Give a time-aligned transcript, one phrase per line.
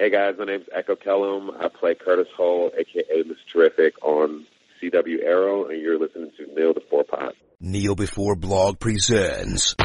[0.00, 1.50] Hey guys, my name's Echo Kellum.
[1.60, 3.34] I play Curtis Holt, aka Mr.
[3.52, 4.46] Terrific, on
[4.82, 7.34] CW Arrow, and you're listening to Kneel Before Pod.
[7.60, 9.76] Kneel Before Blog presents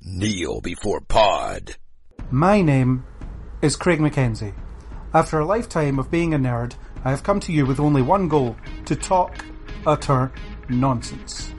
[0.00, 1.74] Kneel Before Pod.
[2.30, 3.04] My name
[3.62, 4.54] is Craig McKenzie.
[5.12, 8.28] After a lifetime of being a nerd, I have come to you with only one
[8.28, 8.54] goal
[8.84, 9.44] to talk
[9.88, 10.30] utter
[10.68, 11.52] nonsense.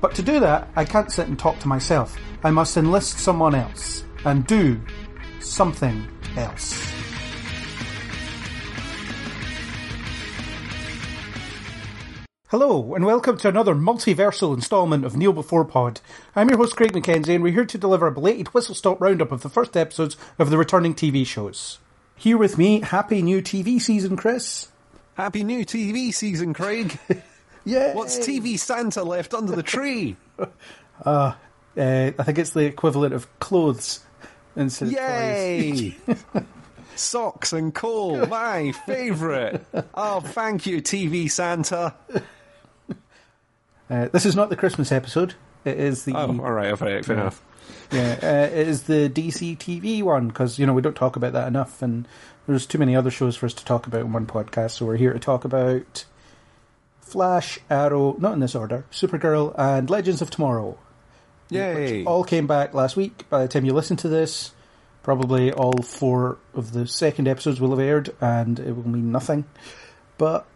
[0.00, 2.16] But to do that, I can't sit and talk to myself.
[2.42, 4.80] I must enlist someone else and do
[5.42, 6.06] something
[6.36, 6.92] else.
[12.48, 16.00] Hello, and welcome to another multiversal installment of Kneel Before Pod.
[16.36, 19.32] I'm your host, Craig McKenzie, and we're here to deliver a belated whistle stop roundup
[19.32, 21.78] of the first episodes of the returning TV shows.
[22.14, 24.68] Here with me, happy new TV season, Chris.
[25.14, 26.98] Happy new TV season, Craig.
[27.64, 27.94] Yeah.
[27.94, 30.16] What's TV Santa left under the tree?
[31.04, 31.34] Uh,
[31.76, 34.04] I think it's the equivalent of clothes
[34.56, 34.90] instead.
[34.92, 35.96] Yay!
[36.96, 39.62] Socks and coal, my favourite.
[39.94, 41.94] Oh, thank you, TV Santa.
[43.90, 45.34] Uh, this is not the Christmas episode.
[45.64, 47.42] It is the Oh, all right, fair, fair enough.
[47.90, 51.32] yeah, uh, it is the DC TV one because you know we don't talk about
[51.34, 52.06] that enough, and
[52.46, 54.72] there's too many other shows for us to talk about in one podcast.
[54.72, 56.04] So we're here to talk about
[57.00, 60.78] Flash, Arrow, not in this order, Supergirl, and Legends of Tomorrow.
[61.50, 62.04] Yay!
[62.04, 63.28] All came back last week.
[63.28, 64.52] By the time you listen to this,
[65.02, 69.44] probably all four of the second episodes will have aired, and it will mean nothing.
[70.18, 70.46] But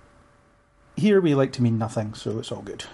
[0.97, 2.85] here we like to mean nothing, so it's all good.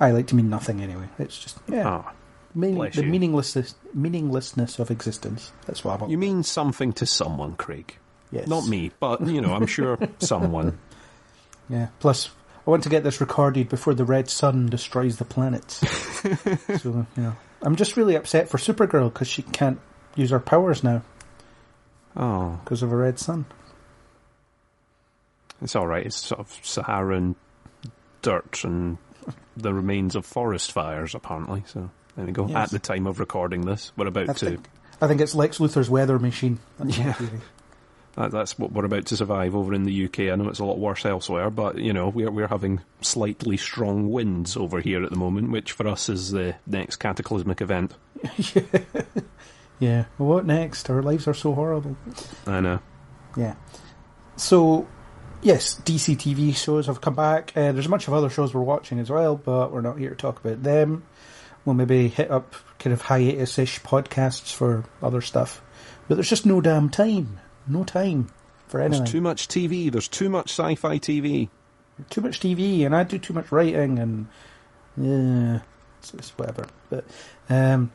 [0.00, 1.08] I like to mean nothing anyway.
[1.18, 2.12] It's just yeah, ah, Oh,
[2.54, 5.52] meaning, the meaninglessness meaninglessness of existence.
[5.66, 6.10] That's what I want.
[6.12, 7.96] you mean something to someone, Craig?
[8.30, 8.46] yes.
[8.46, 10.78] Not me, but you know, I'm sure someone.
[11.68, 11.88] Yeah.
[11.98, 12.30] Plus,
[12.68, 15.70] I want to get this recorded before the red sun destroys the planet.
[15.70, 19.80] so you know, I'm just really upset for Supergirl because she can't
[20.16, 21.00] use her powers now
[22.14, 23.46] Oh, because of a red sun.
[25.62, 26.04] it's all right.
[26.04, 27.36] It's sort of Saharan
[28.20, 28.98] dirt and
[29.56, 31.62] the remains of forest fires, apparently.
[31.66, 32.48] So there we go.
[32.48, 32.56] Yes.
[32.56, 34.44] At the time of recording this, we're about I to.
[34.46, 34.68] think,
[35.00, 36.58] I think it's Lex Luthor's weather machine.
[36.78, 37.14] That's Yeah.
[38.18, 40.20] That, that's what we're about to survive over in the UK.
[40.20, 44.10] I know it's a lot worse elsewhere, but you know we're we're having slightly strong
[44.10, 47.94] winds over here at the moment, which for us is the next cataclysmic event.
[49.78, 50.06] Yeah.
[50.18, 50.90] Well, what next?
[50.90, 51.96] Our lives are so horrible.
[52.46, 52.80] I know.
[53.36, 53.54] Yeah.
[54.36, 54.88] So,
[55.42, 57.52] yes, DC TV shows have come back.
[57.54, 60.10] Uh, there's a bunch of other shows we're watching as well, but we're not here
[60.10, 61.04] to talk about them.
[61.64, 65.62] We'll maybe hit up kind of hiatus-ish podcasts for other stuff.
[66.06, 67.40] But there's just no damn time.
[67.68, 68.28] No time
[68.68, 69.00] for anything.
[69.04, 69.90] There's too much TV.
[69.92, 71.48] There's too much sci-fi TV.
[72.10, 74.26] too much TV, and I do too much writing, and
[74.96, 75.60] yeah,
[75.98, 76.66] it's, it's whatever.
[76.90, 77.04] But
[77.50, 77.90] um,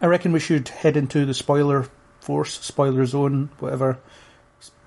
[0.00, 1.86] I reckon we should head into the spoiler
[2.20, 3.98] force, spoiler zone, whatever,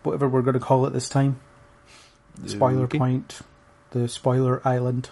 [0.03, 1.39] whatever we're going to call it this time.
[2.45, 2.97] Spoiler Okay.
[2.97, 3.39] point,
[3.91, 5.09] the spoiler island,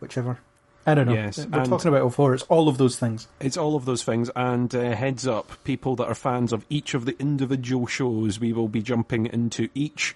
[0.00, 0.38] whichever.
[0.86, 1.14] I don't know.
[1.14, 2.34] Yes, we're and- talking about before.
[2.34, 3.26] It's all of those things.
[3.40, 6.94] It's all of those things, and uh, heads up, people that are fans of each
[6.94, 10.14] of the individual shows, we will be jumping into each.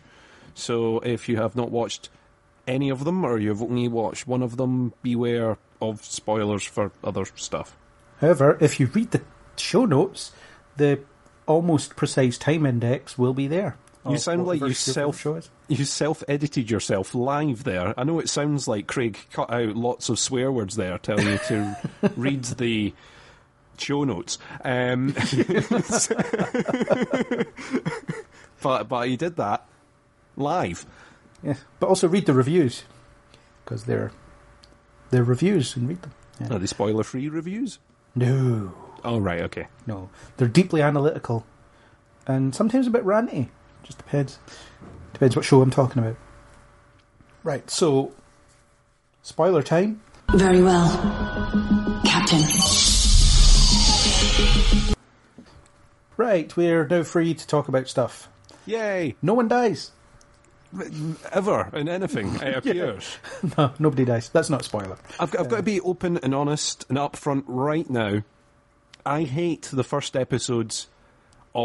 [0.54, 2.10] So if you have not watched
[2.66, 7.24] any of them, or you've only watched one of them, beware of spoilers for other
[7.36, 7.76] stuff.
[8.20, 9.22] However, if you read the
[9.56, 10.32] show notes,
[10.76, 11.00] the
[11.46, 13.76] almost precise time index will be there.
[14.08, 15.24] You sound like you self-.
[15.68, 17.94] You self-edited yourself live there.
[17.98, 21.38] I know it sounds like Craig cut out lots of swear words there, telling you
[21.48, 21.76] to
[22.16, 22.94] read the
[23.78, 24.38] show notes.
[24.64, 25.08] Um,
[28.62, 29.66] but but he did that
[30.36, 30.86] live.
[31.42, 32.84] Yeah, but also read the reviews
[33.64, 34.10] because they're
[35.10, 36.12] they're reviews and read them.
[36.40, 36.54] Yeah.
[36.54, 37.78] Are they spoiler-free reviews?
[38.14, 38.72] No,
[39.04, 39.68] Oh right, okay.
[39.86, 41.46] no, they're deeply analytical
[42.26, 43.48] and sometimes a bit ranty.
[43.82, 44.38] Just depends.
[45.12, 46.16] Depends what show I'm talking about.
[47.44, 48.12] Right, so
[49.22, 50.02] spoiler time.
[50.32, 50.88] Very well,
[52.04, 52.42] Captain.
[56.16, 58.28] Right, we're now free to talk about stuff.
[58.66, 59.14] Yay!
[59.22, 59.92] No one dies.
[61.32, 63.16] Ever in anything it appears.
[63.56, 64.28] No, nobody dies.
[64.28, 64.98] That's not a spoiler.
[65.18, 68.22] I've, I've got to be open and honest and upfront right now.
[69.06, 70.88] I hate the first episodes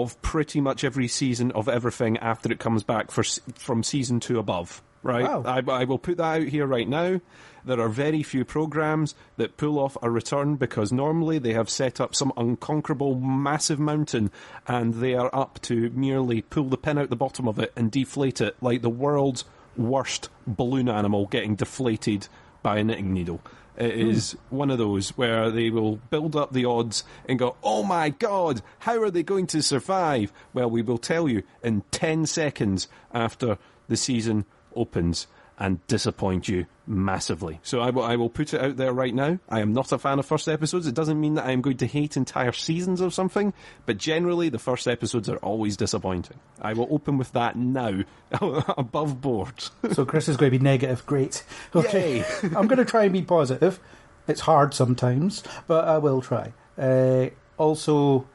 [0.02, 3.24] of pretty much every season of everything after it comes back for,
[3.56, 4.82] from season two above.
[5.04, 5.24] Right?
[5.24, 5.44] Wow.
[5.46, 7.20] I, I will put that out here right now.
[7.66, 12.02] There are very few programs that pull off a return because normally they have set
[12.02, 14.32] up some unconquerable massive mountain
[14.68, 17.92] and they are up to merely pull the pin out the bottom of it and
[17.92, 19.46] deflate it like the world's
[19.78, 22.28] worst balloon animal getting deflated
[22.62, 23.42] by a knitting needle.
[23.78, 24.10] It hmm.
[24.10, 28.10] is one of those where they will build up the odds and go, oh my
[28.10, 30.32] god, how are they going to survive?
[30.54, 35.28] Well, we will tell you in 10 seconds after the season opens
[35.58, 37.60] and disappoint you massively.
[37.64, 39.40] So I will, I will put it out there right now.
[39.50, 40.88] I am not a fan of first episodes.
[40.88, 43.54] It doesn't mean that I am going to hate entire seasons of something,
[43.86, 46.40] but generally the first episodes are always disappointing.
[46.62, 48.04] I will open with that now,
[48.78, 49.64] above board.
[49.92, 51.06] So Chris is going to be negative.
[51.06, 51.44] Great.
[51.76, 52.18] Okay.
[52.18, 52.26] Yay.
[52.56, 53.80] I'm going to try and be positive.
[54.28, 56.54] It's hard sometimes, but I will try.
[56.78, 58.28] Uh, also,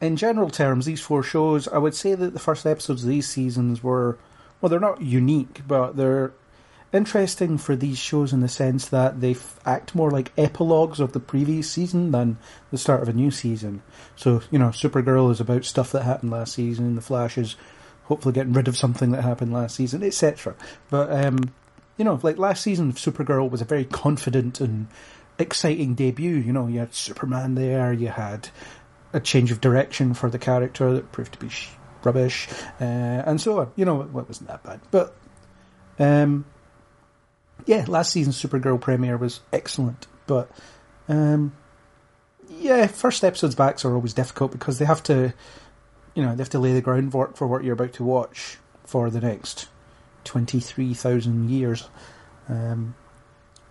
[0.00, 3.28] in general terms, these four shows, I would say that the first episodes of these
[3.28, 4.18] seasons were,
[4.60, 6.32] well, they're not unique, but they're
[6.92, 11.12] interesting for these shows in the sense that they f- act more like epilogues of
[11.12, 12.38] the previous season than
[12.70, 13.82] the start of a new season.
[14.14, 17.56] So, you know, Supergirl is about stuff that happened last season, The Flash is
[18.04, 20.54] hopefully getting rid of something that happened last season, etc.
[20.90, 21.52] But, um,
[21.96, 24.86] you know, like last season, Supergirl was a very confident and
[25.38, 26.36] exciting debut.
[26.36, 28.48] You know, you had Superman there, you had
[29.12, 31.70] a change of direction for the character that proved to be sh-
[32.04, 32.48] rubbish,
[32.80, 33.72] uh, and so on.
[33.76, 34.80] You know, well, it wasn't that bad.
[34.90, 35.16] But,
[35.98, 36.44] um,
[37.66, 40.06] yeah, last season's Supergirl premiere was excellent.
[40.26, 40.50] But,
[41.08, 41.54] um,
[42.48, 45.34] yeah, first episodes backs are always difficult because they have to,
[46.14, 49.10] you know, they have to lay the groundwork for what you're about to watch for
[49.10, 49.68] the next
[50.24, 51.88] 23,000 years.
[52.48, 52.94] Um,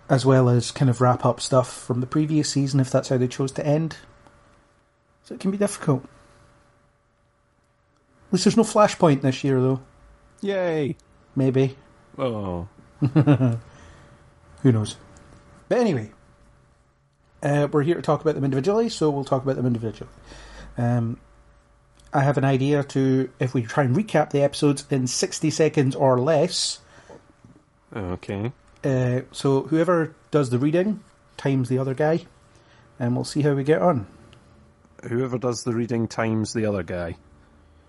[0.08, 3.16] as well as kind of wrap up stuff from the previous season if that's how
[3.16, 3.96] they chose to end.
[5.24, 6.04] So it can be difficult.
[8.28, 9.80] At least there's no Flashpoint this year, though.
[10.40, 10.96] Yay!
[11.34, 11.76] Maybe.
[12.18, 12.68] Oh.
[14.62, 14.96] Who knows?
[15.68, 16.10] But anyway,
[17.42, 20.10] uh, we're here to talk about them individually, so we'll talk about them individually.
[20.78, 21.18] Um,
[22.12, 25.94] I have an idea to, if we try and recap the episodes in 60 seconds
[25.94, 26.78] or less,
[27.94, 28.52] Okay.
[28.84, 31.00] uh, so whoever does the reading
[31.36, 32.24] times the other guy,
[32.98, 34.06] and we'll see how we get on.
[35.08, 37.16] Whoever does the reading times the other guy.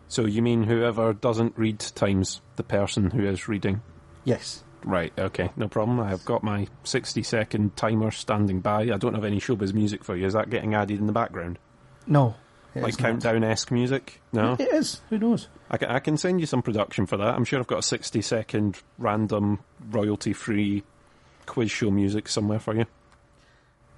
[0.09, 3.81] So you mean whoever doesn't read times the person who is reading?
[4.23, 4.63] Yes.
[4.83, 5.99] Right, okay, no problem.
[5.99, 8.81] I've got my 60 second timer standing by.
[8.83, 10.25] I don't have any showbiz music for you.
[10.25, 11.59] Is that getting added in the background?
[12.05, 12.35] No.
[12.75, 14.21] like countdown esque music?
[14.31, 14.55] No?
[14.59, 15.01] It is.
[15.09, 15.47] Who knows?
[15.69, 17.35] I can, I can send you some production for that.
[17.35, 19.59] I'm sure I've got a 60 second random
[19.89, 20.83] royalty free
[21.45, 22.85] quiz show music somewhere for you.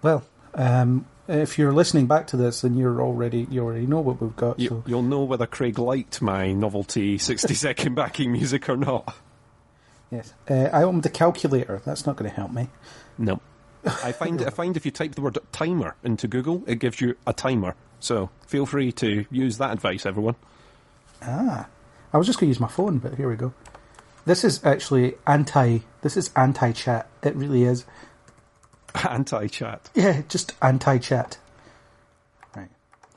[0.02, 0.24] Well,
[0.56, 4.36] um, if you're listening back to this, then you're already you already know what we've
[4.36, 4.60] got.
[4.60, 9.16] You, so You'll know whether Craig liked my novelty 60 second backing music or not.
[10.12, 11.82] Yes, uh, I opened the calculator.
[11.86, 12.70] That's not going to help me.
[13.18, 13.42] No.
[13.86, 17.16] I find I find if you type the word timer into Google, it gives you
[17.26, 17.76] a timer.
[18.00, 20.36] So feel free to use that advice, everyone.
[21.22, 21.68] Ah,
[22.14, 23.54] I was just going to use my phone, but here we go.
[24.26, 25.80] This is actually anti.
[26.02, 27.08] This is anti-chat.
[27.24, 27.86] It really is.
[29.08, 29.90] Anti-chat.
[29.94, 31.38] Yeah, just anti-chat.
[32.56, 32.70] Right.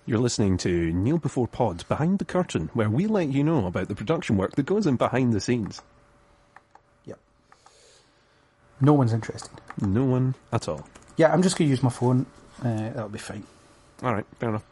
[0.05, 3.89] You're listening to Kneel Before Pod Behind the Curtain, where we let you know about
[3.89, 5.81] the production work that goes in behind the scenes.
[8.83, 9.51] No one's interested.
[9.81, 10.87] No one at all.
[11.17, 12.27] Yeah, I'm just going to use my phone.
[12.63, 13.45] Uh, that'll be fine.
[14.03, 14.65] All right, fair enough.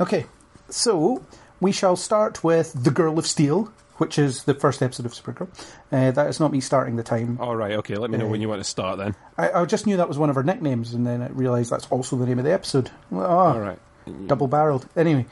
[0.00, 0.26] Okay,
[0.68, 1.24] so
[1.60, 5.48] we shall start with The Girl of Steel, which is the first episode of Supergirl.
[5.92, 7.38] Uh, that is not me starting the time.
[7.40, 7.94] All right, okay.
[7.94, 9.14] Let me know when you want to start then.
[9.38, 11.86] I, I just knew that was one of her nicknames, and then I realised that's
[11.86, 12.90] also the name of the episode.
[13.12, 13.78] Oh, All right.
[14.26, 14.88] double barreled.
[14.96, 15.26] Anyway,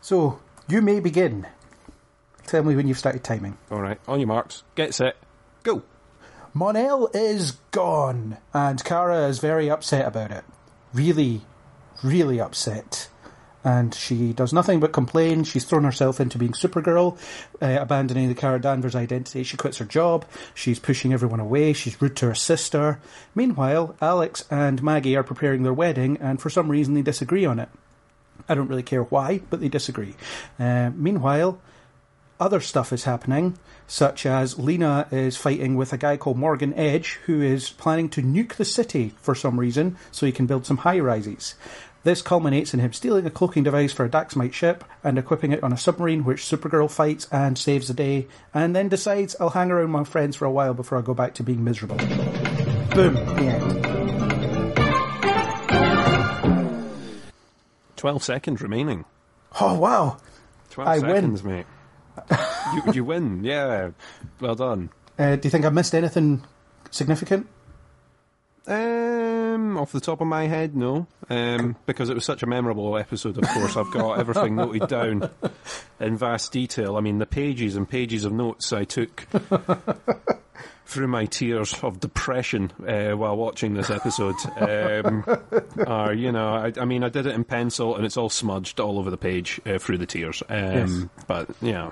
[0.00, 1.46] so you may begin.
[2.46, 3.58] Tell me when you've started timing.
[3.70, 4.00] All right.
[4.08, 5.16] On your marks, get set,
[5.62, 5.82] go.
[6.54, 10.44] Mon-El is gone, and Kara is very upset about it.
[10.92, 11.42] Really,
[12.02, 13.08] really upset.
[13.64, 15.44] And she does nothing but complain.
[15.44, 17.18] She's thrown herself into being Supergirl,
[17.60, 19.42] uh, abandoning the Kara Danvers identity.
[19.42, 20.24] She quits her job.
[20.54, 21.72] She's pushing everyone away.
[21.72, 23.00] She's rude to her sister.
[23.34, 27.58] Meanwhile, Alex and Maggie are preparing their wedding, and for some reason they disagree on
[27.58, 27.68] it.
[28.48, 30.14] I don't really care why, but they disagree.
[30.58, 31.60] Uh, meanwhile,
[32.40, 37.14] other stuff is happening, such as Lena is fighting with a guy called Morgan Edge,
[37.26, 40.78] who is planning to nuke the city for some reason so he can build some
[40.78, 41.54] high rises.
[42.04, 45.64] This culminates in him stealing a cloaking device for a Daxamite ship and equipping it
[45.64, 49.70] on a submarine, which Supergirl fights and saves the day, and then decides I'll hang
[49.70, 51.96] around my friends for a while before I go back to being miserable.
[51.96, 53.14] Boom.
[53.14, 53.88] The end.
[57.96, 59.04] 12 seconds remaining.
[59.60, 60.18] Oh wow!
[60.70, 61.16] 12 I win.
[61.16, 61.66] seconds, mate.
[62.74, 63.90] You, you win, yeah.
[64.40, 64.90] Well done.
[65.18, 66.44] Uh, do you think I missed anything
[66.90, 67.46] significant?
[68.66, 71.06] Um, off the top of my head, no.
[71.30, 75.30] Um, because it was such a memorable episode, of course, I've got everything noted down
[76.00, 76.96] in vast detail.
[76.96, 79.26] I mean, the pages and pages of notes I took
[80.86, 85.24] through my tears of depression uh, while watching this episode um,
[85.86, 88.80] are, you know, I, I, mean, I did it in pencil and it's all smudged
[88.80, 90.42] all over the page uh, through the tears.
[90.48, 91.04] Um, Yes.
[91.26, 91.90] But, yeah,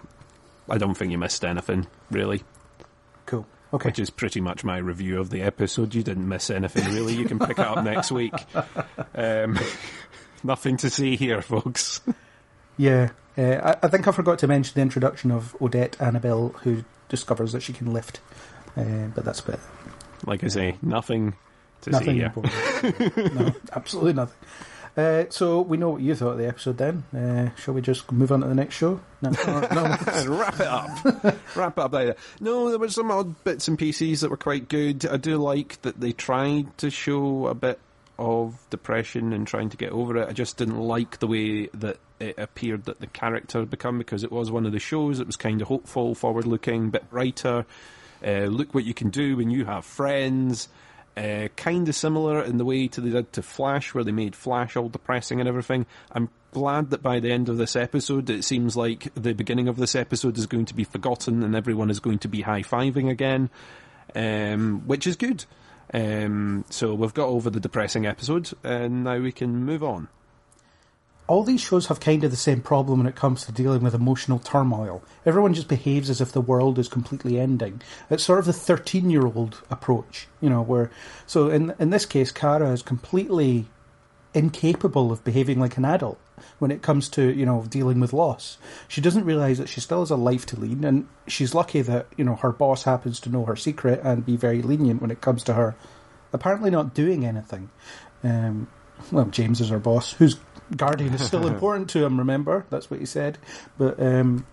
[0.68, 2.42] I don't think you missed anything, really,
[3.26, 3.46] Cool.
[3.73, 3.88] Okay.
[3.88, 5.94] which is pretty much my review of the episode.
[5.94, 7.14] You didn't miss anything, really.
[7.14, 8.32] You can pick it up next week.
[9.14, 9.58] Um,
[10.44, 12.00] nothing to see here, folks.
[12.76, 16.85] Yeah, uh, I, I think I forgot to mention the introduction of Odette Annable, who
[17.08, 18.20] discovers that she can lift.
[18.76, 20.26] Uh, but that's about it.
[20.26, 21.35] Like I say, nothing
[21.82, 22.32] to see here.
[23.35, 24.37] no, absolutely nothing.
[24.97, 26.79] Uh, so we know what you thought of the episode.
[26.79, 29.00] Then, uh, shall we just move on to the next show?
[29.21, 30.88] No, no, wrap it up.
[31.55, 32.17] wrap it up later.
[32.41, 35.05] No, there were some odd bits and pieces that were quite good.
[35.07, 37.79] I do like that they tried to show a bit
[38.19, 40.29] of depression and trying to get over it.
[40.29, 44.25] I just didn't like the way that it appeared that the character had become because
[44.25, 45.21] it was one of the shows.
[45.21, 47.67] It was kind of hopeful, forward looking, bit brighter.
[48.26, 50.69] Uh, look what you can do when you have friends.
[51.16, 54.37] Uh, kind of similar in the way to they did to Flash, where they made
[54.37, 55.87] Flash all depressing and everything.
[56.12, 59.76] I'm glad that by the end of this episode, it seems like the beginning of
[59.76, 63.11] this episode is going to be forgotten and everyone is going to be high fiving
[63.11, 63.49] again,
[64.14, 65.44] um, which is good.
[65.94, 70.08] Um, so we've got over the depressing episode, and now we can move on.
[71.28, 73.95] All these shows have kind of the same problem when it comes to dealing with
[73.95, 75.02] emotional turmoil.
[75.25, 77.83] Everyone just behaves as if the world is completely ending.
[78.11, 80.62] It's sort of the thirteen-year-old approach, you know.
[80.62, 80.90] Where
[81.26, 83.66] so in in this case, Kara is completely
[84.35, 86.18] incapable of behaving like an adult
[86.59, 88.59] when it comes to you know dealing with loss.
[88.87, 92.06] She doesn't realize that she still has a life to lead, and she's lucky that
[92.16, 95.21] you know her boss happens to know her secret and be very lenient when it
[95.21, 95.76] comes to her
[96.33, 97.71] apparently not doing anything.
[98.23, 98.68] Um,
[99.11, 100.37] well, James is her boss, whose
[100.75, 102.18] guardian is still important to him.
[102.18, 103.38] Remember, that's what he said.
[103.78, 104.46] But um,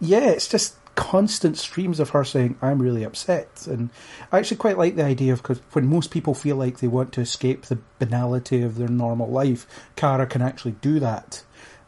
[0.00, 3.90] yeah, it's just constant streams of her saying, "I'm really upset," and
[4.30, 7.12] I actually quite like the idea of because when most people feel like they want
[7.12, 11.42] to escape the banality of their normal life, Kara can actually do that.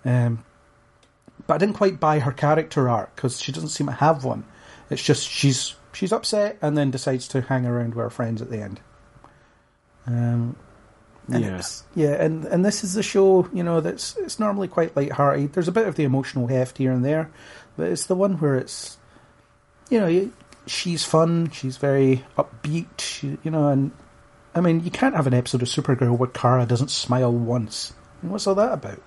[0.05, 0.45] Um,
[1.47, 4.45] but I didn't quite buy her character arc because she doesn't seem to have one.
[4.91, 8.51] It's just she's she's upset and then decides to hang around with her friends at
[8.51, 8.81] the end.
[10.07, 10.57] Um,
[11.29, 11.63] and Yeah.
[11.95, 15.53] yeah, and and this is a show you know that's it's normally quite light-hearted.
[15.53, 17.31] There's a bit of the emotional heft here and there,
[17.77, 18.99] but it's the one where it's
[19.91, 20.33] you know you,
[20.67, 23.91] she's fun, she's very upbeat, she, you know, and
[24.55, 27.93] I mean you can't have an episode of Supergirl where Kara doesn't smile once.
[28.23, 29.03] And what's all that about?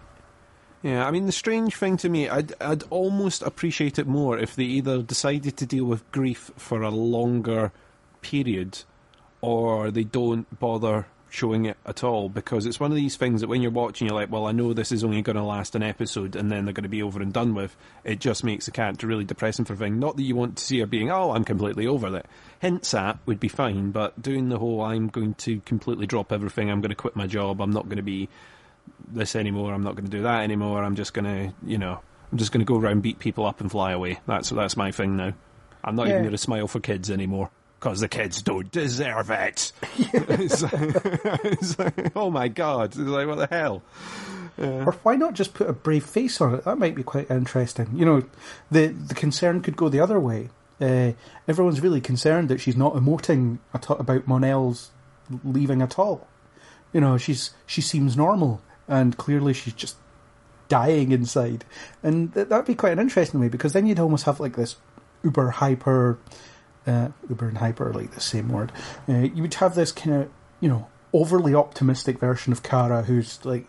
[0.84, 4.56] Yeah, I mean, the strange thing to me, I'd, I'd almost appreciate it more if
[4.56, 7.72] they either decided to deal with grief for a longer
[8.22, 8.84] period
[9.42, 13.48] or they don't bother showing it at all because it's one of these things that
[13.48, 15.84] when you're watching, you're like, well, I know this is only going to last an
[15.84, 17.76] episode and then they're going to be over and done with.
[18.04, 20.00] It just makes the character really depressing for a thing.
[20.00, 22.26] Not that you want to see her being, oh, I'm completely over it.
[22.60, 26.70] Hints at would be fine, but doing the whole, I'm going to completely drop everything,
[26.72, 28.30] I'm going to quit my job, I'm not going to be
[29.10, 29.74] this anymore.
[29.74, 30.84] I'm not going to do that anymore.
[30.84, 32.00] I'm just going to, you know,
[32.32, 34.20] I'm just going to go around, beat people up, and fly away.
[34.28, 35.34] That's that's my thing now.
[35.84, 36.14] I'm not Yeah.
[36.14, 39.72] even going to smile for kids anymore because the kids don't deserve it.
[40.14, 40.74] It's like-
[41.46, 42.90] it's like, oh my god!
[42.90, 43.84] It's like what the hell?
[44.60, 46.64] Or why not just put a brave face on it?
[46.64, 47.92] That might be quite interesting.
[47.94, 48.24] You know,
[48.72, 50.50] the the concern could go the other way.
[50.82, 51.12] Uh,
[51.48, 54.92] everyone's really concerned that she's not emoting at about Mon-El's
[55.44, 56.28] leaving at all.
[56.94, 59.96] You know, she's she seems normal, and clearly she's just
[60.70, 61.64] dying inside.
[62.02, 64.76] And th- that'd be quite an interesting way because then you'd almost have like this
[65.24, 66.18] uber hyper,
[66.88, 68.72] uh, uber and hyper are like the same word.
[69.08, 70.30] Uh, you would have this kind of
[70.60, 73.66] you know overly optimistic version of Kara who's like,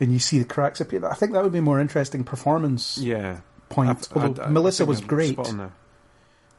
[0.00, 1.04] and you see the cracks appear.
[1.06, 3.38] I think that would be more interesting performance Yeah.
[3.68, 3.90] point.
[3.90, 5.32] I- Although I- I Melissa was great.
[5.34, 5.72] spot on there.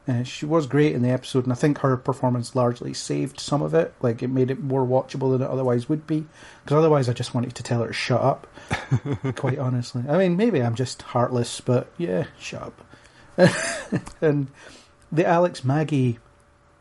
[0.08, 3.60] Uh, she was great in the episode, and I think her performance largely saved some
[3.62, 3.92] of it.
[4.00, 6.26] Like it made it more watchable than it otherwise would be.
[6.64, 8.46] Because otherwise, I just wanted to tell her to shut up.
[9.36, 12.80] quite honestly, I mean, maybe I'm just heartless, but yeah, shut up.
[14.20, 14.48] and
[15.12, 16.18] the Alex Maggie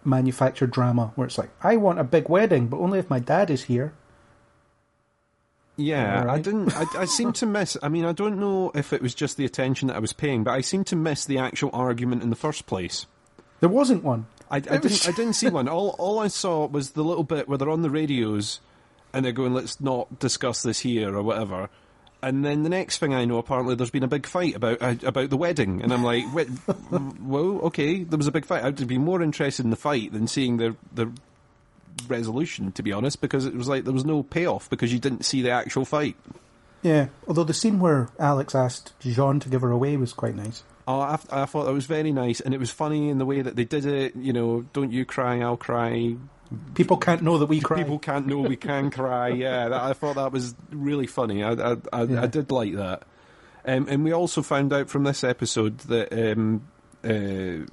[0.03, 3.49] manufactured drama, where it's like, I want a big wedding, but only if my dad
[3.49, 3.93] is here.
[5.77, 6.75] Yeah, I didn't.
[6.75, 7.77] I, I seem to miss.
[7.81, 10.43] I mean, I don't know if it was just the attention that I was paying,
[10.43, 13.07] but I seem to miss the actual argument in the first place.
[13.61, 14.27] There wasn't one.
[14.51, 15.07] I, I didn't.
[15.07, 15.67] I didn't see one.
[15.69, 18.59] All all I saw was the little bit where they're on the radios,
[19.13, 21.69] and they're going, "Let's not discuss this here" or whatever.
[22.21, 24.95] And then the next thing I know, apparently there's been a big fight about uh,
[25.03, 26.47] about the wedding, and I'm like, "Wait,
[26.89, 30.27] whoa, okay, there was a big fight." I'd be more interested in the fight than
[30.27, 31.11] seeing the the
[32.07, 35.23] resolution, to be honest, because it was like there was no payoff because you didn't
[35.23, 36.17] see the actual fight.
[36.81, 40.63] Yeah, although the scene where Alex asked J'onn to give her away was quite nice.
[40.87, 43.41] Oh, I, I thought that was very nice, and it was funny in the way
[43.41, 44.15] that they did it.
[44.15, 46.15] You know, don't you cry, I'll cry.
[46.73, 47.77] People can't know that we cry.
[47.77, 49.29] People can't know we can cry.
[49.29, 51.43] Yeah, that, I thought that was really funny.
[51.43, 52.23] I I, I, Yeah.
[52.23, 53.03] I did like that.
[53.65, 56.67] Um, and we also found out from this episode that um,
[57.03, 57.65] uh,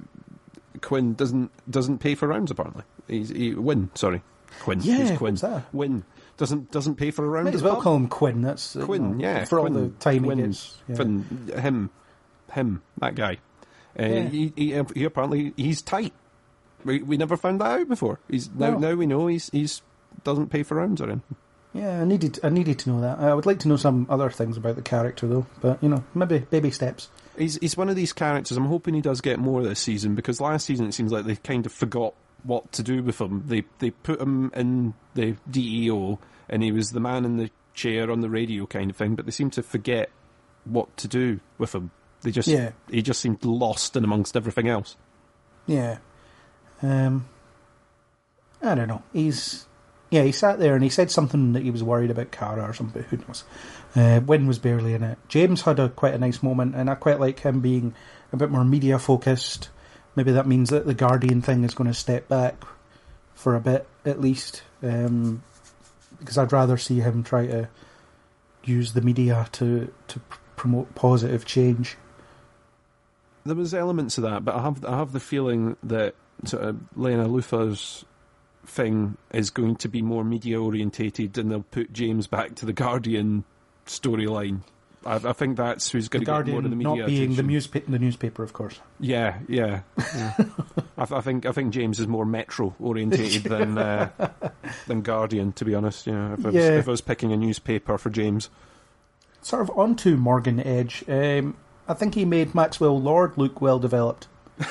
[0.81, 2.51] Quinn doesn't doesn't pay for rounds.
[2.51, 3.89] Apparently, he's he, Win.
[3.95, 4.21] Sorry,
[4.61, 4.79] Quinn.
[4.83, 5.37] Yeah, He's Quinn.
[5.73, 6.03] Win
[6.37, 7.45] doesn't doesn't pay for a round.
[7.45, 7.83] Might as well pub.
[7.83, 8.41] call him Quinn.
[8.41, 10.77] That's uh, Quinn, yeah, for Quinn, all the time Quinn, he gets.
[10.87, 10.95] Yeah.
[10.95, 11.89] Finn, him,
[12.51, 13.39] him, that guy.
[13.99, 14.21] Uh, Yeah.
[14.29, 16.13] he, he, he apparently he's tight.
[16.87, 18.19] We we never found that out before.
[18.29, 18.77] He's now No.
[18.79, 19.81] now we know he's he's
[20.23, 21.35] doesn't pay for rounds or anything.
[21.73, 23.19] Yeah, I needed I needed to know that.
[23.19, 26.03] I would like to know some other things about the character though, but you know,
[26.15, 27.09] maybe baby steps.
[27.37, 28.57] He's he's one of these characters.
[28.57, 31.35] I'm hoping he does get more this season because last season it seems like they
[31.35, 33.43] kind of forgot what to do with him.
[33.45, 36.17] They they put him in the DEO
[36.49, 39.25] and he was the man in the chair on the radio kind of thing, but
[39.25, 40.09] they seem to forget
[40.65, 41.91] what to do with him.
[42.21, 42.71] They just Yeah.
[42.89, 44.97] he just seemed lost in amongst everything else.
[45.67, 45.97] Yeah.
[46.81, 47.27] Um
[48.61, 49.03] I don't know.
[49.13, 49.67] He's
[50.09, 52.73] yeah, he sat there and he said something that he was worried about Kara or
[52.73, 53.03] something.
[53.03, 53.43] Who knows?
[53.95, 55.17] Uh, Winn was barely in it.
[55.27, 57.93] James had a quite a nice moment, and I quite like him being
[58.31, 59.69] a bit more media focused.
[60.15, 62.63] Maybe that means that the Guardian thing is going to step back
[63.35, 65.43] for a bit at least, um,
[66.19, 67.69] because I'd rather see him try to
[68.63, 71.97] use the media to to pr- promote positive change.
[73.45, 76.15] There was elements of that, but I have I have the feeling that
[76.45, 78.05] sort of Lena Luthor's
[78.65, 82.73] thing is going to be more media orientated, and they'll put James back to the
[82.73, 83.43] Guardian
[83.85, 84.61] storyline.
[85.05, 87.07] I, I think that's who's going The to get more of the Guardian media not
[87.07, 88.79] being the, newspa- the newspaper, of course.
[88.99, 89.81] Yeah, yeah.
[89.97, 90.33] yeah.
[90.97, 94.09] I, I think I think James is more Metro orientated than uh,
[94.87, 95.53] than Guardian.
[95.53, 96.33] To be honest, yeah.
[96.33, 96.77] If I, was, Yeah.
[96.77, 98.49] if I was picking a newspaper for James,
[99.41, 101.05] Sort of onto Morgan Edge.
[101.07, 101.55] Um,
[101.87, 104.27] I think he made Maxwell Lord look well developed.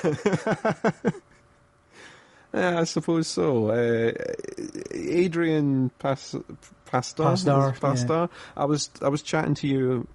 [2.56, 3.68] yeah, I suppose so.
[3.70, 4.12] Uh,
[4.92, 6.34] Adrian Pas-
[6.86, 8.30] Pastor, Pasdar, Pasdar.
[8.56, 10.08] I was I was chatting to you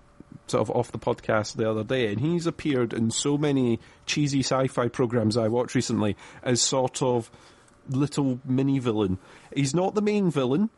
[0.47, 4.39] sort of off the podcast the other day, and he's appeared in so many cheesy
[4.39, 7.29] sci-fi programs I watched recently as sort of
[7.89, 9.17] little mini villain.
[9.55, 10.69] He's not the main villain.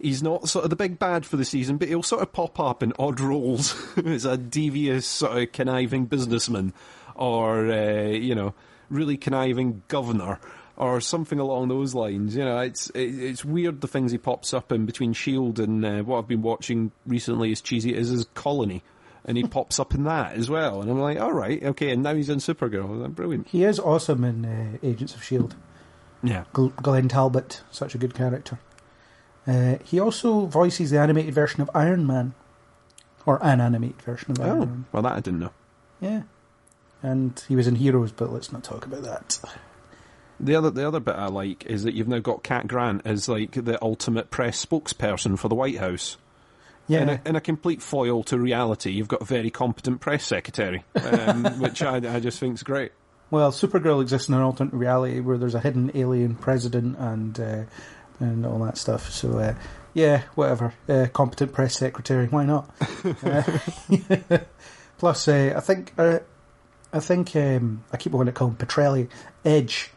[0.00, 2.60] He's not sort of the big bad for the season, but he'll sort of pop
[2.60, 6.72] up in odd roles as a devious, sort of conniving businessman,
[7.16, 8.54] or uh, you know,
[8.90, 10.38] really conniving governor,
[10.78, 12.34] or something along those lines.
[12.34, 15.84] You know, it's it, it's weird the things he pops up in between Shield and
[15.84, 17.52] uh, what I've been watching recently.
[17.52, 18.82] As cheesy as his Colony,
[19.26, 20.80] and he pops up in that as well.
[20.80, 21.90] And I'm like, all right, okay.
[21.90, 23.14] And now he's in Supergirl.
[23.14, 23.48] Brilliant.
[23.48, 25.54] He is awesome in uh, Agents of Shield.
[26.22, 26.44] Yeah.
[26.54, 28.58] Gl- Glenn Talbot, such a good character.
[29.46, 32.34] Uh, he also voices the animated version of Iron Man,
[33.24, 34.84] or an animated version of Iron Oh, Man.
[34.92, 35.52] well, that I didn't know.
[36.00, 36.22] Yeah,
[37.02, 39.38] and he was in Heroes, but let's not talk about that.
[40.40, 43.28] The other the other bit I like is that you've now got Cat Grant as
[43.28, 46.16] like the ultimate press spokesperson for the White House.
[46.86, 50.24] Yeah, In, a, in a complete foil to reality, you've got a very competent press
[50.24, 52.92] secretary, um, which I, I just think's great.
[53.30, 57.62] Well, Supergirl exists in an alternate reality where there's a hidden alien president and uh,
[58.20, 59.10] and all that stuff.
[59.10, 59.54] So, uh,
[59.92, 60.72] yeah, whatever.
[60.88, 62.70] Uh, competent press secretary, why not?
[64.98, 66.20] plus, uh, I think uh,
[66.92, 69.08] I think um, I keep wanting to call him Petrelli.
[69.44, 69.90] Edge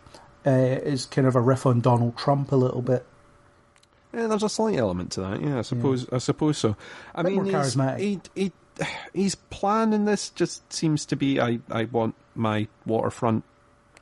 [0.46, 3.06] uh, is kind of a riff on Donald Trump a little bit.
[4.14, 5.42] Yeah, there's a slight element to that.
[5.42, 6.08] Yeah, I suppose.
[6.12, 6.76] I suppose so.
[7.16, 8.00] I mean, more he's, charismatic.
[8.00, 8.52] he, he,
[9.14, 13.44] his plan in this just seems to be: I, I want my waterfront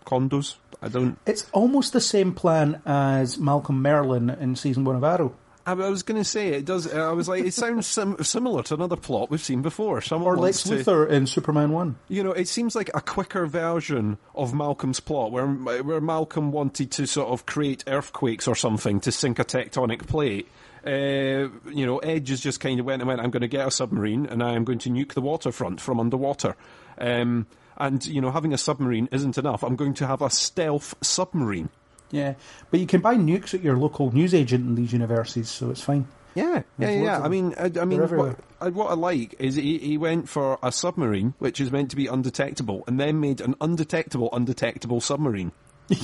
[0.06, 0.56] condos.
[0.82, 1.18] I don't.
[1.26, 5.36] It's almost the same plan as Malcolm Merlyn in season one of Arrow.
[5.70, 6.92] I, I was going to say it does.
[6.92, 10.02] I was like, it sounds sim- similar to another plot we've seen before.
[10.02, 11.96] Someone Or Lex to, Luthor in Superman 1.
[12.08, 16.92] You know, it seems like a quicker version of Malcolm's plot, where where Malcolm wanted
[16.92, 20.48] to sort of create earthquakes or something to sink a tectonic plate.
[20.86, 23.22] Uh, you know, Edge has just kind of went and went.
[23.22, 26.00] I'm going to get a submarine and I am going to nuke the waterfront from
[26.00, 26.56] underwater.
[26.98, 29.64] Um, and you know, having a submarine isn't enough.
[29.64, 31.70] I'm going to have a stealth submarine.
[32.12, 32.34] Yeah,
[32.72, 36.08] but you can buy nukes at your local newsagent in these universities, so it's fine.
[36.36, 37.20] Yeah, yeah, yeah.
[37.22, 40.58] I mean, I, I mean, what I, what I like is he, he went for
[40.64, 45.52] a submarine which is meant to be undetectable, and then made an undetectable, undetectable submarine.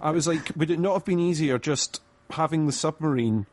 [0.00, 2.00] I was like, would it not have been easier just
[2.30, 3.46] having the submarine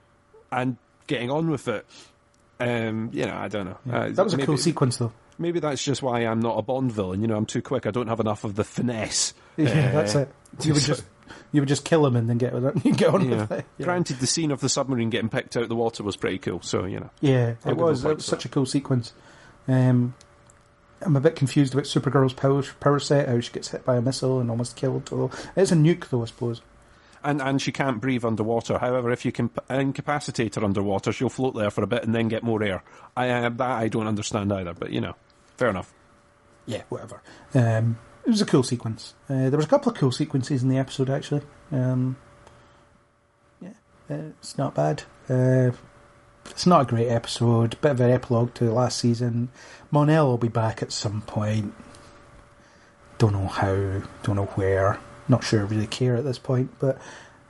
[0.52, 1.86] and getting on with it?
[2.60, 3.78] Um, you know, I don't know.
[3.92, 5.12] Uh, that was a cool sequence, though.
[5.38, 7.22] Maybe that's just why I'm not a Bond villain.
[7.22, 7.86] You know, I'm too quick.
[7.86, 9.34] I don't have enough of the finesse.
[9.56, 10.30] Yeah, Uh, that's it.
[10.64, 11.06] You would just
[11.52, 12.86] you would just kill him and then get with it.
[12.86, 13.38] You get on Yeah.
[13.42, 13.66] with it.
[13.78, 16.38] Yeah, Granted, the scene of the submarine getting picked out of the water was pretty
[16.40, 16.62] cool.
[16.62, 18.04] So you know, yeah it was.
[18.06, 19.14] It was such a cool sequence.
[19.68, 20.14] Um,
[21.02, 24.02] I'm a bit confused about Supergirl's power, power set, how she gets hit by a
[24.02, 25.08] missile and almost killed.
[25.12, 26.62] Although it's a nuke, though, I suppose.
[27.24, 28.78] And and she can't breathe underwater.
[28.80, 32.28] However, if you can incapacitate her underwater, she'll float there for a bit and then
[32.30, 32.84] get more air.
[33.16, 34.74] I uh, that I don't understand either.
[34.74, 35.16] But you know,
[35.58, 35.94] fair enough.
[36.66, 37.22] Yeah, whatever.
[37.54, 39.14] Um, it was a cool sequence.
[39.30, 41.42] Uh, there was a couple of cool sequences in the episode, actually.
[41.72, 42.18] Um,
[43.62, 43.70] yeah,
[44.10, 45.04] uh, it's not bad.
[45.30, 45.72] Uh,
[46.50, 47.80] it's not a great episode.
[47.82, 49.50] Bit of an epilogue to the last season.
[49.92, 51.74] Mon-El will be back at some point.
[53.18, 54.02] Don't know how.
[54.24, 55.00] Don't know where.
[55.28, 56.72] Not sure I really care at this point.
[56.80, 56.98] But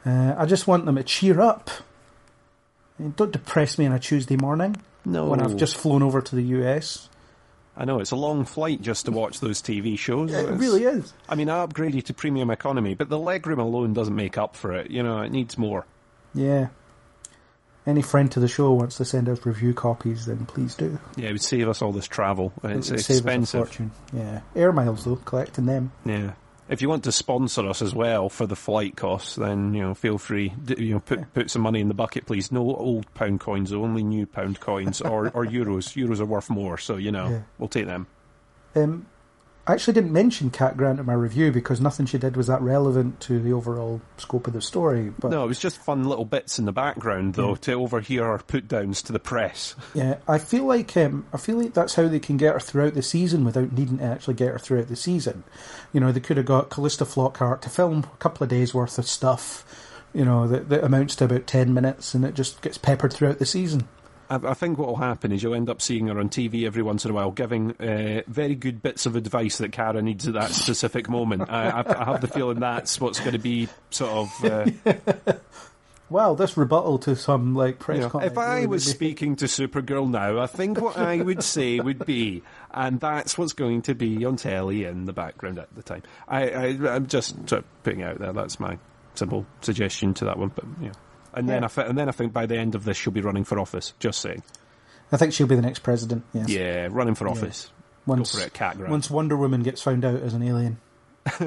[0.05, 1.69] uh, I just want them to cheer up.
[2.97, 6.36] And Don't depress me on a Tuesday morning No, when I've just flown over to
[6.36, 7.08] the US.
[7.77, 10.34] I know it's a long flight just to watch those TV shows.
[10.34, 11.13] It really is.
[11.29, 14.73] I mean, I upgraded to premium economy, but the legroom alone doesn't make up for
[14.73, 14.91] it.
[14.91, 15.86] You know, it needs more.
[16.34, 16.67] Yeah.
[17.88, 20.99] Any friend to the show wants to send us review copies, then please do.
[21.15, 22.51] Yeah, it would save us all this travel.
[22.63, 23.60] It's It would save us a expensive.
[23.67, 23.91] fortune.
[24.13, 24.41] Yeah.
[24.55, 25.91] Air miles though, collecting them.
[26.05, 26.34] Yeah.
[26.69, 29.95] If you want to sponsor us as well for the flight costs, then you know
[29.95, 30.53] feel free.
[30.77, 32.51] You know, put put some money in the bucket, please.
[32.51, 35.95] No old pound coins, only new pound coins or, or euros.
[35.95, 37.41] Euros are worth more, so you know Yeah.
[37.58, 38.05] we'll take them.
[38.75, 39.08] Um,
[39.67, 42.62] I actually didn't mention Cat Grant in my review because nothing she did was that
[42.62, 45.13] relevant to the overall scope of the story.
[45.19, 48.39] But No, it was just fun little bits in the background though to overhear our
[48.39, 49.76] put downs to the press.
[49.93, 52.95] yeah, I feel like um, I feel like that's how they can get her throughout
[52.95, 55.43] the season without needing to actually get her throughout the season.
[55.93, 58.98] You know, they could have got Calista Flockhart to film a couple of days worth
[58.98, 59.63] of stuff.
[60.13, 63.38] You know, that, that amounts to about ten minutes, and it just gets peppered throughout
[63.38, 63.88] the season.
[64.30, 66.84] I, I think what will happen is you'll end up seeing her on TV every
[66.84, 70.34] once in a while, giving uh, very good bits of advice that Kara needs at
[70.34, 71.50] that specific moment.
[71.50, 74.46] I, I, I have the feeling that's what's going to be sort of.
[74.46, 75.34] Uh,
[76.10, 79.46] Wow, this rebuttal to some like press comment if I really was me- speaking to
[79.46, 83.94] Supergirl now, I think what I would say would be, and that's what's going to
[83.94, 86.02] be on telly in the background at the time.
[86.28, 86.65] I, I,
[86.96, 88.34] I'm just sort of putting it out there.
[88.34, 88.80] That's my
[89.13, 90.50] simple suggestion to that one.
[90.50, 90.92] But yeah.
[91.34, 91.65] And then Yeah.
[91.68, 93.60] I th- and then I think by the end of this she'll be running for
[93.60, 93.94] office.
[94.00, 94.44] Just saying.
[95.12, 96.24] I think she'll be the next president.
[96.34, 96.50] Yes.
[96.50, 97.72] Yeah, running for office.
[98.06, 98.92] Once, Go for it, Cat Grant.
[98.92, 100.78] once Wonder Woman gets found out as an alien.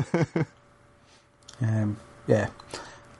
[1.61, 2.49] um, yeah.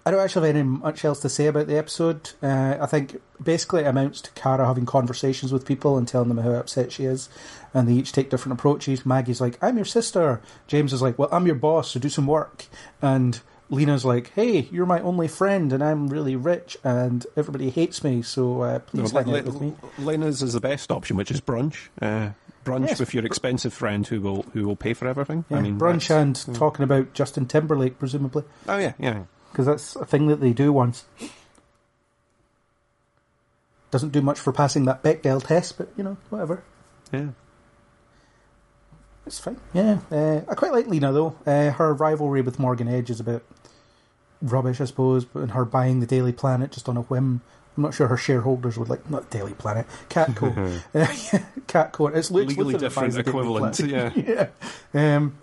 [0.05, 2.31] I don't actually have any much else to say about the episode.
[2.43, 6.39] Uh, I think basically it amounts to Kara having conversations with people and telling them
[6.39, 7.29] how upset she is,
[7.73, 9.07] and they each take different approaches.
[9.07, 12.27] Maggie's like, "I'm your sister." James is like, "Well, I'm your boss, so do some
[12.27, 12.67] work."
[13.01, 13.41] And
[13.73, 18.21] Lena's like, "Hey, you're my only friend, and I'm really rich, and everybody hates me,
[18.23, 21.31] so uh, No, please Le- hang out with me." Lena's is the best option, which
[21.31, 21.89] is brunch.
[22.01, 22.31] Uh,
[22.67, 23.01] brunch Yes.
[23.01, 25.47] with your expensive friend who will who will pay for everything.
[25.49, 28.45] Yeah, I mean, brunch and talking about Justin Timberlake, presumably.
[28.69, 29.23] Oh yeah, yeah.
[29.51, 31.05] because that's a thing that they do once.
[33.91, 36.63] Doesn't do much for passing that Bechdel test, but you know, whatever.
[37.13, 37.29] Yeah.
[39.25, 39.57] It's fine.
[39.73, 41.37] Yeah, uh, I quite like Lena though.
[41.47, 43.43] Uh, her rivalry with Morgan Edge is a bit
[44.43, 47.41] rubbish, I suppose, but and her buying the Daily Planet just on a whim.
[47.77, 51.07] I'm not sure her shareholders would like not Daily Planet, Catco, uh,
[51.67, 52.15] Catco.
[52.15, 54.11] It's Luke Legally Luthor different equivalent, yeah.
[54.95, 55.17] yeah.
[55.17, 55.39] Um,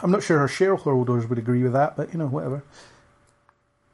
[0.00, 2.62] I'm not sure her shareholders would agree with that, but you know, whatever.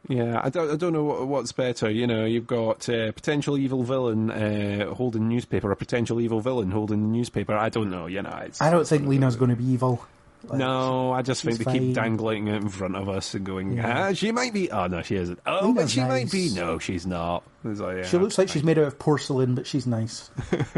[0.06, 1.90] Yeah, I don't, I don't know what, what's better.
[1.90, 6.70] You know, you've got a potential evil villain uh, holding newspaper, a potential evil villain
[6.70, 7.54] holding the newspaper.
[7.54, 8.06] I don't know.
[8.06, 10.04] You know, it's, I don't think Lena's going to be evil.
[10.48, 11.78] Like, No, I just think they fine.
[11.78, 14.08] keep dangling it in front of us and going, Yeah.
[14.08, 14.70] ah, she might be.
[14.70, 15.38] Oh no, she isn't.
[15.46, 16.50] Oh, but she might be.
[16.54, 17.42] No, she's not.
[17.62, 20.30] Like, yeah, She looks like she's made out of porcelain, but she's nice.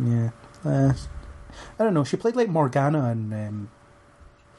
[0.00, 0.30] yeah.
[0.64, 0.92] Uh,
[1.78, 2.04] I don't know.
[2.04, 3.68] She played like Morgana in, um,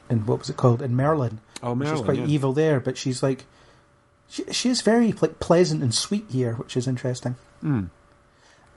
[0.08, 0.82] in what was it called?
[0.82, 1.40] In Merlin.
[1.62, 1.96] Oh, Merlin.
[1.96, 2.26] She's quite yeah.
[2.26, 3.44] evil there, but she's like.
[4.28, 7.36] She, she is very like pleasant and sweet here, which is interesting.
[7.62, 7.90] Mm.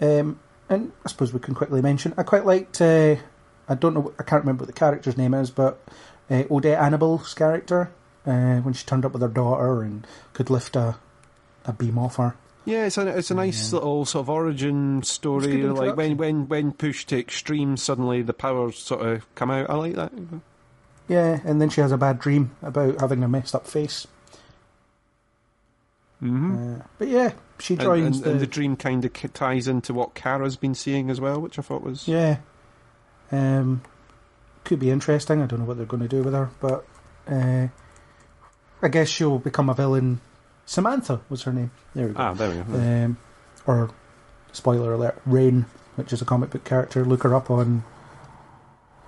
[0.02, 2.14] Um, and I suppose we can quickly mention.
[2.18, 2.80] I quite liked.
[2.82, 3.16] Uh,
[3.70, 4.14] I don't know.
[4.20, 5.80] I can't remember what the character's name is, but
[6.30, 7.92] uh, Odette Annable's character
[8.26, 10.98] uh, when she turned up with her daughter and could lift a
[11.66, 12.36] a beam off her.
[12.66, 15.64] Yeah, it's a it's a nice little sort of origin story.
[15.64, 19.70] Like when when when pushed to extreme, suddenly the powers sort of come out.
[19.70, 20.12] I like that.
[21.08, 24.06] Yeah, and then she has a bad dream about having a messed up face.
[26.22, 26.76] Mm-hmm.
[26.76, 30.14] Uh, but yeah, she And, and, the, and the dream kind of ties into what
[30.14, 32.38] Kara's been seeing as well, which I thought was yeah.
[33.32, 33.82] Um,
[34.64, 35.42] could be interesting.
[35.42, 36.86] I don't know what they're going to do with her, but
[37.28, 37.68] uh,
[38.82, 40.22] I guess she'll become a villain.
[40.66, 41.72] Samantha was her name.
[41.96, 42.20] There we go.
[42.22, 42.74] ah, there we go.
[42.80, 43.18] Um,
[43.66, 43.90] or
[44.52, 45.66] spoiler alert, Reign,
[45.96, 47.04] which is a comic book character.
[47.06, 47.84] Look her up on.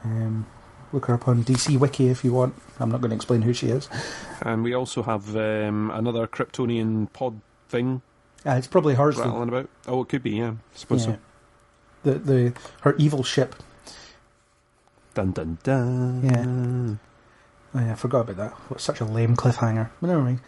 [0.03, 0.45] Um,
[0.91, 2.55] look her up on DC Wiki if you want.
[2.79, 3.87] I'm not going to explain who she is.
[4.41, 8.01] And we also have um, another Kryptonian pod thing
[8.45, 9.17] Uh, it's probably hers.
[9.17, 9.25] though.
[9.25, 9.69] rattling about.
[9.87, 10.31] Oh, it could be.
[10.31, 11.13] Yeah, I suppose Yeah.
[11.13, 11.19] so.
[12.03, 13.55] the the her evil ship.
[15.13, 16.99] Dun dun dun.
[17.73, 17.79] Yeah.
[17.79, 18.51] Oh, yeah, I forgot about that.
[18.69, 19.89] What such a lame cliffhanger.
[20.01, 20.39] But never mind.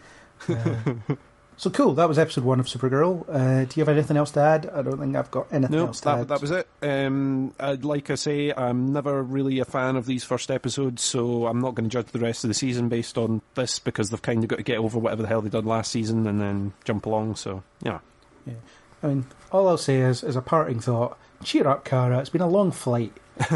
[0.49, 1.15] Uh,
[1.57, 1.93] so cool.
[1.93, 3.23] That was episode one of Supergirl.
[3.29, 4.69] Uh, do you have anything else to add?
[4.73, 6.27] I don't think I've got anything No, else to that, add.
[6.29, 6.67] that was it.
[6.81, 11.59] Um, like I say, I'm never really a fan of these first episodes, so I'm
[11.61, 14.43] not going to judge the rest of the season based on this because they've kind
[14.43, 17.05] of got to get over whatever the hell they did last season and then jump
[17.05, 17.35] along.
[17.35, 17.99] So yeah,
[18.45, 18.53] Yeah.
[19.01, 22.19] I mean, all I'll say is, as a parting thought, cheer up, Kara.
[22.19, 23.13] It's been a long flight.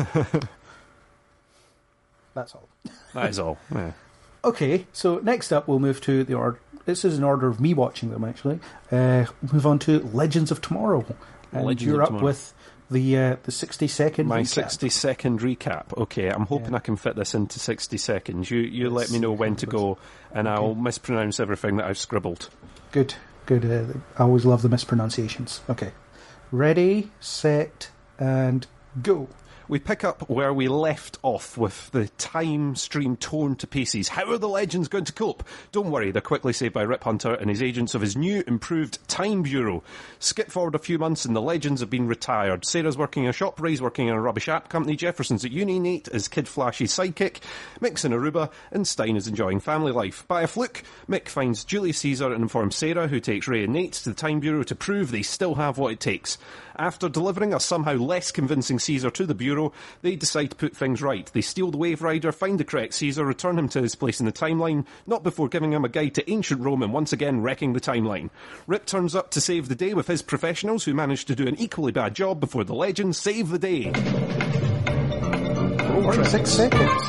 [2.38, 2.70] That's all.
[3.16, 3.58] that is all.
[3.74, 3.92] Yeah.
[4.46, 6.60] Okay, so next up we'll move to the order.
[6.86, 8.60] This is in order of me watching them, actually.
[8.92, 11.04] Uh, move on to Legends of Tomorrow.
[11.52, 12.24] And Legends you're of up Tomorrow.
[12.26, 12.54] with
[12.90, 14.48] the uh, the 60 second My recap.
[14.48, 15.98] 60 second recap.
[15.98, 16.78] Okay, I'm hoping Yeah.
[16.78, 18.50] I can fit this into 60 seconds.
[18.52, 19.98] You you let Let's me know when to go,
[20.32, 22.50] and I'll mispronounce everything that I've scribbled.
[22.92, 23.16] Good,
[23.48, 23.66] good.
[23.66, 25.60] Uh, I always love the mispronunciations.
[25.68, 25.92] Okay.
[26.52, 28.66] Ready, set, and
[29.02, 29.28] go.
[29.70, 34.08] We pick up where we left off with the time stream torn to pieces.
[34.08, 35.44] How are the legends going to cope?
[35.74, 39.06] Don't worry, they're quickly saved by Rip Hunter and his agents of his new, improved
[39.10, 39.84] Time Bureau.
[40.20, 42.64] Skip forward a few months and the legends have been retired.
[42.64, 45.80] Sara's working in a shop, Ray's working in a rubbish app company, Jefferson's at uni,
[45.80, 47.42] Nate is Kid Flash's sidekick,
[47.82, 50.26] Mick's in Aruba, and Stein is enjoying family life.
[50.30, 53.94] By a fluke, Mick finds Julius Caesar and informs Sara, who takes Ray and Nate
[53.94, 56.38] to the Time Bureau to prove they still have what it takes.
[56.78, 61.02] After delivering a somehow less convincing Caesar to the Bureau, they decide to put things
[61.02, 61.26] right.
[61.34, 64.32] They steal the Waverider, find the correct Caesar, return him to his place in the
[64.32, 67.82] timeline, not before giving him a guide to ancient Rome and once again wrecking the
[67.82, 68.30] timeline.
[68.68, 71.60] Rip turns up to save the day with his professionals who manage to do an
[71.60, 73.92] equally bad job before the legends save the day.
[76.04, 77.02] 46 seconds.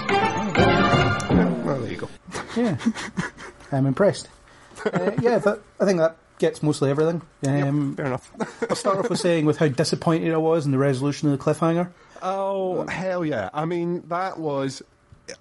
[1.66, 2.08] Well, there you go.
[2.56, 2.78] Yeah.
[3.72, 4.28] I'm impressed.
[4.86, 7.22] Uh, yeah, that, I think that gets mostly everything.
[7.46, 8.32] Um, Fair enough.
[8.70, 11.44] I'll start off with saying with how disappointed I was in the resolution of the
[11.44, 11.90] cliffhanger.
[12.22, 13.50] Oh, hell yeah.
[13.52, 14.82] I mean, that was.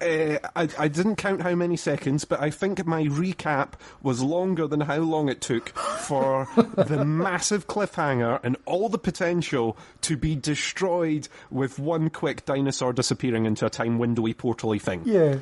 [0.02, 4.66] Uh, I, I didn't count how many seconds, but I think my recap was longer
[4.66, 10.36] than how long it took for the massive cliffhanger and all the potential to be
[10.36, 15.02] destroyed with one quick dinosaur disappearing into a time windowy portally thing.
[15.06, 15.38] Yeah.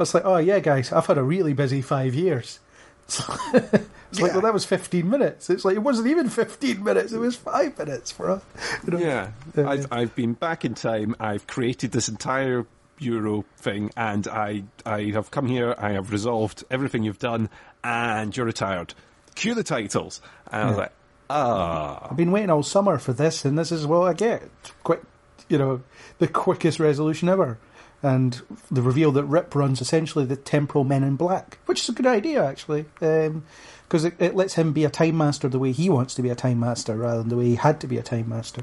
[0.00, 2.60] It's like, oh yeah, guys, I've had a really busy five years.
[4.12, 4.34] It's like, Yeah.
[4.36, 5.50] well, that was 15 minutes.
[5.50, 8.42] It's like, it wasn't even 15 minutes, it was five minutes for us.
[8.86, 8.98] You know?
[8.98, 11.16] Yeah, Uh, I've, I've been back in time.
[11.18, 12.66] I've created this entire
[12.96, 15.74] Bureau thing, and I I have come here.
[15.76, 17.50] I have resolved everything you've done,
[17.84, 18.94] and you're retired.
[19.34, 20.22] Cue the titles.
[20.50, 20.92] And I was like,
[21.28, 24.48] ah, I've been waiting all summer for this, and this is what I get.
[24.82, 25.02] Quick,
[25.50, 25.82] you know,
[26.20, 27.58] the quickest resolution ever.
[28.02, 31.92] And the reveal that Rip runs essentially the temporal men in black, which is a
[31.92, 32.84] good idea, actually.
[33.00, 33.44] Um,
[33.88, 36.28] because it, it lets him be a time master the way he wants to be
[36.28, 38.62] a time master rather than the way he had to be a time master.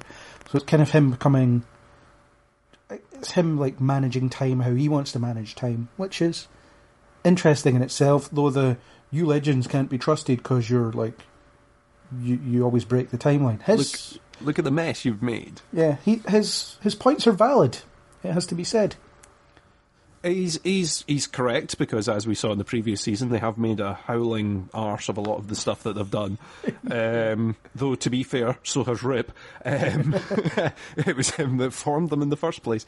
[0.50, 1.64] So it's kind of him becoming.
[2.90, 6.48] It's him, like, managing time how he wants to manage time, which is
[7.24, 8.78] interesting in itself, though the
[9.12, 11.18] you legends can't be trusted because you're, like,
[12.22, 13.62] you, you always break the timeline.
[13.64, 14.14] His.
[14.14, 15.62] look, look at the mess you've made.
[15.72, 17.80] Yeah, he his his points are valid.
[18.24, 18.96] It has to be said.
[20.24, 23.82] He's he's he's correct because as we saw in the previous season, they have made
[23.82, 26.38] a howling arse of a lot of the stuff that they've done.
[26.92, 29.34] um, though to be fair, so has Rip.
[29.66, 30.16] Um,
[30.98, 32.86] it was him that formed them in the first place.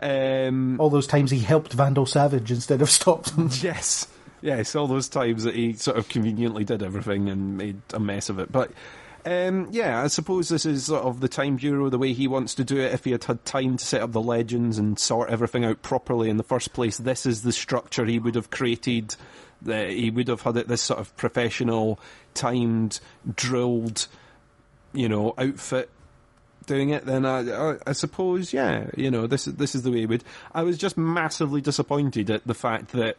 [0.00, 3.50] Um, All those times he helped Vandal Savage instead of stopped him.
[3.60, 4.08] Yes,
[4.40, 8.30] yes, all those times that he sort of conveniently did everything and made a mess
[8.30, 8.50] of it.
[8.50, 8.70] But
[9.28, 12.54] um, yeah, I suppose this is sort of the Time Bureau the way he wants
[12.54, 12.94] to do it.
[12.94, 16.30] If he had had time to set up the legends and sort everything out properly
[16.30, 19.16] in the first place, this is the structure he would have created.
[19.66, 22.00] He would have had it this sort of professional,
[22.32, 23.00] timed,
[23.34, 24.08] drilled,
[24.92, 25.90] you know, outfit
[26.68, 29.90] doing it, then I, I, I suppose, yeah, you know, this is this is the
[29.90, 30.24] way it would.
[30.54, 33.16] I was just massively disappointed at the fact that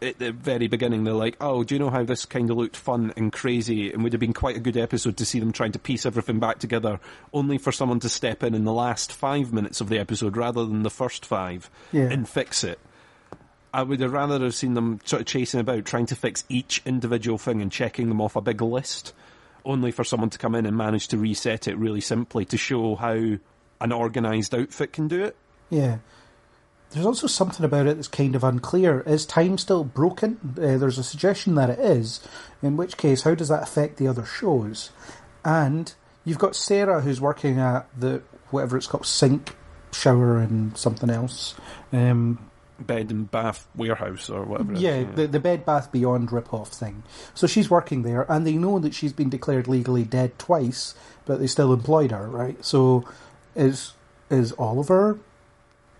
[0.00, 2.76] at the very beginning they're like, oh, do you know how this kind of looked
[2.76, 5.72] fun and crazy and would have been quite a good episode to see them trying
[5.72, 7.00] to piece everything back together,
[7.32, 10.64] only for someone to step in in the last five minutes of the episode rather
[10.64, 12.04] than the first five Yeah.
[12.10, 12.78] and fix it.
[13.74, 16.80] I would have rather have seen them sort of chasing about trying to fix each
[16.86, 19.12] individual thing and checking them off a big list,
[19.64, 22.94] only for someone to come in and manage to reset it really simply to show
[22.94, 23.12] how
[23.80, 25.36] an organised outfit can do it.
[25.70, 25.98] Yeah.
[26.90, 29.00] There's also something about it that's kind of unclear.
[29.00, 30.38] Is time still broken?
[30.56, 32.20] Uh, there's a suggestion that it is.
[32.62, 34.90] In which case, how does that affect the other shows?
[35.44, 35.92] And
[36.24, 39.54] you've got Sara who's working at the whatever it's called, sink,
[39.92, 41.54] shower, and something else.
[41.92, 44.74] Um, Bed and bath warehouse or whatever.
[44.74, 47.02] is, yeah, the the Bed Bath Beyond rip-off thing.
[47.34, 50.94] So she's working there, and they know that she's been declared legally dead twice,
[51.26, 52.64] but they still employed her, right?
[52.64, 53.04] So
[53.56, 53.94] is
[54.30, 55.18] is Oliver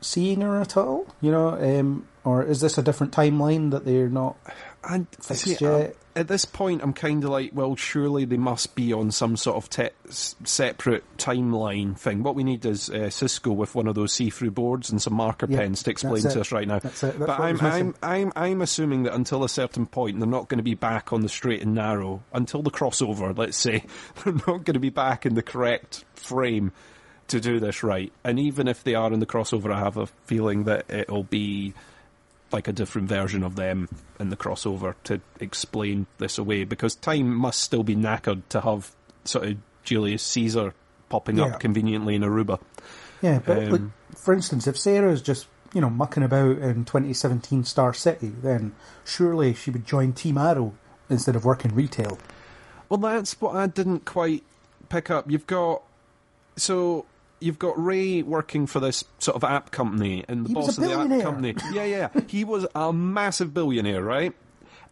[0.00, 1.06] seeing her at all?
[1.20, 4.37] You know, um, or is this a different timeline that they're not?
[4.84, 5.62] And Fixed see, yet.
[5.62, 9.37] um, at this point, I'm kind of like, well, surely they must be on some
[9.37, 12.22] sort of te- separate timeline thing.
[12.22, 15.46] What we need is uh, Cisco with one of those see-through boards and some marker
[15.48, 16.80] Yeah, pens to explain to us right now.
[16.80, 17.00] That's.
[17.00, 17.61] That's but I'm.
[17.61, 21.12] I'm, I'm, I'm assuming that until a certain point, they're not going to be back
[21.12, 23.37] on the straight and narrow until the crossover.
[23.37, 23.84] Let's say
[24.24, 26.72] they're not going to be back in the correct frame
[27.28, 28.12] to do this right.
[28.24, 31.74] And even if they are in the crossover, I have a feeling that it'll be
[32.50, 33.88] like a different version of them
[34.18, 38.90] in the crossover to explain this away because time must still be knackered to have
[39.24, 40.72] sort of Julius Caesar
[41.10, 41.46] popping Yeah.
[41.46, 42.58] up conveniently in Aruba.
[43.20, 46.86] Yeah, but like, Um, for instance, if Sara is just you know mucking about in
[46.86, 48.72] 2017 Star City, then
[49.04, 50.72] surely she would join Team Arrow
[51.10, 52.18] instead of working retail.
[52.88, 54.42] Well, that's what I didn't quite
[54.88, 55.30] pick up.
[55.30, 55.82] You've got
[56.56, 57.04] so
[57.40, 60.85] you've got Ray working for this sort of app company, and the He boss of
[60.85, 61.55] the app company.
[61.72, 64.35] Yeah, yeah, he was a massive billionaire, right?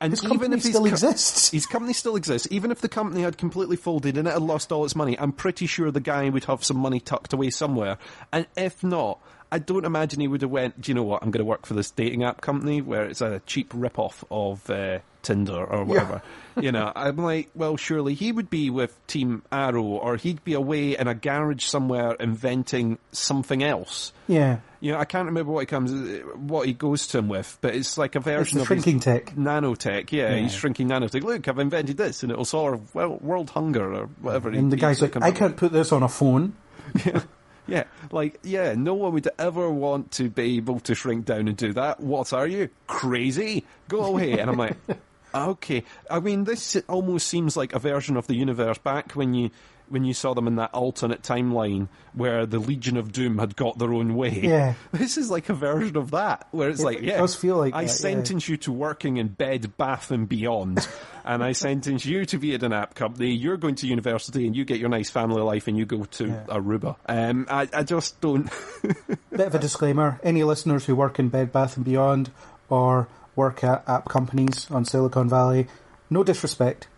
[0.01, 1.51] And His if his still co- exists.
[1.53, 2.49] his company still exists.
[2.51, 5.33] Even if the company had completely folded and it had lost all its money, I'm
[5.33, 7.97] pretty sure the guy would have some money tucked away somewhere.
[8.31, 9.21] And if not,
[9.57, 10.81] I don't imagine he would have went.
[10.81, 11.23] Do you know what?
[11.23, 14.69] I'm going to work for this dating app company where it's a cheap rip-off of
[14.69, 16.21] uh, Tinder or whatever.
[16.61, 20.53] you know, I'm like, well, surely he would be with Team Arrow, or he'd be
[20.55, 24.13] away in a garage somewhere inventing something else.
[24.29, 25.91] Yeah, You know, I can't remember what he comes,
[26.37, 29.35] what he goes to him with, but it's like a version of shrinking tech.
[29.37, 30.13] nanotech.
[30.13, 30.43] Yeah, Yeah.
[30.43, 31.23] he's shrinking nanotech.
[31.23, 34.51] Look, I've invented this, and it'll solve well, world hunger or whatever.
[34.51, 36.55] he- And the guy's like, I can't put this on a phone.
[36.95, 37.27] with.
[37.67, 41.57] Yeah, like yeah, no one would ever want to be able to shrink down and
[41.57, 42.01] do that.
[42.01, 43.65] What are you crazy?
[43.89, 44.39] Go away.
[44.39, 44.77] and I'm like,
[45.35, 45.83] okay.
[46.11, 49.51] I mean, this almost seems like a version of the universe back when you.
[49.89, 53.79] When you saw them in that alternate timeline where the Legion of Doom had got
[53.79, 54.75] their own way, Yeah.
[54.93, 57.75] this is like a version of that, where it's It like, yeah, does feel like
[57.75, 57.93] I that, yeah.
[57.95, 60.87] sentence you to working in bed, bath, and beyond,
[61.25, 63.31] and I sentence you to be at an app company.
[63.33, 66.27] You're going to university, and you get your nice family life, and you go to
[66.27, 66.45] Yeah.
[66.49, 66.97] Aruba.
[67.07, 68.51] Um, I, I just don't.
[69.31, 72.31] Bit of a disclaimer: any listeners who work in Bed Bath and Beyond
[72.69, 75.67] or work at app companies on Silicon Valley,
[76.11, 76.89] no disrespect,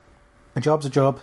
[0.57, 1.21] a job's a job.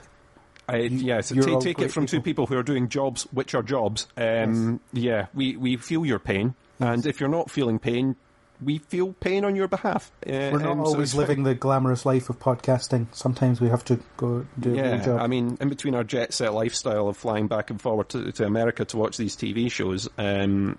[0.67, 2.45] I, yeah, so all take it from two people.
[2.45, 4.08] people who are doing jobs which are jobs.
[4.17, 8.15] Um, Yeah, we, we feel your pain, and if you're not feeling pain,
[8.63, 10.12] we feel pain on your behalf.
[10.25, 13.08] Uh, We're not um, always it's living the glamorous life of podcasting.
[13.12, 15.21] Sometimes we have to go do a job.
[15.21, 18.45] I mean, in between our jet set lifestyle of flying back and forward to, to
[18.45, 20.78] America to watch these TV shows, um,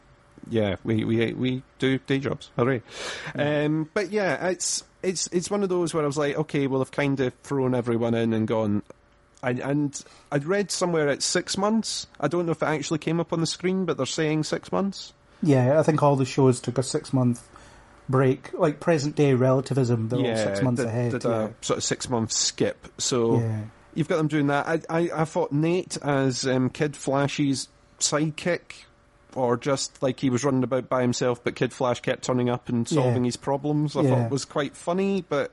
[0.49, 2.51] yeah, we, we we do day jobs.
[2.57, 2.83] Hooray!
[3.35, 6.81] Um, but yeah, it's it's it's one of those where I was like, okay, well,
[6.81, 8.83] I've kind of thrown everyone in and gone.
[9.43, 12.07] I, and I'd read somewhere it's six months.
[12.19, 14.73] I don't know if it actually came up on the screen, but they're saying six
[14.73, 15.13] months.
[15.43, 17.47] yeah, I think all the shows took a six month
[18.09, 20.09] break, like present day relativism.
[20.09, 21.13] They're all six months did, ahead.
[21.13, 21.49] Did yeah.
[21.49, 22.89] a sort of six month skip.
[22.99, 23.61] So Yeah.
[23.95, 24.67] you've got them doing that.
[24.67, 27.69] I I, I thought Nate as um, Kid Flash's
[28.01, 28.85] sidekick,
[29.35, 32.69] or just like he was running about by himself, but Kid Flash kept turning up
[32.69, 33.03] and Yeah.
[33.03, 33.97] solving his problems.
[33.97, 34.11] I Yeah.
[34.23, 35.51] thought was quite funny, but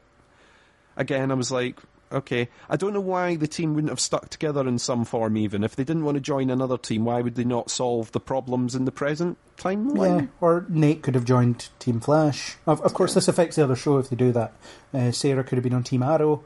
[0.96, 1.78] again, I was like.
[2.14, 5.36] Okay, I don't know why the team wouldn't have stuck together in some form.
[5.36, 8.20] Even if they didn't want to join another team, why would they not solve the
[8.20, 10.22] problems in the present timeline?
[10.22, 12.58] Yeah, or Nate could have joined Team Flash.
[12.68, 14.54] Of, of course, this affects the other show if they do that.
[14.94, 16.44] Uh, Sara could have been on Team Arrow,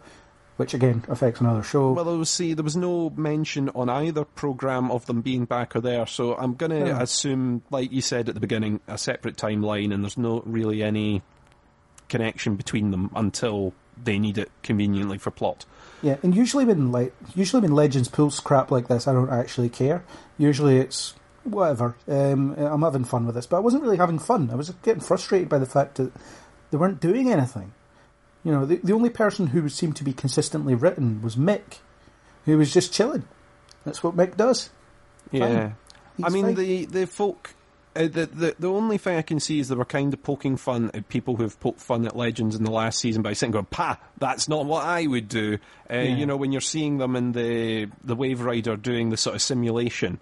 [0.56, 1.91] which again affects another show.
[1.91, 5.82] Well, was, see, there was no mention on either program of them being back or
[5.82, 7.01] there, so I'm going to Yeah.
[7.01, 11.21] assume, like you said at the beginning, a separate timeline, and there's not really any
[12.10, 13.73] connection between them until
[14.04, 15.66] they need it conveniently for plot.
[16.02, 19.70] yeah, and usually when like usually when Legends pulls crap like this, I don't actually
[19.70, 20.04] care.
[20.38, 21.96] Usually it's whatever.
[22.08, 24.50] Um, I'm having fun with this, but I wasn't really having fun.
[24.52, 26.12] I was getting frustrated by the fact that
[26.72, 27.74] they weren't doing anything.
[28.44, 31.80] You know, the, the only person who seemed to be consistently written was Mick,
[32.46, 33.28] who was just chilling.
[33.84, 34.70] That's what Mick does.
[35.32, 35.72] Yeah.
[36.24, 36.56] I mean, fine.
[36.56, 37.54] the, the folk.
[37.98, 40.56] Uh, the, the the only thing I can see is they were kind of poking
[40.58, 43.52] fun at people who have poked fun at Legends in the last season by saying,
[43.52, 45.58] "Going, pa, that's not what I would do."
[45.89, 46.02] Uh, Yeah.
[46.04, 50.20] You know, when you're seeing them in the the Waverider doing the sort of simulation,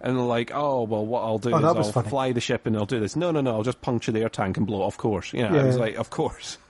[0.00, 2.08] and they're like, "Oh, well, what I'll do Oh, is I'll funny.
[2.10, 4.28] fly the ship and I'll do this." No, no, no, I'll just puncture the air
[4.28, 4.86] tank and blow it.
[4.86, 5.54] Of course, yeah.
[5.54, 6.58] I was like, "Of course."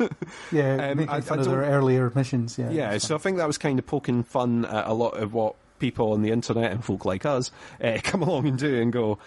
[0.52, 2.56] Yeah, Um, making I- fun I of their earlier missions.
[2.58, 5.34] Yeah, Yeah, so I think that was kind of poking fun at a lot of
[5.34, 7.50] what people on the internet and folk like us
[7.84, 9.18] uh, come along and do and go,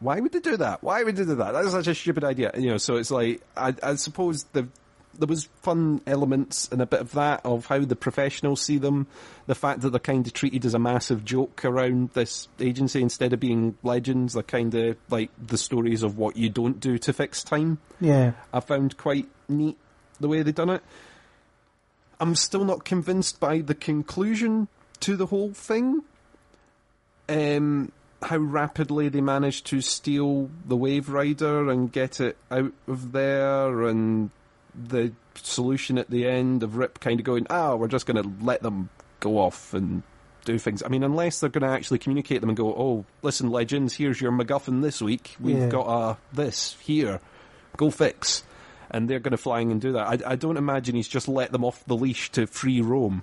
[0.00, 0.82] why would they do that?
[0.82, 1.52] Why would they do that?
[1.52, 2.52] That's such a stupid idea.
[2.56, 4.68] You know, so it's like, I, I suppose the
[5.18, 9.06] there was fun elements and a bit of that of how the professionals see them,
[9.46, 13.32] the fact that they're kind of treated as a massive joke around this agency instead
[13.32, 14.34] of being legends.
[14.34, 17.78] They're kind of like the stories of what you don't do to fix time.
[18.00, 18.32] Yeah.
[18.52, 19.76] I found quite neat
[20.20, 20.82] the way they done it.
[22.20, 24.68] I'm still not convinced by the conclusion
[25.00, 26.02] to the whole thing.
[27.28, 27.92] Um,
[28.22, 34.30] how rapidly they managed to steal the Waverider and get it out of there, and
[34.74, 38.44] the solution at the end of Rip kind of going, ah, we're just going to
[38.44, 38.88] let them
[39.20, 40.02] go off and
[40.44, 40.82] do things.
[40.82, 44.20] I mean, unless they're going to actually communicate them and go, oh, listen, legends, here's
[44.20, 45.36] your MacGuffin this week.
[45.40, 45.68] We've Yeah.
[45.68, 47.20] got uh, this here.
[47.76, 48.42] Go fix.
[48.90, 50.24] And they're going to flying and do that.
[50.26, 53.22] I, I don't imagine he's just let them off the leash to free roam.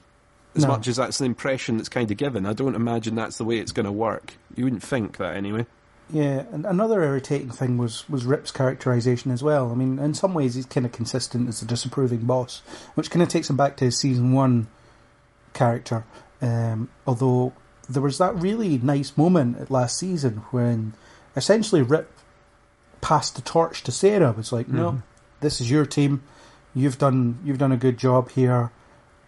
[0.55, 0.69] As No.
[0.69, 3.57] much as that's an impression that's kind of given, I don't imagine that's the way
[3.59, 4.35] it's going to work.
[4.55, 5.65] You wouldn't think that anyway.
[6.09, 9.71] Yeah, and another irritating thing was, was Rip's characterization as well.
[9.71, 12.61] I mean, in some ways he's kind of consistent as a disapproving boss,
[12.93, 14.67] which kind of takes him back to his season one
[15.53, 16.05] character.
[16.41, 17.53] Um, although
[17.89, 20.93] there was that really nice moment at last season when
[21.35, 22.11] essentially Rip
[23.01, 24.29] passed the torch to Sara.
[24.29, 25.01] It was like, no,
[25.41, 26.23] this is your team.
[26.73, 28.71] You've done you've done a good job here.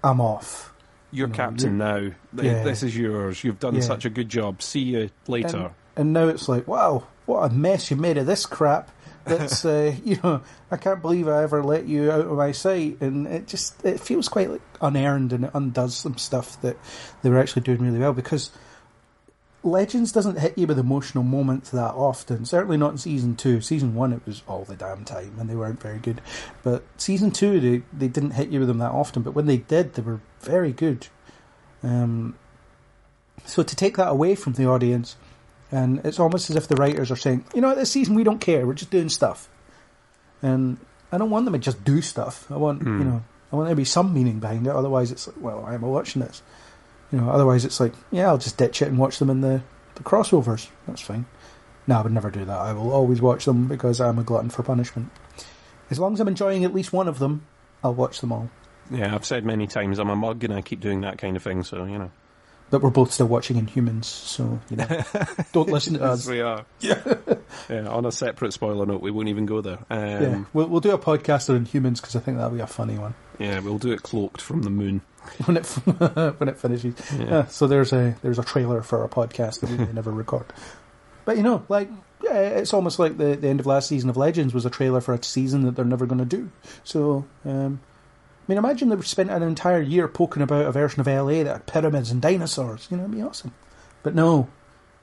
[0.03, 0.73] I'm off.
[1.11, 1.95] You're You know, captain now.
[2.35, 2.63] Yeah.
[2.63, 3.43] This is yours.
[3.43, 3.81] You've done Yeah.
[3.81, 4.61] such a good job.
[4.61, 5.57] See you later.
[5.57, 8.91] And, and now it's like, wow, what a mess you made of this crap.
[9.25, 10.41] That's uh, you know,
[10.71, 13.99] I can't believe I ever let you out of my sight, and it just it
[13.99, 16.77] feels quite like unearned, and it undoes some stuff that
[17.23, 18.51] they were actually doing really well because
[19.67, 22.45] Legends doesn't hit you with emotional moments that often.
[22.45, 23.61] Certainly not in season two.
[23.61, 26.21] Season one, it was all the damn time, and they weren't very good.
[26.63, 29.23] But season two, they they didn't hit you with them that often.
[29.23, 31.07] But when they did, they were very good.
[31.83, 32.35] Um,
[33.45, 35.15] so to take that away from the audience,
[35.71, 38.41] and it's almost as if the writers are saying, you know, this season we don't
[38.41, 39.49] care, we're just doing stuff.
[40.41, 40.77] And
[41.11, 42.49] I don't want them to just do stuff.
[42.51, 44.73] I want, you know, I want there to be some meaning behind it.
[44.73, 46.41] Otherwise, it's like, well, why am I watching this?
[47.11, 49.61] You know, otherwise it's like, yeah, I'll just ditch it and watch them in the,
[49.95, 50.67] the crossovers.
[50.87, 51.25] That's fine.
[51.87, 52.57] No, I would never do that.
[52.57, 55.09] I will always watch them because I'm a glutton for punishment.
[55.89, 57.45] As long as I'm enjoying at least one of them,
[57.83, 58.49] I'll watch them all.
[58.91, 61.43] Yeah, I've said many times I'm a mug and I keep doing that kind of
[61.43, 62.11] thing, so, you know.
[62.69, 65.03] But we're both still watching Inhumans, so, you know,
[65.53, 66.27] don't listen to us.
[66.29, 66.65] we are.
[66.81, 67.01] Yeah.
[67.69, 69.79] yeah, on a separate spoiler note, we won't even go there.
[69.89, 72.67] Um, Yeah, we'll, we'll do a podcast on Inhumans because I think that'll be a
[72.67, 75.01] funny one yeah, we'll do it cloaked from the moon.
[75.45, 75.65] when it
[76.39, 76.95] when it finishes.
[77.17, 80.45] Yeah, so there's a there's a trailer for a podcast that we never record.
[81.25, 81.89] But you know, like
[82.23, 85.13] it's almost like the the end of last season of Legends was a trailer for
[85.13, 86.49] a season that they're never going to do.
[86.83, 87.79] So, um,
[88.47, 91.43] I mean, imagine they would spent an entire year poking about a version of LA
[91.43, 92.87] that had pyramids and dinosaurs.
[92.89, 93.53] You know, it'd be awesome.
[94.03, 94.47] But no,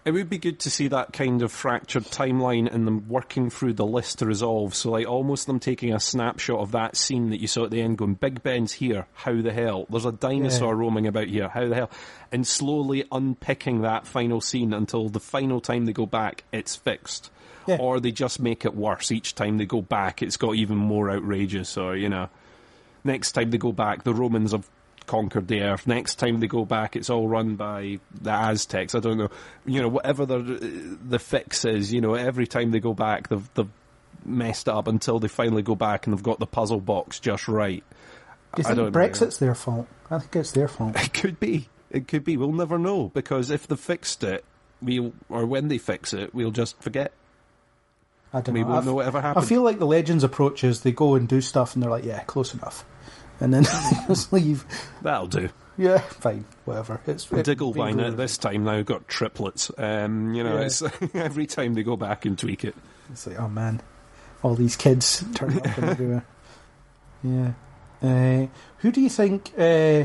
[0.05, 3.73] It would be good to see that kind of fractured timeline and them working through
[3.73, 4.75] the list to resolve.
[4.75, 7.81] So, like, almost them taking a snapshot of that scene that you saw at the
[7.81, 9.07] end, going, Big Ben's here.
[9.15, 9.87] How the hell?
[9.89, 10.81] There's a dinosaur Yeah.
[10.81, 11.49] roaming about here.
[11.49, 11.91] How the hell?
[12.31, 17.31] And slowly unpicking that final scene until the final time they go back, it's fixed.
[17.67, 17.79] Yeah.
[17.81, 20.21] Or they just make it worse each time they go back.
[20.21, 21.79] It's got even more outrageous.
[21.79, 22.29] Or, you know,
[23.05, 24.69] next time they go back, the Romans have
[25.07, 25.87] conquered the earth.
[25.87, 28.95] Next time they go back, it's all run by the Aztecs.
[28.95, 29.31] I don't know,
[29.67, 30.39] you know, whatever the
[31.07, 31.93] the fix is.
[31.93, 33.69] You know, every time they go back, they've they've
[34.25, 37.85] messed up until they finally go back and they've got the puzzle box just right.
[38.57, 38.91] do you I think don't know.
[38.91, 39.87] Brexit's their fault?
[40.11, 40.97] I think it's their fault.
[40.97, 41.69] It could be.
[41.91, 42.37] It could be.
[42.37, 44.45] We'll never know because if they fixed it,
[44.81, 47.13] we'll or when they fix it, we'll just forget.
[48.33, 48.69] I don't We know.
[48.69, 49.45] won't I know f- happened.
[49.45, 52.05] I feel like the Legends approach is they go and do stuff and they're like,
[52.05, 52.85] yeah, close enough.
[53.41, 53.65] And then
[54.09, 54.65] just leave.
[55.03, 55.49] That'll do.
[55.77, 57.01] Yeah, fine, whatever.
[57.07, 59.71] It's it- Digglevine it- at this time now got triplets.
[59.77, 60.67] Um, you know, Yeah.
[60.67, 60.83] it's
[61.15, 62.77] every time they go back and tweak it.
[63.11, 63.83] It's like, oh man,
[64.43, 66.25] all these kids turning up everywhere.
[67.25, 67.53] Yeah.
[68.03, 68.47] Uh,
[68.79, 69.53] who do you think?
[69.59, 70.05] Uh,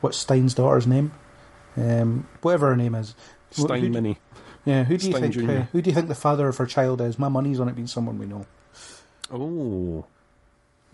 [0.00, 1.12] what's Stein's daughter's name?
[1.76, 3.14] Um, whatever her name is.
[3.56, 4.18] Who Stein do- Mini.
[4.64, 5.48] Yeah, who do you Stein think?
[5.48, 7.18] Uh, who do you think the father of her child is?
[7.18, 8.44] My money's on it being someone we know.
[9.32, 10.04] Oh,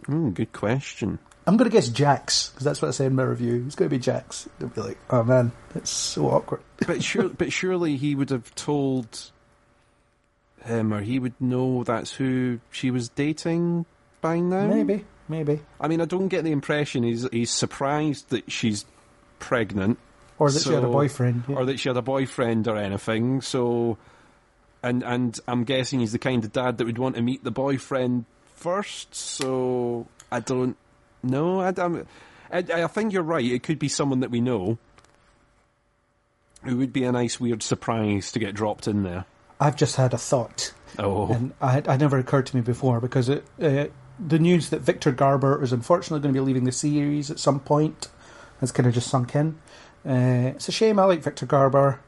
[0.02, 1.18] mm, good question.
[1.46, 3.62] I'm going to guess Jax because that's what I said in my review.
[3.66, 4.48] It's going to be Jax.
[4.58, 6.60] They'll be like, oh man, that's so awkward.
[6.86, 9.30] But sure, but surely he would have told
[10.64, 13.86] him, or he would know that's who she was dating
[14.20, 14.66] by now.
[14.66, 18.84] Maybe, maybe, I mean, I don't get the impression he's he's surprised that she's
[19.38, 19.98] pregnant,
[20.38, 21.44] or that she had a boyfriend.
[21.48, 21.56] yeah.
[21.56, 23.40] or that she had a boyfriend or anything.
[23.40, 23.96] So,
[24.82, 27.50] and and I'm guessing he's the kind of dad that would want to meet the
[27.50, 28.26] boyfriend
[28.56, 29.14] first.
[29.14, 30.76] So I don't
[31.22, 31.60] know.
[31.60, 32.06] I, I'm-
[32.50, 33.44] I, I think you're right.
[33.44, 34.78] It could be someone that we know.
[36.64, 39.24] It would be a nice, weird surprise to get dropped in there.
[39.60, 40.72] I've just had a thought.
[40.98, 43.86] Oh, and I, I never occurred to me before because it, uh,
[44.24, 47.60] the news that Victor Garber is unfortunately going to be leaving the series at some
[47.60, 48.08] point
[48.60, 49.58] has kind of just sunk in.
[50.06, 50.98] Uh, it's a shame.
[50.98, 52.00] I like Victor Garber.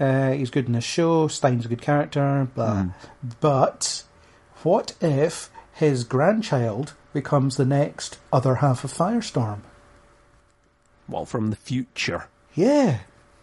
[0.00, 1.28] Uh, he's good in the show.
[1.28, 2.48] Stein's a good character.
[2.54, 2.86] Blah.
[3.40, 4.04] But
[4.62, 9.60] what if his grandchild becomes the next other half of Firestorm?
[11.08, 12.26] Well, from the future.
[12.54, 13.00] Yeah.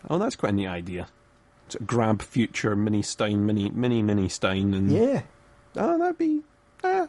[0.09, 1.07] Oh, that's quite a neat idea.
[1.69, 5.21] To grab future mini Stein, mini mini mini Stein, and Yeah.
[5.77, 6.41] oh, that'd be.
[6.83, 7.07] Uh,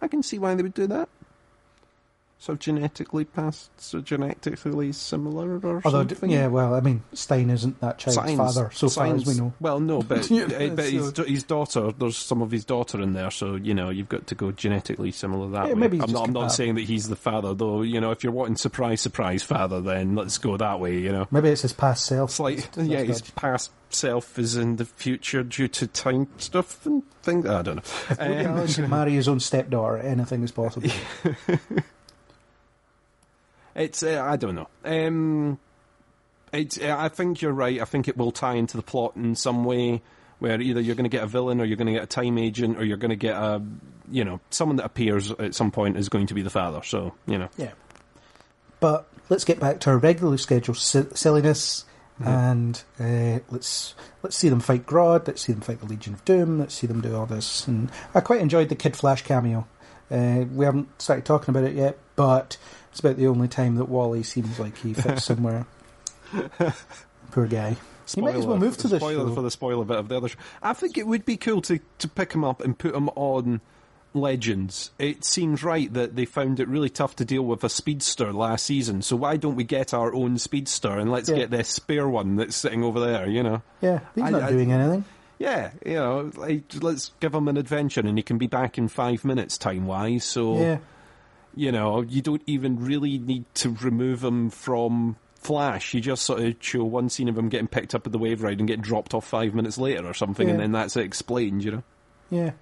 [0.00, 1.08] I can see why they would do that.
[2.42, 6.28] So genetically passed, so genetically similar, or Although, something.
[6.28, 9.52] yeah, well, I mean, Stein isn't that child's Science- father, so far as we know.
[9.60, 13.00] Well, no, but, Yeah, uh, but his, so- his daughter, there's some of his daughter
[13.00, 15.78] in there, so you know you've got to go genetically similar that Yeah, way.
[15.82, 17.82] maybe I'm not, I'm not saying that he's the father, though.
[17.82, 20.98] You know, if you're wanting surprise, surprise father, then let's go that way.
[20.98, 22.30] You know, Maybe it's his past self.
[22.30, 27.04] it's like yeah, his past self is in the future due to time stuff and
[27.22, 27.46] things.
[27.46, 27.82] I don't know.
[28.18, 29.98] Woody Um, Allen can marry his own stepdaughter.
[29.98, 30.90] Anything is possible.
[33.74, 34.68] It's uh, I don't know.
[34.84, 35.58] Um,
[36.52, 37.80] it's uh, I think you're right.
[37.80, 40.02] I think it will tie into the plot in some way,
[40.38, 42.38] where either you're going to get a villain, or you're going to get a time
[42.38, 43.62] agent, or you're going to get a
[44.10, 46.82] you know someone that appears at some point is going to be the father.
[46.82, 47.72] So you know, yeah.
[48.80, 51.86] But let's get back to our regularly scheduled si- silliness,
[52.22, 55.26] and uh, let's let's see them fight Grodd.
[55.26, 56.58] Let's see them fight the Legion of Doom.
[56.58, 57.66] Let's see them do all this.
[57.66, 59.66] And I quite enjoyed the Kid Flash cameo.
[60.10, 62.58] Uh, we haven't started talking about it yet, but
[62.92, 65.66] it's about the only time that Wally seems like he fits somewhere.
[67.32, 67.76] Poor guy.
[68.14, 69.34] He might as well move to the the spoiler show.
[69.34, 70.38] for the spoiler bit of the other show.
[70.62, 73.60] I think it would be cool to to pick him up and put him on
[74.12, 74.90] Legends.
[74.98, 78.66] It seems right that they found it really tough to deal with a speedster last
[78.66, 79.00] season.
[79.00, 81.36] So why don't we get our own speedster and let's Yeah.
[81.36, 83.26] get this spare one that's sitting over there?
[83.26, 83.62] You know.
[83.80, 85.04] Yeah, he's I- not I- doing anything.
[85.38, 88.86] Yeah, you know, like, let's give him an adventure and he can be back in
[88.86, 90.22] five minutes time wise.
[90.24, 90.78] So, Yeah,
[91.54, 95.94] you know, you don't even really need to remove him from Flash.
[95.94, 98.42] You just sort of show one scene of him getting picked up at the wave
[98.42, 101.64] ride and get dropped off five minutes later or something, and then that's it explained,
[101.64, 101.82] you know?
[102.30, 102.52] yeah.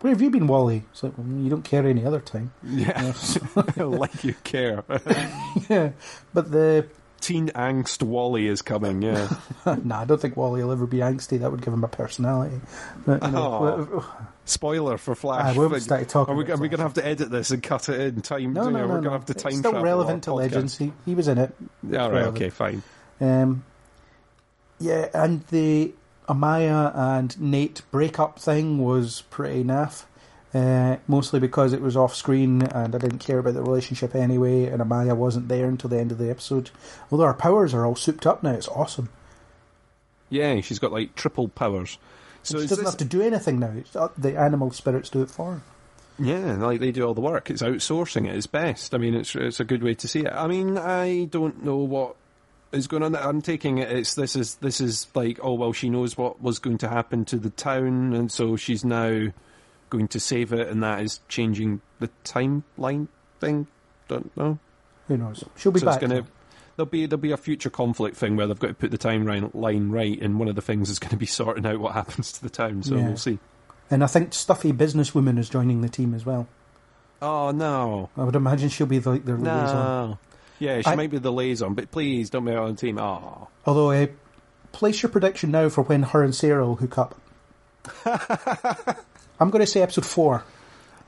[0.00, 0.82] Where have you been, Wally?
[0.90, 2.52] It's like, well, you don't care any other time.
[2.64, 3.12] Yeah,
[3.76, 4.82] like you care.
[5.70, 5.90] yeah,
[6.34, 6.88] but the
[7.20, 9.28] Teen angst Wally is coming, yeah.
[9.84, 11.38] nah, I don't think Wally will ever be angsty.
[11.38, 12.60] That would give him a personality.
[13.06, 14.24] But, you know, Oh.
[14.44, 15.54] Spoiler for Flash.
[15.54, 17.62] I won't start talking Are we, are we going to have to edit this and
[17.62, 18.52] cut it in time?
[18.52, 20.34] no, no, no, we're going to have to time it's still relevant to.
[20.34, 20.76] Legends.
[20.76, 21.54] He, he was in it.
[21.88, 22.36] Yeah, all right, relevant.
[22.36, 22.82] okay, fine.
[23.20, 23.64] Um,
[24.80, 25.92] yeah, and the
[26.28, 30.04] Amaya and Nate breakup thing was pretty naff.
[30.54, 34.66] Uh, mostly because it was off screen and I didn't care about the relationship anyway,
[34.66, 36.70] and Amaya wasn't there until the end of the episode.
[37.10, 39.08] Although our powers are all souped up now, it's awesome.
[40.28, 41.96] Yeah, she's got like triple powers.
[42.42, 43.72] So she doesn't this- have to do anything now.
[43.76, 45.60] It's, uh, the animal spirits do it for her.
[46.18, 47.50] Yeah, like they do all the work.
[47.50, 48.94] It's outsourcing at its best.
[48.94, 50.32] I mean, it's it's a good way to see it.
[50.32, 52.16] I mean, I don't know what
[52.70, 53.16] is going on.
[53.16, 53.90] I'm taking it.
[53.90, 57.24] It's this is this is like oh well, she knows what was going to happen
[57.26, 59.32] to the town, and so she's now
[59.90, 63.08] going to save it, and that is changing the timeline
[63.40, 63.66] thing.
[64.08, 64.58] Don't know.
[65.08, 65.44] Who knows?
[65.56, 66.02] She'll be so back.
[66.02, 66.26] it's going now.
[66.26, 66.32] to.
[66.76, 69.54] There'll be there'll be a future conflict thing where they've got to put the timeline
[69.54, 72.32] line right, and one of the things is going to be sorting out what happens
[72.32, 72.82] to the town.
[72.82, 73.08] So Yeah.
[73.08, 73.38] we'll see.
[73.90, 76.46] And I think Stuffy Businesswoman is joining the team as well.
[77.20, 78.08] Oh no!
[78.16, 80.18] I would imagine she'll be the, like their liaison.
[80.58, 82.98] Yeah, she I- might be the liaison, but please don't be on the team.
[82.98, 83.48] Oh.
[83.66, 84.06] Although, uh,
[84.72, 87.14] place your prediction now for when her and Sara will hook up.
[89.40, 90.44] I'm going to say episode four.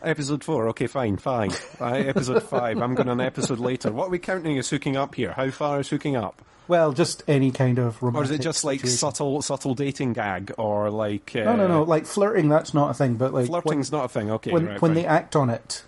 [0.05, 1.51] Episode four, okay, fine, fine.
[1.81, 3.91] Right, episode five, I'm going on an episode later.
[3.91, 5.33] What are we counting as hooking up here?
[5.33, 6.43] How far is hooking up?
[6.69, 8.31] Well, just any kind of romantic.
[8.31, 8.99] Or is it just like situation.
[8.99, 10.53] subtle subtle dating gag?
[10.59, 11.35] Or like.
[11.35, 11.83] Uh, No, no, no.
[11.83, 13.15] Like flirting, that's not a thing.
[13.15, 14.51] But like Flirting's not a thing, okay.
[14.51, 15.85] when, right, when they act on it,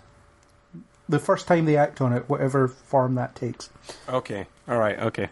[1.07, 3.69] the first time they act on it, whatever form that takes.
[4.09, 5.29] Okay, alright, okay.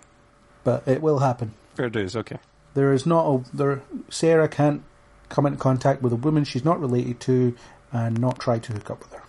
[0.63, 1.53] But it will happen.
[1.75, 2.37] Fair dues, okay.
[2.73, 3.81] There is not a there.
[4.09, 4.83] Sara can't
[5.29, 7.55] come into contact with a woman she's not related to,
[7.95, 9.23] and not try to hook up with her.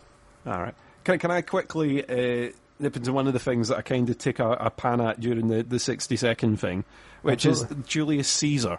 [0.46, 0.74] Alright.
[1.04, 2.50] Can, can I quickly uh,
[2.80, 5.20] nip into one of the things that I kind of take a, a pan at
[5.20, 6.84] during the, the 60 second thing,
[7.22, 7.78] which Absolutely.
[7.78, 8.78] is Julius Caesar.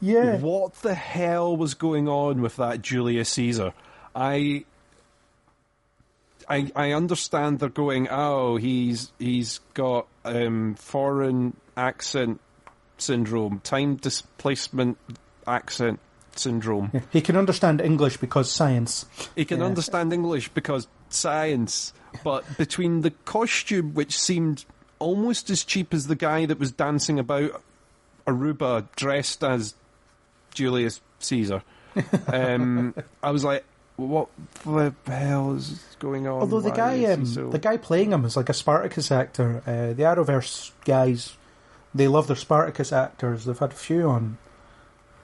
[0.00, 3.72] Yeah, What the hell was going on with that Julius Caesar?
[4.16, 4.64] I,
[6.48, 8.08] I, I understand they're going.
[8.10, 12.40] Oh, he's he's got um, foreign accent
[12.96, 14.96] syndrome, time displacement
[15.46, 16.00] accent
[16.36, 16.90] syndrome.
[17.12, 19.06] he can understand English because science.
[19.36, 19.66] He can Yeah.
[19.66, 21.92] understand English because science,
[22.24, 24.64] but between the costume, which seemed
[24.98, 27.62] almost as cheap as the guy that was dancing about
[28.26, 29.74] Aruba dressed as
[30.54, 31.62] Julius Caesar,
[32.28, 33.64] um, I was like,
[33.96, 34.28] what
[34.64, 36.40] the hell is going on?
[36.40, 39.62] Although the Why guy, um, so- the guy playing him is like a Spartacus actor.
[39.66, 41.36] Uh, the Arrowverse guys,
[41.94, 43.44] they love their Spartacus actors.
[43.44, 44.38] They've had a few on.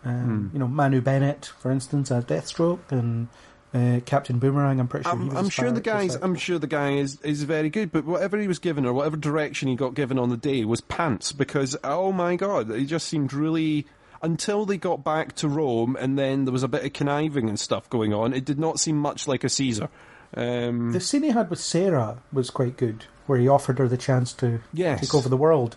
[0.07, 0.48] Um, Hmm.
[0.54, 3.28] You know, Manu Bennett, for instance, as Deathstroke, and
[3.74, 4.78] uh, Captain Boomerang.
[4.80, 5.34] I'm pretty sure I'm, was.
[5.34, 6.14] a I'm sure the guy's.
[6.14, 6.24] actor.
[6.24, 9.16] I'm sure the guy is, is very good, but whatever he was given or whatever
[9.16, 13.07] direction he got given on the day was pants because oh my god, he just
[13.09, 13.86] seemed really.
[14.22, 17.61] Until they got back to Rome, and then there was a bit of conniving and
[17.61, 18.32] stuff going on.
[18.32, 19.90] It did not seem much like a Caesar.
[20.34, 23.98] Um, The scene he had with Sara was quite good, where he offered her the
[23.98, 25.00] chance to Yes.
[25.00, 25.76] take over the world,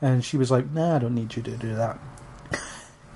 [0.00, 1.98] and she was like, "Nah, I don't need you to do that."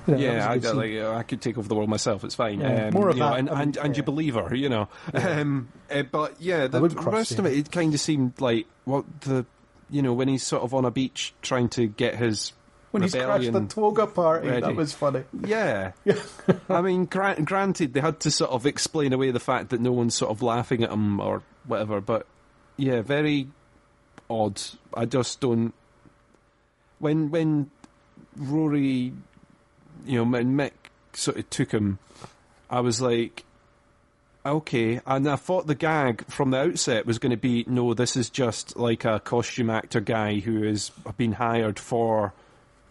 [0.07, 2.22] You know, yeah, I, like, uh, I could take over the world myself.
[2.24, 2.61] It's fine.
[2.61, 3.96] Yeah, um, more of you know, and, I mean, and, and yeah.
[3.96, 4.88] you believe her, you know.
[5.12, 9.46] Um, uh, but yeah, the, rest of it, it kind of seemed like what the,
[9.90, 12.52] you know, when he's sort of on a beach trying to get his
[12.96, 14.61] when he's crashed the toga party, ready.
[14.62, 15.24] that was funny.
[15.44, 15.92] Yeah.
[16.68, 19.92] I mean, gra- granted, they had to sort of explain away the fact that no
[19.92, 22.26] one's sort of laughing at him or whatever, but
[22.76, 23.48] yeah, very
[24.30, 24.61] odd.
[24.94, 25.74] I just don't.
[26.98, 27.70] When when
[28.36, 29.12] Rory,
[30.07, 30.72] you know, when Mick
[31.12, 31.98] sort of took him,
[32.70, 33.44] I was like,
[34.44, 35.00] okay.
[35.07, 38.30] And I thought the gag from the outset was going to be, no, this is
[38.30, 42.32] just like a costume actor guy who has been hired for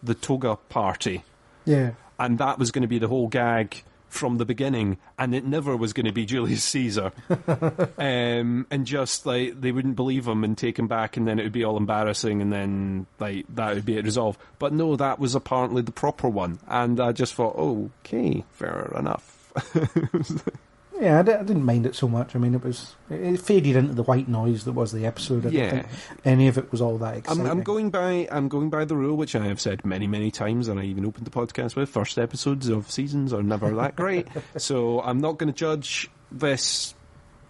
[0.02, 1.24] the toga party.
[1.64, 5.44] Yeah, and that was going to be the whole gag from the beginning, and it
[5.44, 7.12] never was going to be Julius Caesar.
[7.98, 11.44] um, and just like they wouldn't believe him and take him back, and then it
[11.44, 14.40] would be all embarrassing, and then like that would be it resolved.
[14.58, 19.52] But no, that was apparently the proper one, and I just thought, okay, fair enough.
[21.00, 22.34] yeah, I, didn't mind it so much.
[22.34, 25.46] I mean, it was it, faded into the white noise that was the episode.
[25.46, 25.70] I Yeah.
[25.70, 25.86] don't think
[26.24, 27.44] any of it was all that I'm.
[27.46, 30.68] I'm going by I'm going by the rule which I have said many many times,
[30.68, 31.88] and I even opened the podcast with.
[31.88, 34.26] First episodes of seasons are never that great,
[34.56, 36.94] so I'm not going to judge this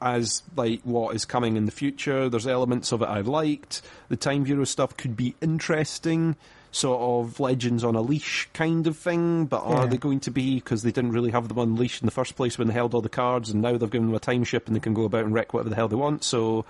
[0.02, 2.28] as like what is coming in the future.
[2.28, 3.82] There's elements of it I liked.
[4.08, 6.36] The Time Bureau stuff could be interesting,
[6.76, 9.46] sort of Legends on a leash kind of thing.
[9.46, 9.86] But are Yeah.
[9.86, 12.36] they going to be because they didn't really have them on leash in the first
[12.36, 14.66] place when they held all the cards, and now they've given them a time ship
[14.66, 16.24] and they can go about and wreck whatever the hell they want.
[16.24, 16.64] So.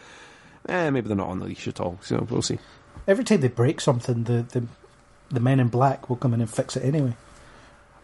[0.68, 1.96] Eh, maybe they're not on the leash at all.
[2.02, 2.58] So we'll see.
[3.06, 4.64] Every time they break something, the, the
[5.30, 7.14] the men in black will come in and fix it anyway.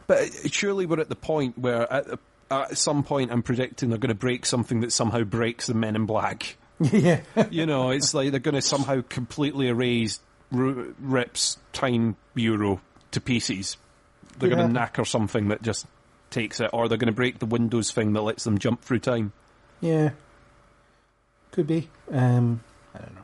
[0.07, 2.19] But uh, surely we're at the point where at, the-
[2.53, 5.97] at some point I'm predicting they're going to break something that somehow breaks the Men
[5.97, 6.57] in Black.
[6.81, 10.21] yeah, You know, it's like they're going to somehow completely erase
[10.53, 12.81] R- Rip's Time Bureau
[13.13, 13.77] to pieces.
[14.39, 14.57] They're Yeah.
[14.57, 15.87] going to knacker something that just
[16.31, 19.01] takes it, or they're going to break the Windows thing that lets them jump through
[19.01, 19.33] time.
[19.81, 20.11] yeah,
[21.51, 21.91] could be.
[22.11, 22.63] Um,
[22.95, 23.23] I don't know.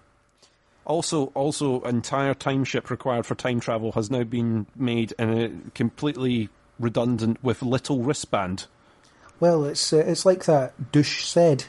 [0.84, 6.48] Also, also, entire time ship required for time travel has now been made and completely
[6.78, 8.66] redundant with little wristband.
[9.40, 11.64] Well, it's uh, it's like that douche said.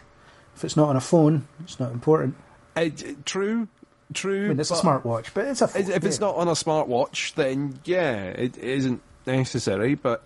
[0.55, 2.36] If it's not on a phone, it's not important.
[2.76, 2.89] Uh,
[3.26, 3.68] true,
[4.14, 4.45] true.
[4.45, 5.82] I mean, it's a smartwatch, but it's a phone.
[5.84, 6.28] If if it's yeah.
[6.28, 9.95] not on a smartwatch, then yeah, it isn't necessary.
[9.95, 10.24] But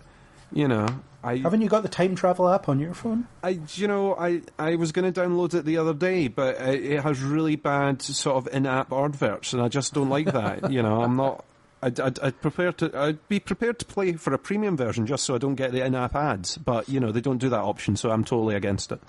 [0.52, 0.86] you know,
[1.24, 3.26] I, Haven't you got the time travel app on your phone?
[3.42, 6.84] I, you know, I, I was going to download it the other day, but it,
[6.84, 10.70] it has really bad sort of in-app adverts, and I just don't like that.
[10.70, 11.44] you know, I'm not.
[11.82, 12.90] I'd, I'd, I'd prepare to.
[12.96, 15.84] I'd be prepared to play for a premium version just so I don't get the
[15.84, 16.58] in-app ads.
[16.58, 19.00] But you know, they don't do that option, so I'm totally against it.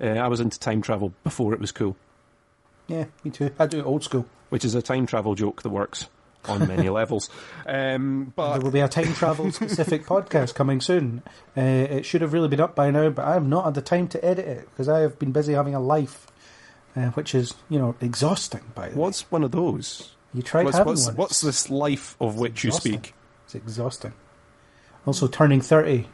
[0.00, 1.94] Uh, I was into time travel before it was cool,
[2.90, 3.50] Yeah, me too.
[3.58, 4.26] I do it old school.
[4.50, 6.08] which is a time travel joke that works
[6.48, 7.28] on many levels.
[7.66, 11.22] Um, but There will be a time travel specific podcast coming soon.
[11.56, 13.82] Uh, it should have really been up by now, but I have not had the
[13.82, 16.26] time to edit it because I have been busy having a life,
[16.96, 18.62] uh, which is you know exhausting.
[18.74, 20.14] By the way, What's one of those?
[20.32, 21.16] you tried What's, having what's, one?
[21.16, 23.14] what's this life of which you speak?
[23.44, 24.14] It's exhausting.
[25.06, 26.08] Also, turning thirty,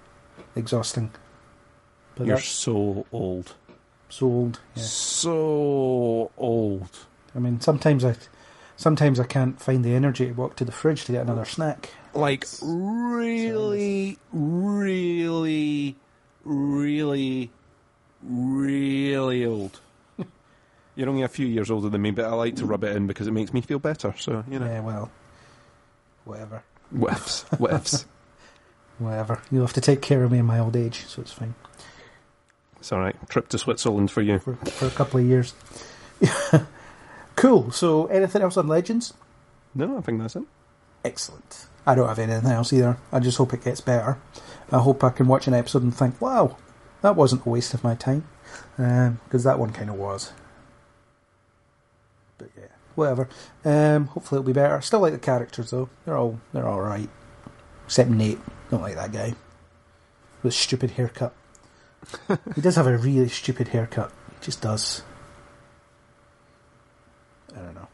[0.54, 1.10] exhausting.
[2.16, 3.54] But You're so old.
[4.08, 4.60] So old.
[4.74, 4.82] Yeah.
[4.82, 7.06] So old.
[7.34, 8.16] I mean, sometimes I,
[8.76, 11.90] sometimes I can't find the energy to walk to the fridge to get another snack.
[12.14, 15.96] Like, really, really,
[16.44, 17.50] really,
[18.22, 19.80] really old.
[20.96, 23.06] You're only a few years older than me, but I like to rub it in
[23.06, 24.14] because it makes me feel better.
[24.18, 24.66] So, you know.
[24.66, 25.10] Yeah, well,
[26.24, 27.42] whatever, Whiffs.
[27.58, 28.06] Whiffs.
[28.98, 29.42] whatever.
[29.50, 31.54] You'll have to take care of me in my old age, so it's fine
[32.86, 33.16] it's alright.
[33.28, 34.38] Trip to Switzerland for you.
[34.38, 35.54] for for a couple of years.
[37.34, 37.72] cool.
[37.72, 39.12] So, anything else on Legends?
[39.74, 40.44] No, I think that's it.
[41.04, 41.66] Excellent.
[41.84, 42.96] I don't have anything else either.
[43.10, 44.18] I just hope it gets better.
[44.70, 46.58] I hope I can watch an episode and think, wow,
[47.02, 48.28] that wasn't a waste of my time.
[48.76, 50.32] Because that one kind of was.
[52.38, 53.28] But yeah, whatever.
[53.64, 54.80] Um, hopefully it'll be better.
[54.80, 55.88] Still like the characters though.
[56.04, 57.10] They're all they're all right.
[57.86, 58.38] Except Nate.
[58.70, 59.34] Don't like that guy.
[60.44, 61.34] With stupid haircut.
[62.54, 64.12] He does have a really stupid haircut.
[64.38, 65.02] He just does.
[67.54, 67.88] I don't know.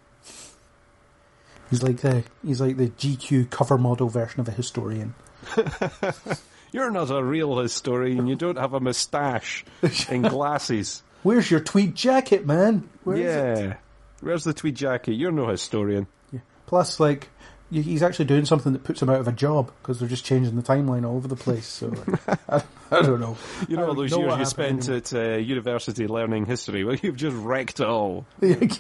[1.71, 5.15] He's like the he's like the GQ cover model version of a historian.
[6.73, 8.27] You're not a real historian.
[8.27, 9.65] You don't have a moustache
[10.09, 11.03] and glasses.
[11.23, 12.89] Where's your tweed jacket, man?
[13.05, 13.55] Where is yeah.
[13.55, 13.77] it?
[14.21, 15.15] Where's the tweed jacket?
[15.15, 16.07] You're no historian.
[16.67, 17.32] Plus, like, y-
[17.81, 20.57] he's actually doing something that puts him out of a job because they're just changing
[20.57, 21.67] the timeline all over the place.
[21.67, 21.93] So,
[22.49, 23.39] I, I don't know.
[23.69, 24.99] You know all those know years you spent anyway.
[24.99, 26.85] at uh, university learning history?
[26.85, 28.27] Well, you've just wrecked it all.
[28.41, 28.79] it's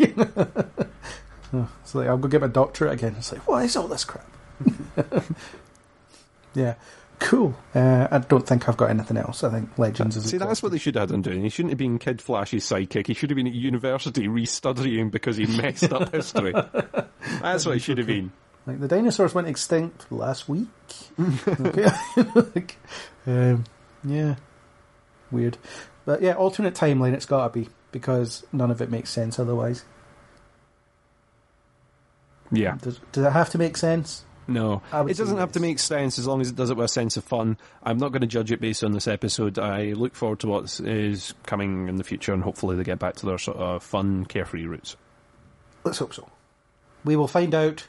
[1.94, 3.14] like, I'll go get my doctorate again.
[3.16, 4.26] It's like, what is all this crap?
[6.54, 6.74] yeah,
[7.18, 7.56] cool.
[7.74, 9.42] Uh, I don't think I've got anything else.
[9.42, 11.42] I think Legends is See, that's what they should have done doing.
[11.42, 13.06] He shouldn't have been Kid Flash's sidekick.
[13.06, 16.52] He should have been at university restudying because he messed up history.
[17.40, 18.32] That's what he should have been.
[18.66, 20.68] Like the dinosaurs went extinct last week.
[21.48, 21.90] okay.
[22.54, 22.76] Like,
[23.26, 23.64] um,
[24.04, 24.36] yeah,
[25.30, 25.58] weird.
[26.04, 27.12] But yeah, alternate timeline.
[27.14, 29.84] It's got to be because none of it makes sense otherwise.
[32.50, 32.76] Yeah.
[32.80, 34.24] Does, does it have to make sense?
[34.48, 36.88] No, it doesn't have to make sense as long as it does it with a
[36.88, 37.56] sense of fun.
[37.82, 39.58] I'm not going to judge it based on this episode.
[39.58, 43.14] I look forward to what is coming in the future, and hopefully they get back
[43.16, 44.96] to their sort of fun, carefree roots.
[45.84, 46.28] Let's hope so.
[47.04, 47.86] We will find out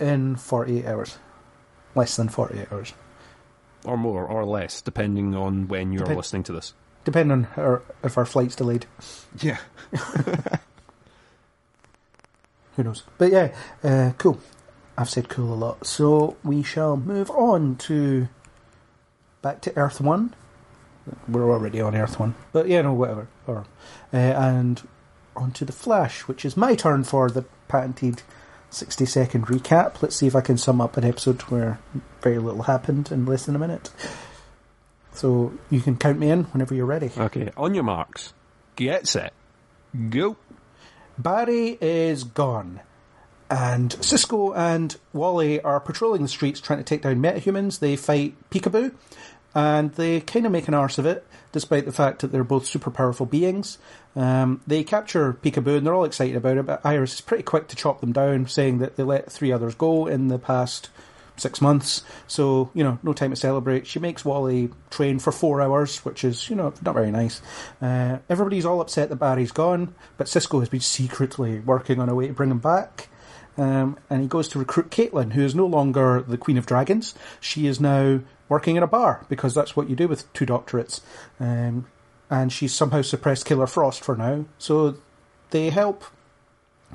[0.00, 1.18] in 48 hours.
[1.94, 2.92] Less than 48 hours.
[3.84, 6.74] Or more, or less, depending on when you're Depend- listening to this.
[7.04, 8.86] Depending on our, if our flight's delayed.
[9.40, 9.56] Yeah.
[12.76, 13.02] Who knows?
[13.18, 14.38] But yeah, uh, cool.
[14.96, 15.86] I've said cool a lot.
[15.86, 18.28] So we shall move on to
[19.42, 20.34] back to Earth One.
[21.26, 23.28] We're already on Earth One, but yeah, no, whatever.
[23.46, 23.64] Or
[24.12, 24.86] uh, and
[25.34, 28.22] on to the Flash, which is my turn for the patented
[28.70, 30.00] sixty-second recap.
[30.00, 31.78] Let's see if I can sum up an episode where
[32.22, 33.90] very little happened in less than a minute.
[35.12, 37.10] So you can count me in whenever you're ready.
[37.16, 38.32] Okay, on your marks,
[38.76, 39.32] get set,
[40.08, 40.36] go.
[41.18, 42.80] Barry is gone.
[43.50, 47.80] And Cisco and Wally are patrolling the streets trying to take down metahumans.
[47.80, 48.94] They fight Peekaboo,
[49.54, 52.66] and they kind of make an arse of it, despite the fact that they're both
[52.66, 53.78] super powerful beings.
[54.16, 57.68] Um, they capture Peekaboo, and they're all excited about it, but Iris is pretty quick
[57.68, 60.90] to chop them down, saying that they let three others go in the past
[61.36, 62.02] six months.
[62.26, 63.86] So, you know, no time to celebrate.
[63.86, 67.40] She makes Wally train for four hours, which is, you know, not very nice.
[67.80, 72.14] Uh, everybody's all upset that Barry's gone, but Cisco has been secretly working on a
[72.14, 73.08] way to bring him back.
[73.56, 77.14] Um, and he goes to recruit Caitlin, who is no longer the Queen of Dragons.
[77.40, 78.20] She is now
[78.50, 81.00] working in a bar, because that's what you do with two doctorates.
[81.38, 81.86] Um,
[82.28, 84.44] and she's somehow suppressed Killer Frost for now.
[84.58, 84.98] So
[85.50, 86.04] they help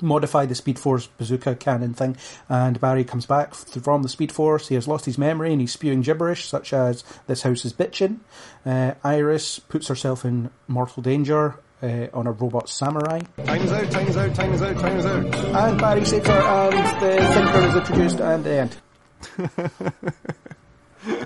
[0.00, 2.16] modify the Speed Force bazooka cannon thing,
[2.48, 4.68] and Barry comes back from the Speed Force.
[4.68, 8.18] He has lost his memory and he's spewing gibberish, such as "This house is bitchin'."
[8.64, 14.16] Uh, Iris puts herself in mortal danger uh, on a robot samurai, Time's out, time's
[14.16, 15.34] out, time's out, time's out.
[15.34, 18.76] and Barry saves her, and the Thinker is introduced, and the end.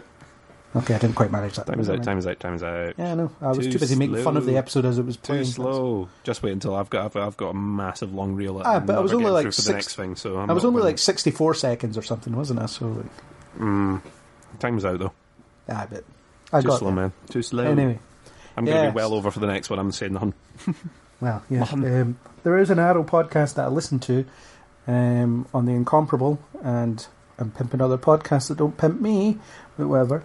[0.77, 1.67] okay, I didn't quite manage that.
[1.67, 2.95] Time is out, time is out, time is out.
[2.99, 5.17] Yeah, no, I was Too too busy making fun of the episode as it was
[5.17, 5.45] Too playing.
[5.45, 6.09] slow.
[6.25, 8.61] Just wait until I've got I've, I've got a massive long reel.
[8.65, 10.65] Ah, but I was only like for the six- next thing, so I'm I was
[10.65, 12.67] only gonna- like 64 seconds or something, wasn't I?
[12.67, 14.01] So, like,
[14.59, 15.13] time's out though.
[15.69, 16.05] ah, but
[16.53, 16.97] I Too got slow, there.
[16.97, 17.13] man.
[17.29, 17.65] Too slow.
[17.65, 17.99] Anyway,
[18.57, 18.93] I'm going to yes.
[18.93, 19.79] be well over for the next one.
[19.79, 20.35] I'm saying none.
[21.21, 21.67] well, yeah.
[21.71, 24.25] Um, there is an Arrow podcast that I listen to
[24.89, 27.07] um, on the Incomparable, and
[27.39, 29.39] I'm pimping other podcasts that don't pimp me,
[29.79, 30.25] but whatever.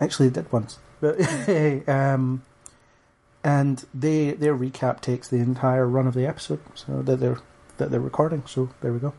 [0.00, 1.18] Actually, did once, but
[1.88, 2.42] um,
[3.42, 7.40] and they their recap takes the entire run of the episode, so that they're
[7.78, 8.42] that they're recording.
[8.46, 9.14] So there we go.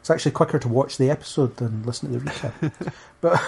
[0.00, 3.40] It's actually quicker to watch the episode than listen to the recap, but.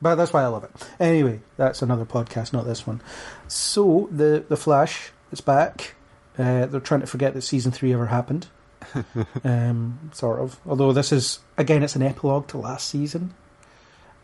[0.00, 0.70] But that's why I love it.
[0.98, 3.00] Anyway, that's another podcast, not this one.
[3.46, 5.94] So the the Flash is back.
[6.36, 8.48] Uh, they're trying to forget that season three ever happened.
[9.44, 10.58] um, sort of.
[10.66, 13.34] Although this is again, it's an epilogue to last season,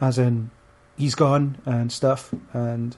[0.01, 0.51] as in
[0.99, 2.97] he's gone and stuff, and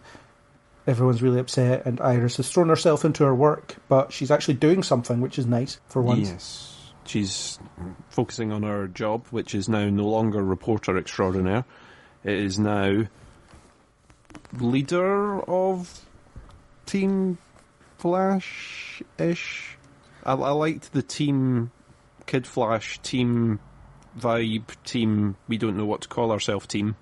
[0.87, 1.87] everyone's really upset.
[1.87, 5.47] And Iris has thrown herself into her work, but she's actually doing something, which is
[5.47, 6.31] nice for once.
[6.31, 6.77] Yes.
[7.05, 7.59] She's
[8.09, 11.65] focusing on her job, which is now no longer reporter extraordinaire.
[12.25, 13.07] It is now
[14.59, 16.07] leader of
[16.87, 17.39] Team
[17.99, 19.77] Flash ish.
[20.25, 21.71] I, I liked the team
[22.27, 23.61] Kid Flash team
[24.19, 26.97] vibe, team we don't know what to call ourselves team.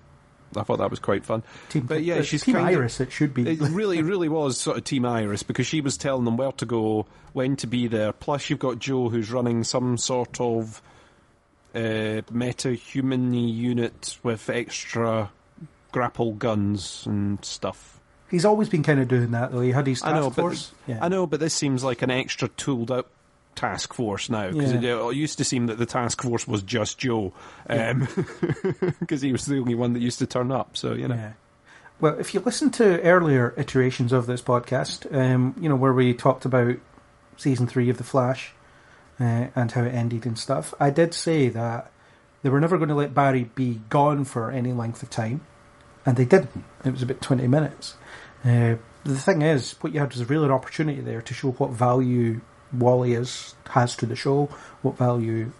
[0.55, 1.43] I thought that was quite fun.
[1.69, 2.99] Team, but yeah, uh, she's Team kind of- Iris.
[2.99, 3.49] It should be.
[3.49, 6.65] it really, really was sort of Team Iris because she was telling them where to
[6.65, 8.11] go, when to be there.
[8.11, 10.81] Plus, you've got Joe who's running some sort of
[11.75, 15.31] uh, meta-human unit with extra
[15.91, 17.99] grapple guns and stuff.
[18.29, 19.61] He's always been kind of doing that, though.
[19.61, 20.71] He had his task I know, but force.
[20.87, 20.99] yeah.
[21.01, 23.09] I know, but this seems like an extra tooled up
[23.59, 24.95] task force now because Yeah.
[24.95, 27.33] it, it used to seem that the task force was just Joe
[27.67, 30.77] because he was the only one that used to turn up.
[30.77, 31.33] So you know, Yeah.
[32.01, 36.13] Well, if you listen to earlier iterations of this podcast, um, you know, where we
[36.13, 36.77] talked about
[37.35, 38.53] season three of The Flash
[39.19, 41.91] uh, and how it ended and stuff, I did say that
[42.41, 45.41] they were never going to let Barry be gone for any length of time,
[46.05, 46.63] and they didn't.
[46.85, 47.95] It was about 20 minutes.
[48.45, 51.71] Uh, the thing is, what you had was a real opportunity there to show what
[51.71, 52.39] value
[52.73, 54.45] Wally is, has to the show,
[54.81, 55.51] what value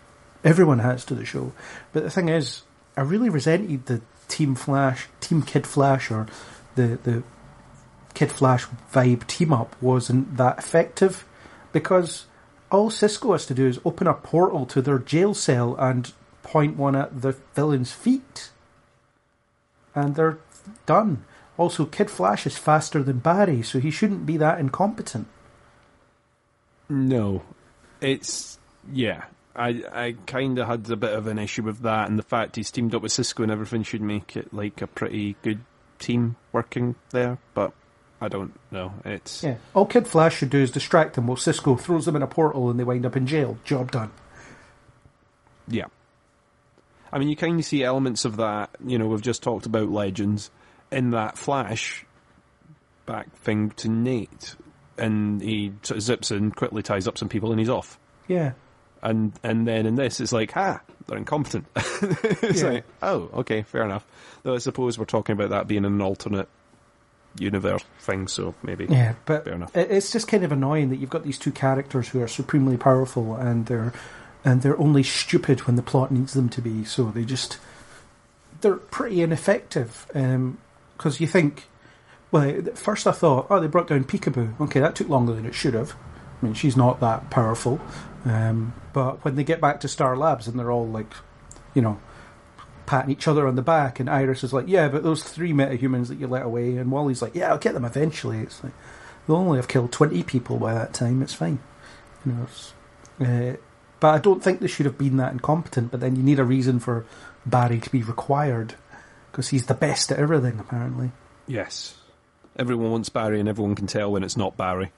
[0.44, 1.52] everyone has to the show.
[1.94, 2.64] But the thing is,
[2.96, 6.28] I really resented the Team Flash, Team Kid Flash, or
[6.76, 7.24] the the
[8.14, 11.26] Kid Flash vibe team up wasn't that effective
[11.72, 12.26] because
[12.72, 16.78] all Cisco has to do is open a portal to their jail cell and point
[16.78, 18.52] one at the villain's feet,
[19.96, 20.38] and they're
[20.86, 21.26] done.
[21.58, 25.28] Also, Kid Flash is faster than Barry, so he shouldn't be that incompetent.
[26.90, 27.44] No,
[28.02, 28.60] it's
[28.92, 29.26] yeah.
[29.56, 32.56] I I kind of had a bit of an issue with that, and the fact
[32.56, 35.60] he's teamed up with Cisco and everything should make it like a pretty good
[36.00, 37.38] team working there.
[37.54, 37.74] But
[38.22, 38.94] I don't know.
[39.06, 42.22] It's Yeah, all Kid Flash should do is distract them while Cisco throws them in
[42.22, 43.58] a portal and they wind up in jail.
[43.64, 44.12] Job done.
[45.68, 45.86] Yeah.
[47.12, 48.70] I mean, you kind of see elements of that.
[48.86, 50.52] You know, we've just talked about Legends
[50.92, 52.06] in that flash
[53.06, 54.56] back thing to Nate,
[55.00, 57.98] and he sort of zips in, quickly ties up some people, and he's off.
[58.28, 58.52] Yeah.
[59.02, 61.66] And and then in this, it's like, ha, they're incompetent.
[61.76, 62.70] it's Yeah.
[62.70, 64.06] like, oh, okay, fair enough.
[64.44, 66.50] Though I suppose we're talking about that being an alternate
[67.38, 68.86] universe thing, so maybe.
[68.90, 69.72] Yeah, but Fair enough.
[69.76, 73.36] it's just kind of annoying that you've got these two characters who are supremely powerful
[73.36, 73.94] and they're
[74.44, 76.84] and they're only stupid when the plot needs them to be.
[76.84, 77.58] So they just
[78.62, 80.08] they're pretty ineffective.
[80.14, 80.58] Um,
[80.98, 81.69] because you think,
[82.32, 84.60] well, at first I thought, oh, they brought down Peekaboo.
[84.62, 85.96] Okay, that took longer than it should have.
[86.42, 87.82] I mean, she's not that powerful.
[88.26, 91.12] Um, but when they get back to Star Labs and they're all like,
[91.74, 92.00] you know,
[92.86, 96.08] patting each other on the back, and Iris is like, "Yeah, but those three metahumans
[96.08, 98.74] that you let away," and Wally's like, "Yeah, I'll get them eventually." It's like
[99.28, 101.22] they'll only have killed twenty people by that time.
[101.22, 101.60] It's fine,
[102.26, 102.48] you know.
[103.26, 103.58] Uh,
[104.00, 105.92] but I don't think they should have been that incompetent.
[105.92, 107.06] But then you need a reason for
[107.46, 108.76] Barry to be required
[109.32, 111.12] because he's the best at everything, apparently.
[111.48, 111.99] Yes.
[112.60, 114.92] Everyone wants Barry, and everyone can tell when it's not Barry.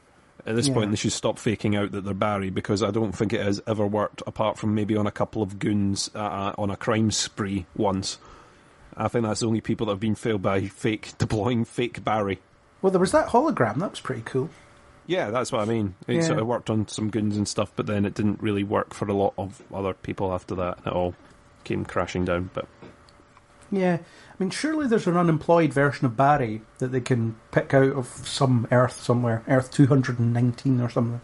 [0.46, 0.74] At this Yeah.
[0.74, 3.62] point, they should stop faking out that they're Barry because I don't think it has
[3.68, 7.68] ever worked apart from maybe on a couple of goons uh, on a crime spree
[7.78, 8.18] once.
[8.98, 12.40] I think that's the only people that have been failed by fake deploying fake Barry.
[12.82, 13.78] Well, there was that hologram.
[13.78, 14.50] That was pretty cool.
[15.06, 15.94] Yeah, that's what I mean.
[16.08, 16.22] It Yeah.
[16.22, 19.08] sort of worked on some goons and stuff, but then it didn't really work for
[19.08, 20.80] a lot of other people after that.
[20.86, 21.14] It all
[21.64, 22.50] came crashing down.
[22.54, 22.66] But
[23.72, 27.94] Yeah, I mean, surely there's an unemployed version of Barry that they can pick out
[27.94, 31.22] of some Earth somewhere, Earth 219 or something,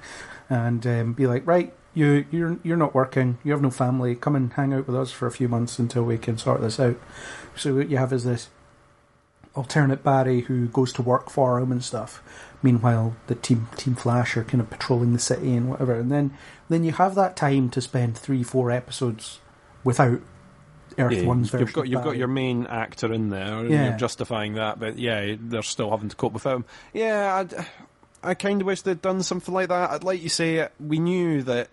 [0.49, 4.35] and um, be like, right, you you're you're not working, you have no family, come
[4.35, 6.97] and hang out with us for a few months until we can sort this out.
[7.55, 8.49] So what you have is this
[9.55, 12.21] alternate Barry who goes to work for him and stuff.
[12.61, 16.37] Meanwhile, the team Team Flash are kind of patrolling the city and whatever, and then
[16.69, 19.39] then you have that time to spend three four episodes
[19.83, 20.21] without
[20.97, 21.67] Earth yeah, One's version.
[21.67, 23.89] you've got you've got your main actor in there, and Yeah.
[23.89, 24.79] you're justifying that.
[24.79, 26.65] But yeah, they're still having to cope with him.
[26.93, 27.45] Yeah,
[28.23, 29.91] I, I kind of wish they'd done something like that.
[29.91, 31.69] I'd like you say uh, we knew that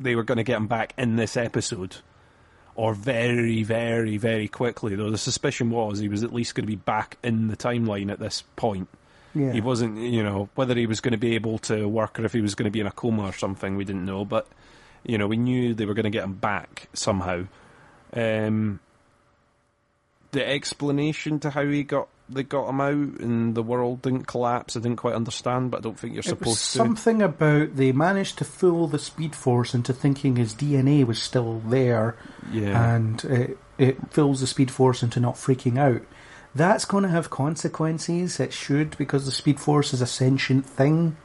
[0.00, 1.96] they were going to get him back in this episode,
[2.74, 4.96] or very, very, very quickly.
[4.96, 8.10] Though the suspicion was he was at least going to be back in the timeline
[8.10, 8.88] at this point.
[9.36, 9.52] Yeah.
[9.52, 12.32] He wasn't, you know, whether he was going to be able to work or if
[12.32, 14.24] he was going to be in a coma or something, we didn't know.
[14.24, 14.46] But,
[15.04, 17.44] you know, we knew they were going to get him back somehow.
[18.14, 18.80] Um,
[20.32, 24.76] the explanation to how he got they got him out and the world didn't collapse,
[24.76, 26.78] I didn't quite understand, but I don't think you're It was supposed to.
[26.78, 31.60] something about they managed to fool the Speed Force into thinking his DNA was still
[31.66, 32.16] there,
[32.50, 32.94] Yeah.
[32.94, 36.00] and it, it fools the Speed Force into not freaking out.
[36.54, 38.40] That's going to have consequences.
[38.40, 41.16] It should because the Speed Force is a sentient thing.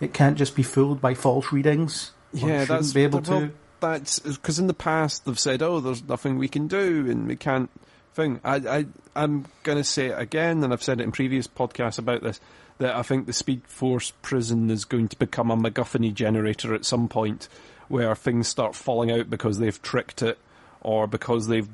[0.00, 2.12] It can't just be fooled by false readings.
[2.32, 3.52] Yeah, that's be able well, to.
[3.92, 7.36] That's because in the past they've said, "Oh, there's nothing we can do, and we
[7.36, 7.70] can't."
[8.14, 11.46] Thing, I, I, I'm going to say it again, and I've said it in previous
[11.46, 12.40] podcasts about this.
[12.78, 16.86] That I think the Speed Force prison is going to become a MacGuffin generator at
[16.86, 17.48] some point,
[17.88, 20.38] where things start falling out because they've tricked it,
[20.80, 21.68] or because they've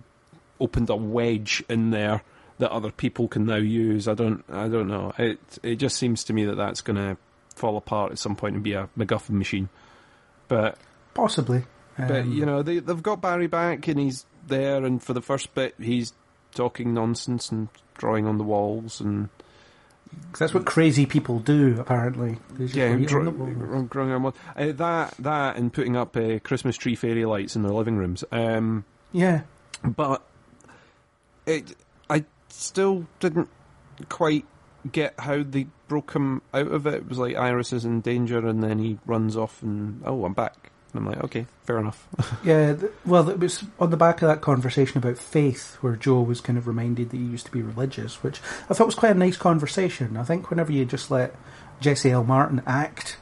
[0.58, 2.22] opened a wedge in there
[2.58, 4.08] that other people can now use.
[4.08, 5.12] I don't, I don't know.
[5.18, 7.16] It, it just seems to me that that's going to
[7.54, 9.68] fall apart at some point and be a MacGuffin machine.
[10.48, 10.78] But
[11.14, 11.64] Possibly.
[11.98, 15.22] But Um, you know they they've got Barry back and he's there, and for the
[15.22, 16.12] first bit he's
[16.54, 19.28] talking nonsense and drawing on the walls, and
[20.32, 22.36] 'Cause that's what crazy people do, apparently.
[22.58, 23.46] Yeah, eat on the wall.
[23.50, 27.62] gr- growing around uh, that that and putting up uh, Christmas tree fairy lights in
[27.62, 28.22] their living rooms.
[28.30, 29.42] Um, yeah.
[29.82, 30.22] but
[31.46, 31.74] it,
[32.10, 33.48] I still didn't
[34.10, 34.44] quite
[34.90, 36.94] get how they broke him out of it.
[36.94, 40.34] It was like Iris is in danger, and then he runs off, and oh, I'm
[40.34, 40.71] back.
[40.94, 42.06] And I'm like, okay, fair enough.
[42.44, 46.20] Yeah, th- well, it was on the back of that conversation about faith, where Joe
[46.22, 49.12] was kind of reminded that he used to be religious, which I thought was quite
[49.16, 50.16] a nice conversation.
[50.16, 51.34] I think whenever you just let
[51.80, 52.24] Jesse L.
[52.24, 53.16] Martin act,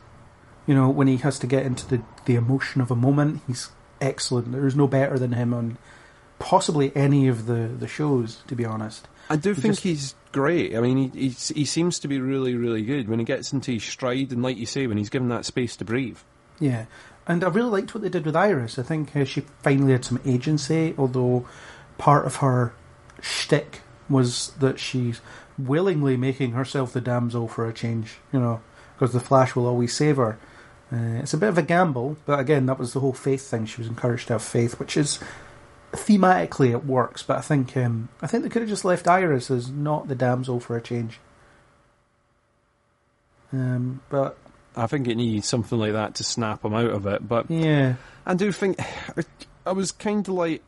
[0.67, 3.71] you know, when he has to get into the, the emotion of a moment, he's
[4.01, 4.51] excellent.
[4.53, 5.79] There's no better than him on
[6.39, 9.07] possibly any of the, the shows, to be honest.
[9.29, 10.75] I do He think just- he's great.
[10.77, 13.73] I mean, he, he he seems to be really, really good when he gets into
[13.73, 16.19] his stride, and like you say, when he's given that space to breathe.
[16.59, 16.87] Yeah,
[17.31, 18.77] and I really liked what they did with Iris.
[18.77, 21.47] I think uh, she finally had some agency, although
[21.97, 22.73] part of her
[23.23, 25.21] shtick was that she's
[25.57, 28.61] willingly making herself the damsel for a change, you know,
[28.95, 30.39] because the Flash will always save her.
[30.93, 33.65] Uh, it's a bit of a gamble, but again, that was the whole faith thing.
[33.65, 35.21] She was encouraged to have faith, which is
[35.93, 37.23] thematically it works.
[37.23, 40.17] But I think um, I think they could have just left Iris as not the
[40.17, 41.21] damsel for a change.
[43.53, 44.37] Um, but
[44.81, 47.29] I think it needs something like that to snap him out of it.
[47.29, 48.81] But yeah, I do think
[49.67, 50.63] I was kind of like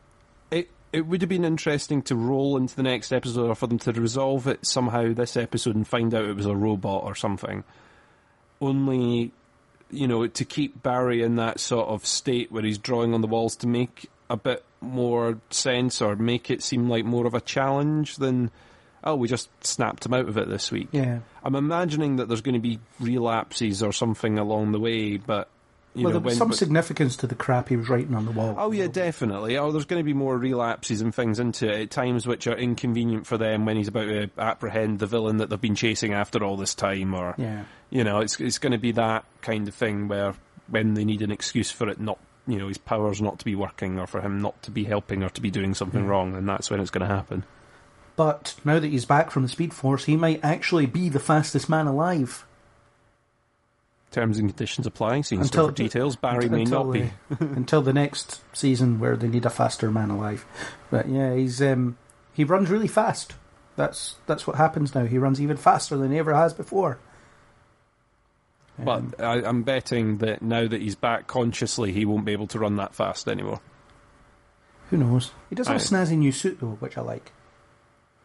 [0.51, 0.69] it.
[0.91, 3.91] It would have been interesting to roll into the next episode, or for them to
[3.93, 7.63] resolve it somehow this episode and find out it was a robot or something.
[8.61, 9.31] Only,
[9.89, 13.27] you know, to keep Barry in that sort of state where he's drawing on the
[13.27, 17.41] walls to make a bit more sense or make it seem like more of a
[17.41, 18.51] challenge than.
[19.03, 20.87] Oh, we just snapped him out of it this week.
[20.91, 21.19] yeah.
[21.43, 25.49] I'm imagining that there's going to be relapses or something along the way, but
[25.95, 26.37] you well, know there was when.
[26.37, 28.55] some but- significance to the crap he was writing on the wall.
[28.57, 29.57] Oh yeah, definitely.
[29.57, 32.55] Oh, there's going to be more relapses and things into it at times which are
[32.57, 36.43] inconvenient for them when he's about to apprehend the villain that they've been chasing after
[36.43, 37.65] all this time, or Yeah.
[37.89, 40.33] you know, it's it's going to be that kind of thing where
[40.67, 43.53] when they need an excuse for it not, you know, his powers not to be
[43.53, 46.47] working or for him not to be helping or to be doing something wrong, and
[46.47, 47.43] that's when it's going to happen.
[48.15, 51.67] But now that he's back from the Speed Force, he might actually be the fastest
[51.69, 52.45] man alive.
[54.11, 55.23] Terms and conditions applying.
[55.23, 56.15] Seeing Until- for details.
[56.15, 57.11] Barry may until not be.
[57.29, 60.45] the- until the next season where they need a faster man alive.
[60.91, 61.97] But yeah, he's um,
[62.33, 63.33] he runs really fast.
[63.75, 65.05] That's that's what happens now.
[65.05, 66.99] He runs even faster than he ever has before.
[68.77, 72.47] Um, But I, I'm betting that now that he's back consciously, he won't be able
[72.47, 73.61] to run that fast anymore.
[74.91, 75.31] who knows?
[75.49, 77.31] He does have a snazzy new suit though, which I like.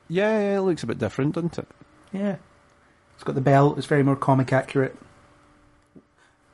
[0.09, 1.69] Yeah, yeah, it looks a bit different, doesn't it?
[2.13, 2.37] Yeah,
[3.15, 3.79] it's got the belt.
[3.79, 4.97] It's very more comic accurate.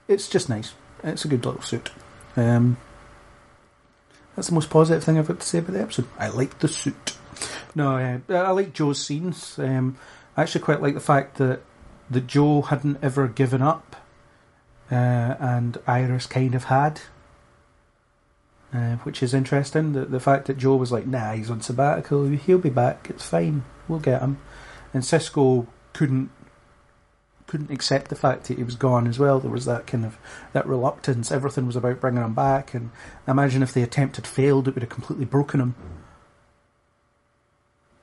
[0.09, 0.75] It's just nice.
[1.03, 1.91] It's a good little suit.
[2.37, 2.77] Um,
[4.35, 6.09] that's the most positive thing I've got to say about the episode.
[6.19, 7.17] I like the suit.
[7.75, 9.59] No, uh, I like Joe's scenes.
[9.59, 9.97] Um,
[10.37, 11.61] I actually quite like the fact that
[12.11, 13.97] that Joe hadn't ever given up,
[14.91, 14.95] uh,
[15.39, 17.01] and Iris kind of had.
[18.75, 19.93] Uh, which is interesting.
[19.93, 22.27] The, the fact that Joe was like, "Nah, he's on sabbatical.
[22.27, 23.09] He'll be back.
[23.09, 23.63] It's fine.
[23.87, 24.39] We'll get him."
[24.93, 26.31] And Cisco couldn't
[27.47, 29.39] couldn't accept the fact that he was gone as well.
[29.39, 30.19] There was that kind of
[30.53, 31.31] that reluctance.
[31.31, 32.91] Everything was about bringing him back, and
[33.29, 35.75] imagine if the attempt had failed, it would have completely broken him.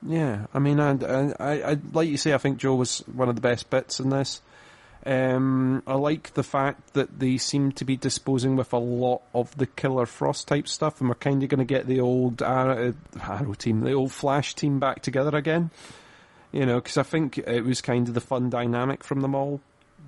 [0.04, 0.96] Yeah, I mean, I,
[1.38, 4.08] I, I, like you say, I think Joe was one of the best bits in
[4.08, 4.40] this.
[5.04, 9.56] Um, I like the fact that they seem to be disposing with a lot of
[9.56, 12.94] the Killer Frost type stuff, and we're kind of going to get the old Arrow,
[13.20, 15.70] Arrow team, the old Flash team back together again.
[16.52, 19.60] You know, because I think it was kind of the fun dynamic from them all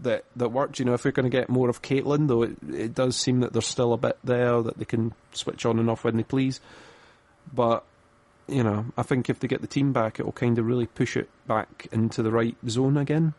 [0.03, 0.79] that that worked.
[0.79, 3.41] You know, if we're going to get more of Caitlin, though, it, it does seem
[3.41, 6.23] that there's still a bit there that they can switch on and off when they
[6.23, 6.61] please.
[7.53, 7.85] But
[8.47, 10.87] you know, I think if they get the team back, it will kind of really
[10.87, 13.35] push it back into the right zone again.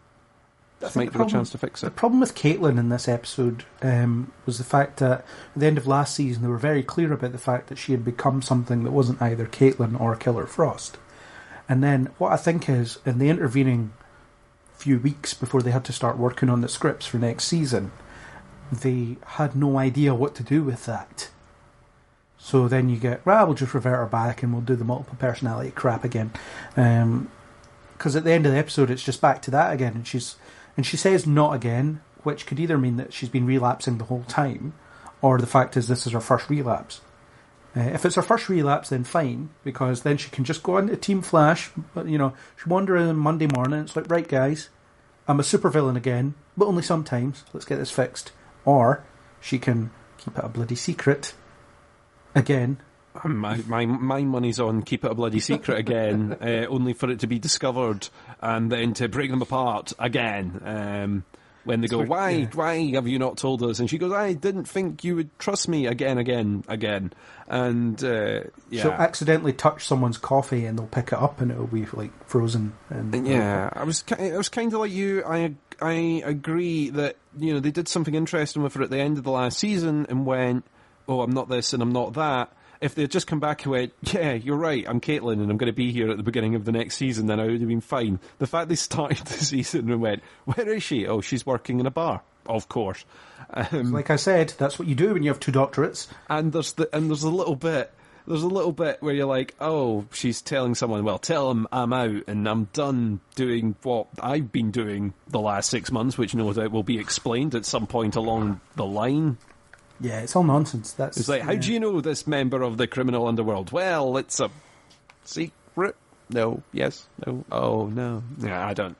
[0.81, 1.85] Might the a problem- chance to fix it.
[1.85, 5.77] The problem with Caitlin in this episode um, was the fact that at the end
[5.77, 8.83] of last season they were very clear about the fact that she had become something
[8.83, 10.97] that wasn't either Caitlin or Killer Frost.
[11.67, 13.93] And then what I think is in the intervening
[14.73, 17.91] few weeks before they had to start working on the scripts for next season,
[18.71, 21.29] they had no idea what to do with that.
[22.37, 25.17] So then you get, well, we'll just revert her back and we'll do the multiple
[25.17, 26.31] personality crap again.
[26.75, 30.35] Because at the end of the episode, it's just back to that again, and she's
[30.77, 34.23] and she says not again, which could either mean that she's been relapsing the whole
[34.23, 34.73] time,
[35.21, 37.01] or the fact is this is her first relapse.
[37.75, 40.95] Uh, if it's her first relapse, then fine, because then she can just go into
[40.95, 41.71] Team Flash.
[41.93, 43.81] But you know, she wander in Monday morning.
[43.81, 44.69] It's like, right, guys,
[45.27, 47.43] I'm a supervillain again, but only sometimes.
[47.53, 48.31] Let's get this fixed.
[48.63, 49.03] Or
[49.41, 51.33] she can keep it a bloody secret
[52.33, 52.77] again
[53.23, 57.19] My, my my money's on keep it a bloody secret again, uh, only for it
[57.21, 58.07] to be discovered
[58.41, 60.61] and then to break them apart again.
[60.63, 61.23] Um,
[61.65, 62.47] when they go, why, yeah.
[62.53, 63.79] why have you not told us?
[63.79, 67.11] And she goes, I didn't think you would trust me again, again, again.
[67.47, 71.67] And uh, yeah, She'll accidentally touch someone's coffee and they'll pick it up and it'll
[71.67, 72.73] be like frozen.
[72.89, 75.23] And Yeah, I was I was kind of like you.
[75.25, 79.17] I I agree that you know they did something interesting with her at the end
[79.17, 80.65] of the last season and went,
[81.07, 82.51] oh, I'm not this and I'm not that.
[82.81, 85.71] If they'd just come back and went, yeah, you're right, I'm Caitlin and I'm going
[85.71, 87.81] to be here at the beginning of the next season, then I would have been
[87.81, 88.19] fine.
[88.39, 91.07] The fact they started the season and went, where is she?
[91.07, 93.05] Oh, she's working in a bar, of course.
[93.51, 96.07] Um, Like I said, that's what you do when you have two doctorates.
[96.29, 97.91] and there's the and there's a little bit
[98.27, 101.93] there's a little bit where you're like, oh, she's telling someone, well, tell him I'm
[101.93, 106.51] out and I'm done doing what I've been doing the last six months, which no
[106.51, 109.37] doubt will be explained at some point along the line.
[109.99, 110.91] Yeah, it's all nonsense.
[110.93, 111.59] That's It's like, how yeah.
[111.59, 113.71] do you know this member of the criminal underworld?
[113.71, 114.49] Well, it's a
[115.23, 115.95] secret.
[116.29, 118.97] No, yes, no, oh no, yeah, I don't.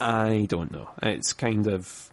[0.00, 0.90] I don't know.
[1.02, 2.10] It's kind of.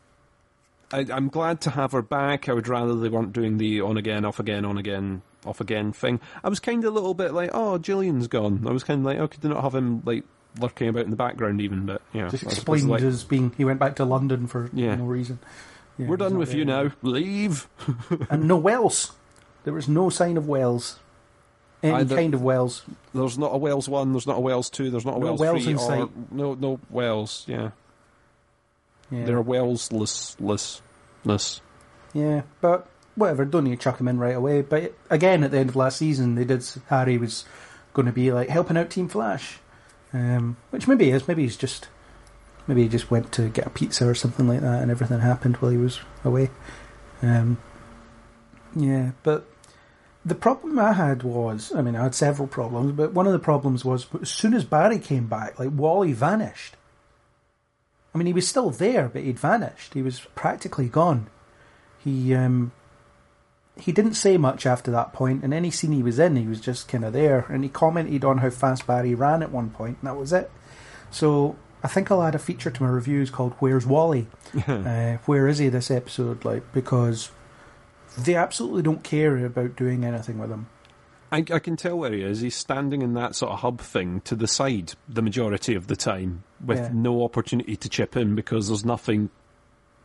[0.92, 2.48] I, I'm glad to have her back.
[2.48, 5.92] I would rather they weren't doing the on again, off again, on again, off again
[5.92, 6.20] thing.
[6.44, 8.66] I was kind of a little bit like, oh, Julian's gone.
[8.68, 10.24] I was kind of like, oh, could they not have him like
[10.60, 11.88] lurking about in the background even?
[11.88, 14.96] But yeah, Just explained like, as being he went back to London for Yeah.
[14.96, 15.40] no reason.
[15.98, 16.92] Yeah, we're done with you now.
[17.02, 17.68] Leave.
[18.30, 19.14] And no Wells.
[19.64, 21.00] There was no sign of Wells.
[21.84, 22.84] Any Either- kind of Wells.
[23.14, 24.12] There's not a Wells one.
[24.12, 24.90] There's not a Wells two.
[24.90, 25.72] There's not a No Wells Wells three.
[25.74, 26.32] in or, sight.
[26.32, 27.46] No, no Wells.
[27.48, 27.72] Yeah,
[29.12, 29.26] Yeah.
[29.26, 31.62] they're Walesless-lessness.
[32.14, 33.46] Yeah, but whatever.
[33.46, 34.62] Don't need to chuck him in right away.
[34.62, 36.66] But again, at the end of last season, they did.
[36.88, 37.46] Harry was
[37.94, 39.60] going to be like helping out Team Flash,
[40.14, 41.28] um, which maybe he is.
[41.28, 41.88] Maybe he's just.
[42.68, 45.58] Maybe he just went to get a pizza or something like that, and everything happened
[45.58, 46.50] while he was away.
[47.22, 47.58] Um,
[48.76, 49.46] yeah, but
[50.26, 53.40] the problem I had was, I mean, I had several problems, but one of the
[53.40, 56.76] problems was as soon as Barry came back, like Wally vanished.
[58.14, 59.94] I mean, he was still there, but he'd vanished.
[59.94, 61.28] He was practically gone.
[62.04, 62.72] He um,
[63.78, 66.62] he didn't say much after that point, and any scene he was in, he was
[66.62, 67.46] just kind of there.
[67.50, 70.50] And he commented on how fast Barry ran at one point, and that was it.
[71.12, 71.56] So
[71.86, 74.28] I think I'll add a feature to my reviews called "Where's Wally?"
[74.68, 76.44] uh, where is he this episode?
[76.44, 77.30] Like because
[78.18, 80.68] they absolutely don't care about doing anything with him.
[81.32, 82.42] I, I can tell where he is.
[82.42, 85.96] He's standing in that sort of hub thing to the side the majority of the
[85.96, 86.90] time, with Yeah.
[86.94, 89.30] no opportunity to chip in because there's nothing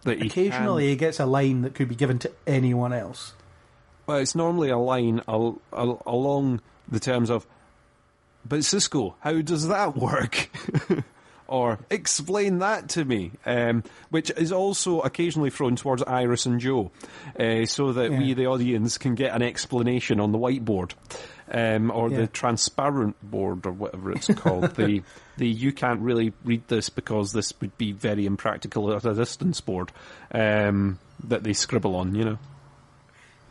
[0.03, 0.91] that he Occasionally, Can.
[0.91, 3.35] he gets a line that could be given to anyone else.
[4.07, 7.47] Well, it's normally a line al- al- along the terms of,
[8.49, 10.51] "But Cisco, how does that work?"
[11.51, 16.93] or explain that to me, um, which is also occasionally thrown towards Iris and Joe,
[17.39, 20.93] uh, so that we, the audience, can get an explanation on the whiteboard.
[21.53, 22.19] Um, or Yeah.
[22.19, 24.77] the transparent board, or whatever it's called.
[24.77, 25.03] the
[25.37, 29.61] the you can't really read this because this would be very impractical at a distance
[29.61, 29.91] board
[30.31, 32.15] um, that they scribble on.
[32.15, 32.39] You know.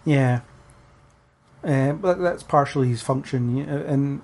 [0.06, 0.40] Yeah.
[1.62, 4.22] Uh, but that's partially his function, uh, and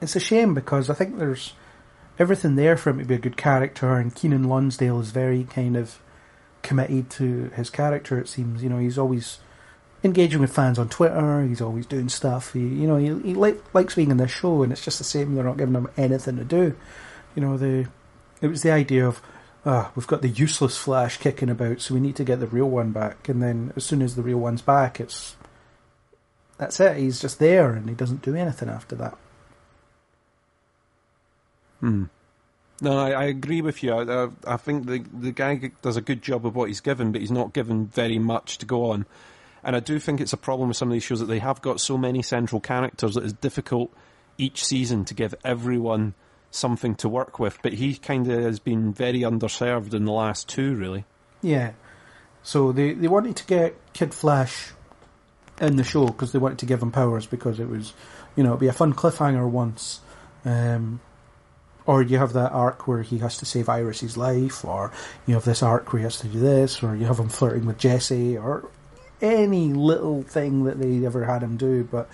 [0.00, 1.52] it's a shame because I think there's
[2.18, 5.76] everything there for him to be a good character, and Keiynan Lonsdale is very kind
[5.76, 5.98] of
[6.62, 8.18] committed to his character.
[8.18, 9.38] It seems, you know, he's always
[10.02, 11.42] engaging with fans on Twitter.
[11.42, 12.52] He's always doing stuff.
[12.52, 15.04] He, you know, he, he li- likes being in this show, and it's just the
[15.04, 15.34] same.
[15.34, 16.76] They're not giving him anything to do.
[17.34, 17.88] You know, the
[18.40, 19.20] it was the idea of.
[19.66, 22.70] Ah, we've got the useless Flash kicking about, so we need to get the real
[22.70, 23.28] one back.
[23.28, 25.36] And then, as soon as the real one's back, it's
[26.56, 26.96] that's it.
[26.96, 29.18] He's just there, and he doesn't do anything after that.
[31.80, 32.04] Hmm.
[32.80, 33.92] No, I, I agree with you.
[33.92, 37.20] I, I, think the the guy does a good job of what he's given, but
[37.20, 39.04] he's not given very much to go on.
[39.64, 41.60] And I do think it's a problem with some of these shows that they have
[41.60, 43.92] got so many central characters that it's difficult
[44.36, 46.14] each season to give everyone
[46.52, 47.58] something to work with.
[47.62, 51.04] But he kind of has been very underserved in the last two, really.
[51.42, 51.72] Yeah.
[52.44, 54.70] So they they wanted to get Kid Flash
[55.60, 57.92] in the show because they wanted to give him powers because it was,
[58.36, 60.00] you know, it'd be a fun cliffhanger once.
[60.44, 61.00] Um,
[61.88, 64.92] or you have that arc where he has to save Iris's life, or
[65.26, 67.64] you have this arc where he has to do this, or you have him flirting
[67.64, 68.68] with Jesse, or
[69.22, 71.84] any little thing that they ever had him do.
[71.90, 72.10] But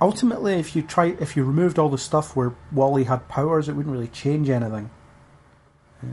[0.00, 3.74] ultimately, if you try, if you removed all the stuff where Wally had powers, it
[3.74, 4.90] wouldn't really change anything.
[6.02, 6.06] Uh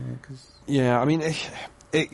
[0.68, 1.50] Yeah, I mean, it,
[1.92, 2.08] it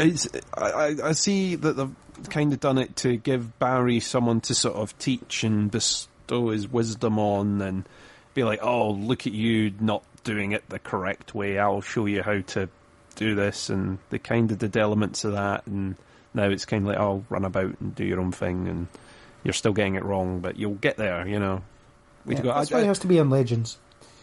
[0.00, 0.26] it's
[0.56, 1.94] I- I see that they've
[2.28, 6.66] kind of done it to give Barry someone to sort of teach and bestow his
[6.66, 7.88] wisdom on, and
[8.36, 11.58] be like, "Oh, look at you not doing it the correct way.
[11.58, 12.68] I'll show you how to
[13.16, 15.96] do this." And they kind of did elements of that, and
[16.34, 18.86] now it's kind of like, "Oh, run about and do your own thing," and
[19.42, 21.26] you're still getting it wrong, but you'll get there.
[21.26, 21.62] You know.
[22.24, 23.78] We'd Yeah, go, that's I- why it has to be on Legends.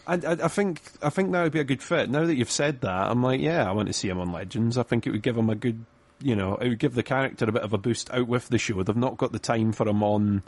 [0.06, 2.10] I, I, I think I think that would be a good fit.
[2.10, 4.78] Now that you've said that, I'm like, yeah, I want to see him on Legends.
[4.78, 5.86] I think it would give him a good,
[6.22, 8.58] you know, it would give the character a bit of a boost out with the
[8.58, 8.84] show.
[8.84, 10.44] They've not got the time for him on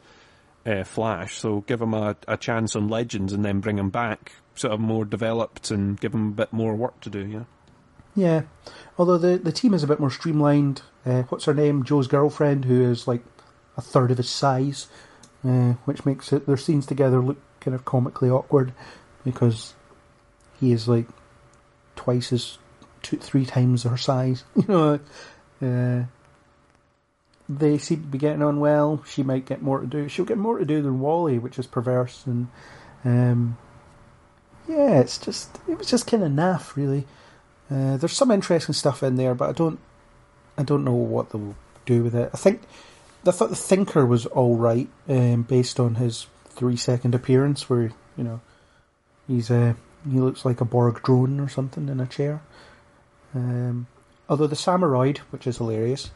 [0.66, 4.34] uh, Flash, so give him a, a chance on Legends and then bring him back,
[4.56, 7.26] sort of more developed, and give him a bit more work to do.
[7.26, 7.44] Yeah,
[8.16, 8.42] Yeah,
[8.98, 10.82] although the the team is a bit more streamlined.
[11.06, 11.84] Uh, what's her name?
[11.84, 13.24] Joe's girlfriend, who is like
[13.78, 14.88] a third of his size,
[15.44, 18.74] uh, which makes it their scenes together look kind of comically awkward
[19.24, 19.74] because
[20.60, 21.08] he is like
[21.96, 22.58] twice as
[23.02, 24.44] two, three times her size.
[24.56, 25.00] You know,
[25.62, 26.06] uh,
[27.48, 29.04] they seem to be getting on well.
[29.08, 30.08] She might get more to do.
[30.10, 32.48] She'll get more to do than Wally, which is perverse and.
[33.04, 33.58] Um,
[34.68, 37.06] yeah, it's just it was just kind of naff, really.
[37.70, 39.80] Uh, there's some interesting stuff in there, but I don't,
[40.58, 41.56] I don't know what they'll
[41.86, 42.30] do with it.
[42.34, 42.62] I think,
[43.26, 47.92] I thought the Thinker was all right, um, based on his three second appearance, where
[48.18, 48.42] you know,
[49.28, 49.74] he's uh,
[50.10, 52.42] he looks like a Borg drone or something in a chair.
[53.34, 53.88] Um,
[54.30, 56.12] although the Samuroid, which is hilarious,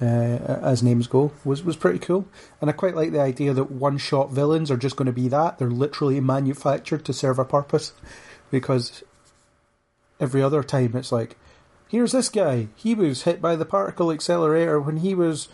[0.00, 2.26] uh, as names go, was was pretty cool,
[2.60, 5.28] and I quite like the idea that one shot villains are just going to be
[5.28, 7.92] that they're literally manufactured to serve a purpose,
[8.50, 9.02] because
[10.20, 11.36] every other time it's like,
[11.88, 12.68] here's this guy.
[12.76, 15.48] He was hit by the particle accelerator when he was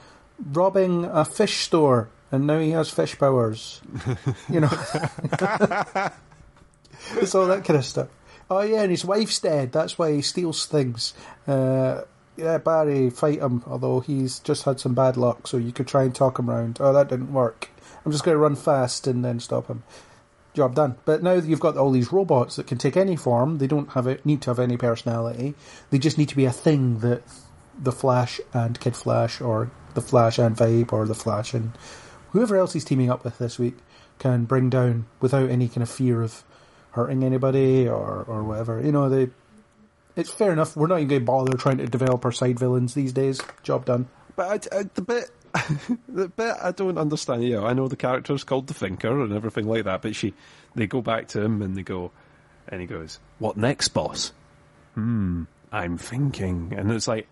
[0.51, 3.81] robbing a fish store, and now he has fish powers.
[4.48, 4.70] you know,
[7.16, 8.09] it's all that kind of stuff.
[8.51, 9.73] Oh yeah, and his wife's dead.
[9.73, 11.14] That's why he steals things.
[11.47, 12.02] Uh,
[12.43, 13.62] yeah, Barry, fight him.
[13.66, 16.78] Although he's just had some bad luck, so you could try and talk him round.
[16.81, 17.70] Oh, that didn't work.
[18.05, 19.85] I'm just going to run fast and then stop him
[20.55, 20.97] job done.
[21.05, 23.90] But now that you've got all these robots that can take any form, they don't
[23.93, 25.55] have it, need to have any personality.
[25.90, 27.23] They just need to be a thing that
[27.78, 31.73] the Flash and Kid Flash, or the Flash and Vibe, or the Flash and
[32.31, 33.77] whoever else he's teaming up with this week
[34.19, 36.44] can bring down without any kind of fear of
[36.93, 38.81] hurting anybody or or whatever.
[38.81, 39.31] You know, they.
[40.16, 40.76] It's fair enough.
[40.76, 43.40] We're not even going to bother trying to develop our side villains these days.
[43.62, 44.09] Job done.
[44.36, 45.30] but I, I, the bit.
[46.09, 49.34] the bit I don't understand, you know, I know the character's called the Thinker and
[49.34, 50.32] everything like that, but she,
[50.74, 52.10] they go back to him and they go,
[52.68, 54.32] and he goes, "What next, boss?"
[54.94, 57.28] Hmm, I'm thinking, and it's like,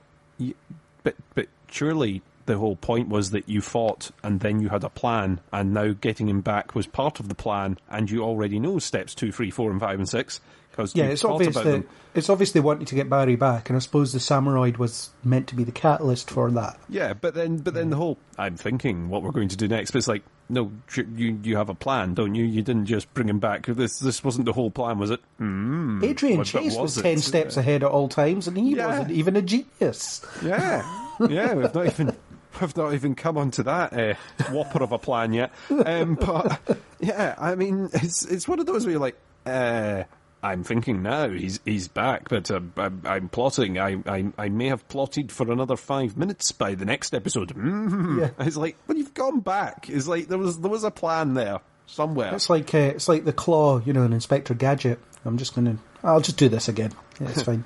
[1.03, 4.91] but but surely the whole point was that you fought and then you had a
[4.91, 8.79] plan, and now getting him back was part of the plan, and you already know
[8.79, 10.41] steps two, three, four, and five, and six
[10.71, 11.89] because Yeah, it's obvious that them.
[12.15, 15.49] it's obvious they wanted to get Barry back, and I suppose the Samuroid was meant
[15.49, 16.79] to be the catalyst for that.
[16.89, 19.91] Yeah, but then, but then the whole I'm thinking what we're going to do next.
[19.91, 22.45] But it's like, no, you you have a plan, don't you?
[22.45, 23.67] You didn't just bring him back.
[23.67, 25.21] This this wasn't the whole plan, was it?
[25.41, 27.03] Mm, Adrian what- Chase was, it?
[27.03, 28.87] ten steps ahead at all times, and he Yeah.
[28.87, 30.25] wasn't even a genius.
[30.43, 30.83] Yeah,
[31.29, 31.55] yeah.
[31.55, 32.17] We've not even
[32.61, 34.15] we've not even come onto that uh,
[34.51, 35.53] whopper of a plan yet.
[35.71, 36.61] Um, but
[36.99, 39.17] yeah, I mean, it's it's one of those where you're like,
[39.47, 40.03] uh,
[40.43, 43.79] I'm thinking now he's he's back, but uh, I'm, I'm plotting.
[43.79, 47.55] I, I I may have plotted for another five minutes by the next episode.
[47.55, 48.21] Mm.
[48.21, 48.47] Yeah.
[48.47, 49.89] It's like, but you've gone back.
[49.91, 52.35] It's like there was there was a plan there somewhere.
[52.35, 54.99] It's like uh, it's like the claw, you know, an Inspector Gadget.
[55.25, 56.93] I'm just gonna, I'll just do this again.
[57.21, 57.65] Yeah, it's fine.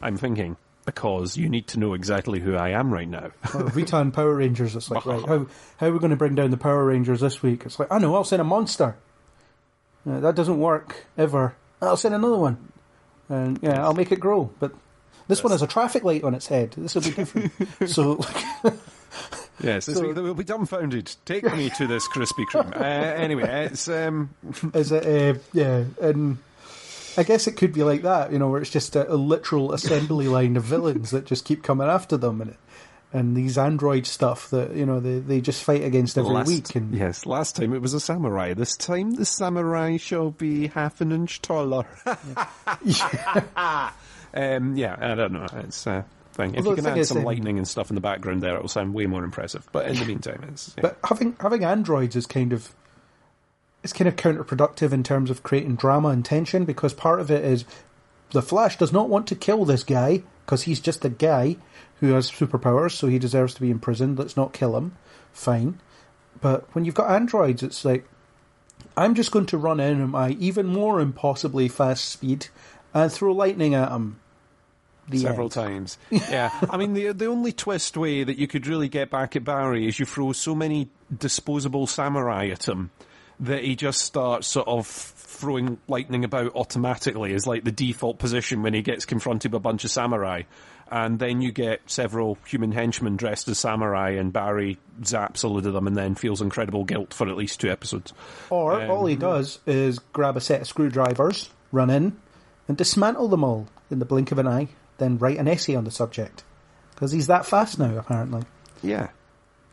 [0.00, 0.56] I'm thinking
[0.86, 3.32] because you need to know exactly who I am right now.
[3.52, 4.74] And Power Rangers.
[4.74, 7.42] It's like right, how how are we going to bring down the Power Rangers this
[7.42, 7.64] week?
[7.66, 8.96] It's like I know, I'll send a monster.
[10.08, 11.56] Uh, that doesn't work ever.
[11.82, 12.56] I'll send another one,
[13.28, 14.50] and yeah, I'll make it grow.
[14.60, 14.72] But
[15.28, 16.72] this one has a traffic light on its head.
[16.76, 17.52] This will be different.
[17.86, 18.20] so.
[19.62, 21.14] Yes, this So- will be dumbfounded.
[21.24, 22.76] Take me to this Krispy Kreme.
[22.76, 24.28] Uh, anyway, it's um,
[24.74, 25.06] Is it?
[25.06, 26.36] Uh, yeah, and
[27.16, 29.72] I guess it could be like that, you know, where it's just a, a literal
[29.72, 32.54] assembly line of villains that just keep coming after them, and
[33.12, 36.74] and these android stuff that you know they they just fight against every last, week.
[36.74, 38.54] And yes, last time it was a samurai.
[38.54, 41.86] This time the samurai shall be half an inch taller.
[44.34, 45.46] um, yeah, I don't know.
[45.54, 46.02] It's uh,
[46.32, 46.54] thing.
[46.54, 48.94] If Although you can add some lightning and stuff in the background there, it'll sound
[48.94, 49.68] way more impressive.
[49.72, 50.82] But in the meantime, it's yeah.
[50.82, 52.74] but having having androids is kind of
[53.82, 57.44] it's kind of counterproductive in terms of creating drama and tension because part of it
[57.44, 57.64] is
[58.30, 61.56] the Flash does not want to kill this guy because he's just a guy
[62.00, 64.18] who has superpowers, so he deserves to be imprisoned.
[64.18, 64.96] Let's not kill him.
[65.32, 65.80] Fine.
[66.40, 68.06] But when you've got androids, it's like
[68.96, 72.48] I'm just going to run in at my even more impossibly fast speed
[72.94, 74.20] and throw lightning at him.
[75.08, 75.52] The several end.
[75.52, 75.98] times.
[76.10, 79.44] Yeah, I mean the the only twist way that you could really get back at
[79.44, 82.90] Barry is you throw so many disposable samurai at him
[83.38, 88.62] that he just starts sort of throwing lightning about automatically is like the default position
[88.62, 90.42] when he gets confronted by a bunch of samurai.
[90.88, 95.66] And then you get several human henchmen dressed as samurai, and Barry zaps a load
[95.66, 98.12] of them and then feels incredible guilt for at least two episodes.
[98.50, 102.16] Or Um, all he does is grab a set of screwdrivers, run in,
[102.68, 104.68] and dismantle them all in the blink of an eye,
[104.98, 106.44] then write an essay on the subject.
[106.94, 108.42] Because he's that fast now, apparently.
[108.82, 109.08] Yeah.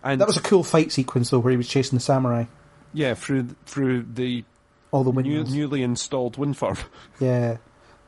[0.04, 2.46] And That was a cool fight sequence, though, where he was chasing the samurai.
[2.92, 4.44] yeah, through through the
[4.92, 6.78] All the new, newly installed wind farm.
[7.20, 7.58] Yeah,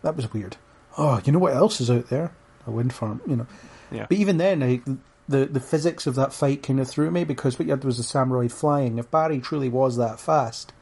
[0.01, 0.57] that was weird.
[0.97, 2.31] Oh, you know what else is out there?
[2.67, 3.47] A wind farm, you know.
[3.91, 4.05] yeah.
[4.09, 4.81] But even then, I,
[5.27, 7.99] the the physics of that fight kind of threw me because what you had was
[7.99, 8.97] a samurai flying.
[8.97, 10.73] If Barry truly was that fast,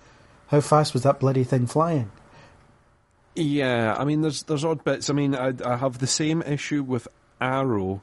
[0.47, 2.11] how fast was that bloody thing flying?
[3.35, 5.09] Yeah, I mean, there's there's odd bits.
[5.09, 7.07] I mean, I, I have the same issue with
[7.41, 8.01] Arrow,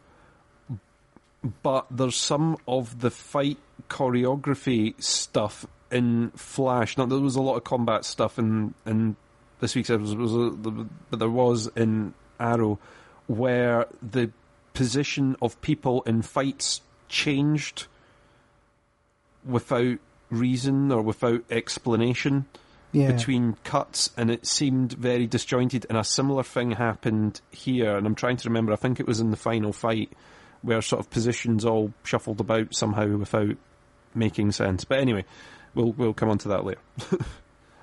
[1.62, 3.58] but there's some of the fight
[3.88, 6.98] choreography stuff in Flash.
[6.98, 9.16] Now, there was a lot of combat stuff in in
[9.60, 12.78] this week's episode, but there was in Arrow
[13.30, 14.30] where the
[14.74, 17.86] position of people in fights changed
[19.44, 19.98] without
[20.30, 22.46] reason or without explanation
[22.92, 25.86] Yeah, between cuts, and it seemed very disjointed.
[25.88, 28.72] And a similar thing happened here, and I'm trying to remember.
[28.72, 30.12] I think it was in the final fight
[30.62, 33.56] where sort of positions all shuffled about somehow without
[34.12, 34.84] making sense.
[34.84, 35.24] But anyway,
[35.74, 36.80] we'll we'll come on to that later.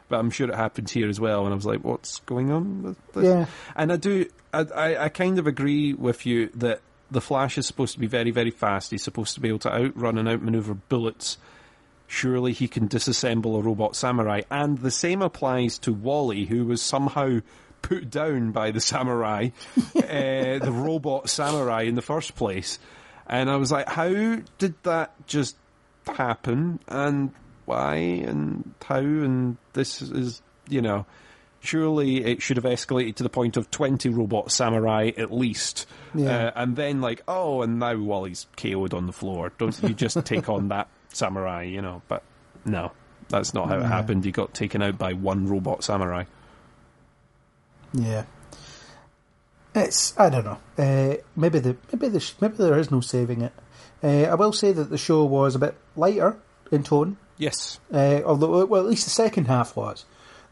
[0.09, 1.45] but I'm sure it happened here as well.
[1.45, 3.25] And I was like, "What's going on?" With this?
[3.25, 7.57] yeah, And I do, I, I, I kind of agree with you that the Flash
[7.57, 8.91] is supposed to be very, very fast.
[8.91, 11.37] He's supposed to be able to outrun and outmaneuver bullets.
[12.07, 14.41] Surely he can disassemble a robot samurai.
[14.49, 17.39] And the same applies to Wally, who was somehow
[17.81, 19.91] put down by the samurai, uh,
[20.59, 22.79] the robot samurai in the first place.
[23.27, 25.57] And I was like, how did that just
[26.05, 26.79] happen?
[26.87, 27.31] And
[27.67, 27.95] why?
[27.95, 28.99] And how?
[28.99, 31.05] And this is, you know,
[31.59, 35.85] surely it should have escalated to the point of 20 robot samurai at least.
[36.15, 36.47] Yeah.
[36.47, 39.51] Uh, and then, like, oh, and now Wally's KO'd on the floor.
[39.57, 42.01] Don't you just take on that samurai, you know?
[42.07, 42.23] But
[42.63, 42.93] no,
[43.27, 44.23] that's not how it happened.
[44.23, 46.23] He got taken out by one robot samurai.
[47.93, 48.23] yeah.
[49.75, 50.57] It's I don't know.
[50.77, 53.53] Uh, maybe the maybe the maybe there is no saving it.
[54.01, 56.37] Uh, I will say that the show was a bit lighter
[56.71, 57.17] in tone.
[57.37, 57.79] Yes.
[57.93, 60.05] Uh, although, well, at least the second half was.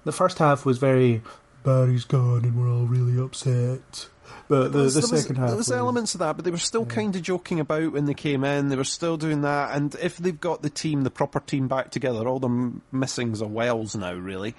[0.04, 1.22] The first half was very
[1.64, 4.08] Barry's gone and we're all really upset.
[4.48, 6.52] But the, the there was, second half there was was, elements of that, but they
[6.52, 8.70] were still kind of joking about when they came in.
[8.70, 11.90] They were still doing that, and if they've got the team, the proper team, back
[11.90, 14.54] together, all the m- missings are Wells now, really.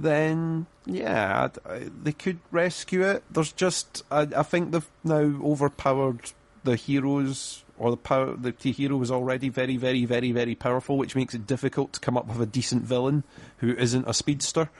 [0.00, 3.22] Then yeah, I'd- I, they could rescue it.
[3.30, 6.32] There's just I, I think they've now overpowered
[6.64, 8.36] the heroes, or the power.
[8.36, 12.00] The t- hero was already very, very, very, very powerful, which makes it difficult to
[12.00, 13.24] come up with a decent villain
[13.58, 14.70] who isn't a speedster.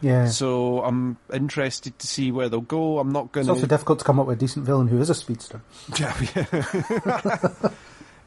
[0.00, 0.28] Yeah.
[0.28, 2.98] So I'm interested to see where they'll go.
[2.98, 5.10] I'm not going it's also difficult to come up with a decent villain who is
[5.10, 5.60] a speedster.
[5.98, 6.14] yeah.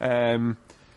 [0.00, 0.56] um,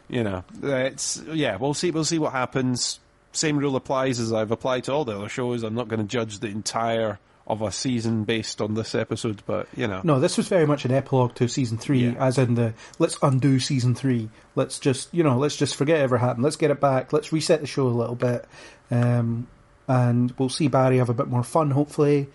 [0.10, 1.56] you know, it's yeah.
[1.58, 1.92] We'll see.
[1.92, 3.00] We'll see what happens.
[3.32, 5.64] Same rule applies as I've applied to all the other shows.
[5.64, 9.68] I'm not going to judge the entire of a season based on this episode, but
[9.76, 12.14] you know, No, this was very much an epilogue to season three, Yeah.
[12.18, 14.30] as in the let's undo season three.
[14.56, 16.44] Let's just you know, let's just forget ever happened.
[16.44, 17.14] Let's get it back.
[17.14, 18.46] Let's reset the show a little bit,
[18.90, 19.48] um,
[19.88, 21.72] and we'll see Barry have a bit more fun.
[21.72, 22.28] Hopefully,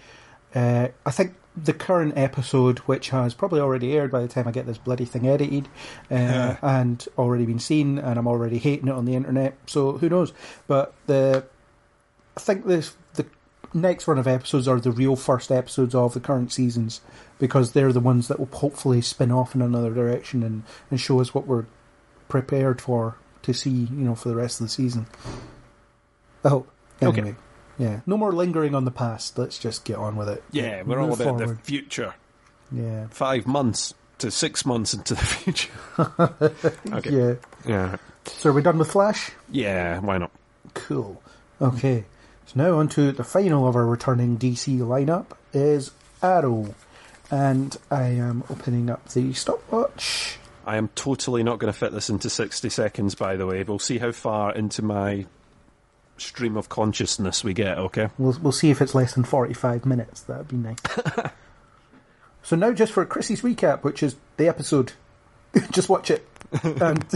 [0.55, 4.53] uh, I think the current episode, which has probably already aired by the time I
[4.53, 5.67] get this bloody thing edited,
[6.09, 9.57] uh, and already been seen, and I'm already hating it on the internet.
[9.67, 10.33] So who knows?
[10.69, 11.45] But the
[12.37, 12.95] I think this
[13.73, 17.01] next run of episodes are the real first episodes of the current seasons
[17.39, 21.21] because they're the ones that will hopefully spin off in another direction and, and show
[21.21, 21.67] us what we're
[22.29, 25.07] prepared for to see, you know, for the rest of the season.
[26.45, 26.71] I hope.
[27.03, 27.35] Okay.
[27.79, 28.01] Yeah.
[28.07, 29.39] No more lingering on the past.
[29.39, 30.45] Let's just get on with it.
[30.53, 32.15] yeah, we're all Move about the future.
[32.71, 33.07] Yeah.
[33.11, 35.73] Five months to six months into the future.
[36.93, 37.11] okay.
[37.11, 37.35] Yeah.
[37.67, 37.97] Yeah.
[38.27, 39.33] So are we done with Flash?
[39.51, 39.99] Yeah.
[40.01, 40.31] Why not?
[40.75, 41.23] Cool.
[41.61, 42.05] Okay.
[42.53, 46.75] So now on to the final of our returning DC lineup is Arrow.
[47.31, 50.37] And I am opening up the stopwatch.
[50.67, 53.63] I am totally not going to fit this into 60 seconds, by the way.
[53.63, 55.27] We'll see how far into my
[56.19, 58.09] stream of consciousness we get, okay?
[58.19, 60.23] We'll, we'll see if it's less than 45 minutes.
[60.23, 60.81] That'd be nice.
[62.43, 64.95] so now just for Chrissy's recap, which is the episode.
[65.71, 66.27] just watch it.
[66.65, 67.07] and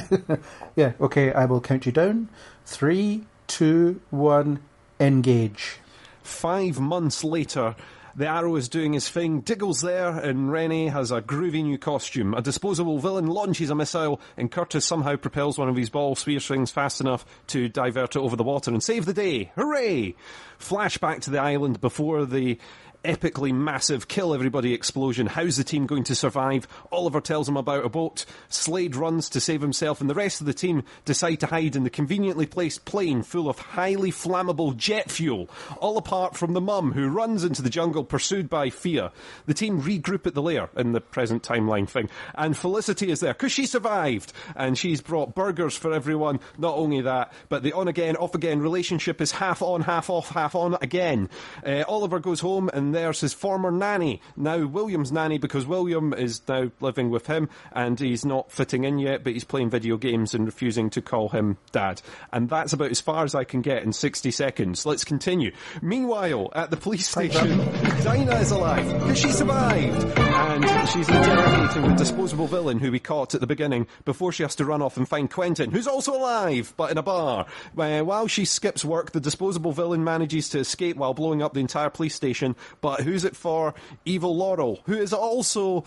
[0.77, 2.28] yeah, okay, I will count you down.
[2.66, 4.61] Three, two, one,
[5.01, 5.79] engage.
[6.23, 7.75] Five months later,
[8.16, 9.41] The Arrow is doing his thing.
[9.41, 12.33] Diggle's there, and Renee has a groovy new costume.
[12.33, 16.39] A disposable villain launches a missile, and Curtis somehow propels one of his ball sphere
[16.39, 19.51] strings fast enough to divert it over the water and save the day.
[19.57, 20.15] Hooray!
[20.61, 22.57] Flashback to the island before the
[23.05, 25.26] epically massive kill everybody explosion.
[25.26, 26.66] How's the team going to survive?
[26.90, 28.24] Oliver tells him about a boat.
[28.48, 31.85] Slade runs to save himself, and the rest of the team decide to hide in
[31.85, 35.48] the conveniently placed plane full of highly flammable jet fuel,
[35.78, 39.12] all apart from the mum who runs into the jungle pursued by Thea.
[39.47, 43.35] The team regroup at the lair in the present timeline thing, and Felicity is there
[43.35, 46.40] because she survived, and she's brought burgers for everyone.
[46.59, 50.31] Not only that, but the on again, off again relationship is half on, half off,
[50.31, 51.28] half on again.
[51.64, 56.41] Uh, Oliver goes home and there's his former nanny, now William's nanny, because William is
[56.49, 60.35] now living with him and he's not fitting in yet, but he's playing video games
[60.35, 62.01] and refusing to call him dad.
[62.33, 64.87] And that's about as far as I can get in 60 seconds.
[64.87, 65.53] Let's continue.
[65.83, 67.59] Meanwhile, at the police station,
[68.03, 73.35] Dinah is alive because she survived and she's interrogating the disposable villain who we caught
[73.35, 76.75] at the beginning before she has to run off and find Quentin, who's also alive,
[76.77, 77.47] but in a bar.
[77.77, 81.61] Uh, while she skips work, the disposable villain manages to escape while blowing up the
[81.61, 83.73] entire police station, but who's it for?
[84.05, 85.86] Evil Laurel, who is also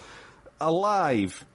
[0.60, 1.46] alive.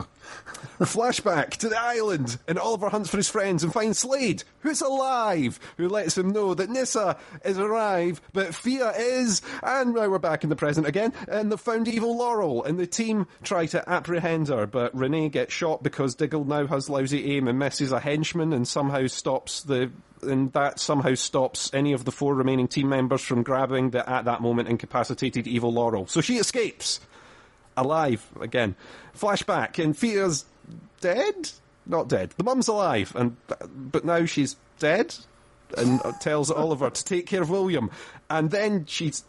[0.79, 5.59] Flashback to the island, and Oliver hunts for his friends and finds Slade, who's alive,
[5.79, 10.45] who lets him know that Nissa is alive, but Thea is, and now we're back
[10.45, 14.47] in the present again, and they've found evil Laurel, and the team try to apprehend
[14.47, 18.53] her, but Renee gets shot because Diggle now has lousy aim and misses a henchman
[18.53, 19.91] and somehow stops the
[20.23, 24.25] and that somehow stops any of the four remaining team members from grabbing the at
[24.25, 26.07] that moment incapacitated evil Laurel.
[26.07, 27.01] So she escapes
[27.77, 28.77] alive again.
[29.17, 30.45] Flashback, and Thea's
[31.01, 31.51] dead?
[31.87, 32.31] Not dead.
[32.37, 33.37] The mum's alive, and
[33.75, 35.15] but now she's dead,
[35.77, 37.91] and tells Oliver to take care of William,
[38.31, 39.25] and then she's.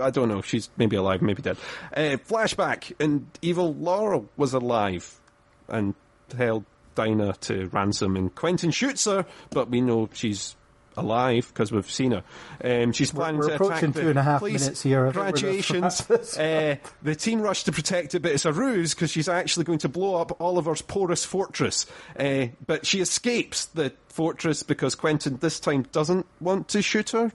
[0.00, 0.42] I don't know.
[0.42, 1.56] She's maybe alive, maybe dead.
[1.94, 5.20] Uh, flashback, and evil Laurel was alive,
[5.68, 5.94] and
[6.36, 6.64] held
[6.96, 10.56] Dinah to ransom, and Quentin shoots her, but we know she's
[10.96, 12.24] alive because we've seen her.
[12.64, 15.06] Um, she's planning we're to approaching attack two and a half minutes here.
[15.06, 16.10] I think we're gonna Graduations.
[16.38, 19.78] uh, the team rush to protect it, but it's a ruse because she's actually going
[19.80, 21.86] to blow up Oliver's porous fortress.
[22.18, 27.32] Uh, but she escapes the fortress because Quentin this time doesn't want to shoot her.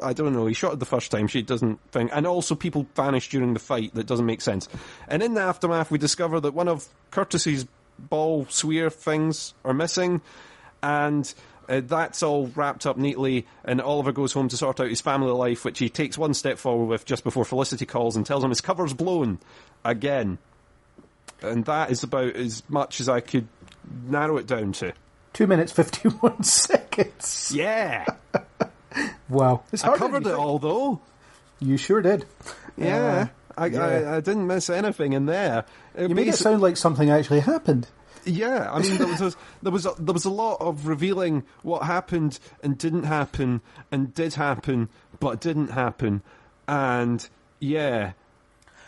[0.00, 0.46] I don't know.
[0.46, 1.26] He shot her the first time.
[1.26, 3.94] She doesn't think, and also people vanish during the fight.
[3.94, 4.68] That doesn't make sense.
[5.08, 7.66] And in the aftermath, we discover that one of Curtis's
[7.98, 10.20] ball sphere things are missing,
[10.82, 11.32] and
[11.68, 13.46] uh, that's all wrapped up neatly.
[13.64, 16.58] And Oliver goes home to sort out his family life, which he takes one step
[16.58, 19.38] forward with just before Felicity calls and tells him his cover's blown
[19.84, 20.38] again.
[21.42, 23.46] And that is about as much as I could
[24.06, 24.92] narrow it down to.
[25.32, 27.52] Two minutes fifty-one seconds.
[27.54, 28.06] Yeah,
[29.28, 31.00] Wow, it's I covered it all though.
[31.60, 32.24] You sure did.
[32.76, 33.28] Yeah.
[33.58, 33.80] I, yeah.
[33.82, 35.64] I, I didn't miss anything in there.
[35.98, 37.88] You made it sound like something actually happened.
[38.24, 39.32] Yeah, I mean there was a,
[39.62, 43.60] there was a, there was a lot of revealing what happened and didn't happen
[43.90, 44.88] and did happen
[45.20, 46.22] but didn't happen,
[46.66, 47.26] and
[47.58, 48.12] yeah,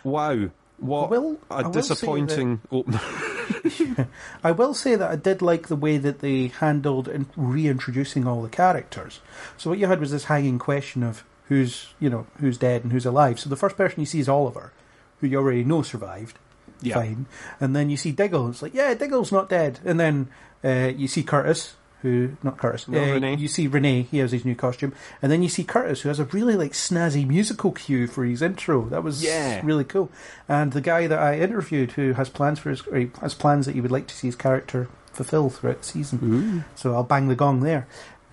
[0.04, 3.00] wow, what will- a disappointing opener.
[4.44, 8.42] I will say that I did like the way that they handled in reintroducing all
[8.42, 9.20] the characters.
[9.56, 12.92] So what you had was this hanging question of who's you know who's dead and
[12.92, 13.38] who's alive.
[13.38, 14.72] So the first person you see is Oliver,
[15.20, 16.38] who you already know survived.
[16.80, 16.94] Yeah.
[16.94, 17.26] Fine.
[17.60, 18.48] And then you see Diggle.
[18.48, 19.80] It's like, yeah, Diggle's not dead.
[19.84, 20.28] And then
[20.64, 22.88] uh, you see Curtis, who not Curtis.
[22.88, 23.36] No, uh, Renee.
[23.36, 24.02] You see Renee.
[24.10, 24.94] He has his new costume.
[25.20, 28.40] And then you see Curtis, who has a really like snazzy musical cue for his
[28.40, 28.86] intro.
[28.88, 29.60] That was Yeah.
[29.62, 30.08] really cool.
[30.48, 33.66] And the guy that I interviewed, who has plans for his, or he has plans
[33.66, 36.64] that he would like to see his character fulfill throughout the season.
[36.76, 37.86] So I'll bang the gong there.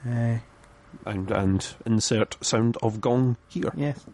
[0.08, 0.38] Uh,
[1.08, 3.72] and and insert sound of gong here.
[3.76, 4.06] yes.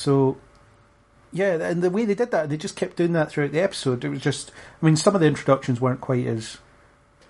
[0.00, 0.38] So,
[1.30, 4.02] yeah, and the way they did that, they just kept doing that throughout the episode.
[4.02, 4.50] It was just,
[4.80, 6.56] I mean, some of the introductions weren't quite as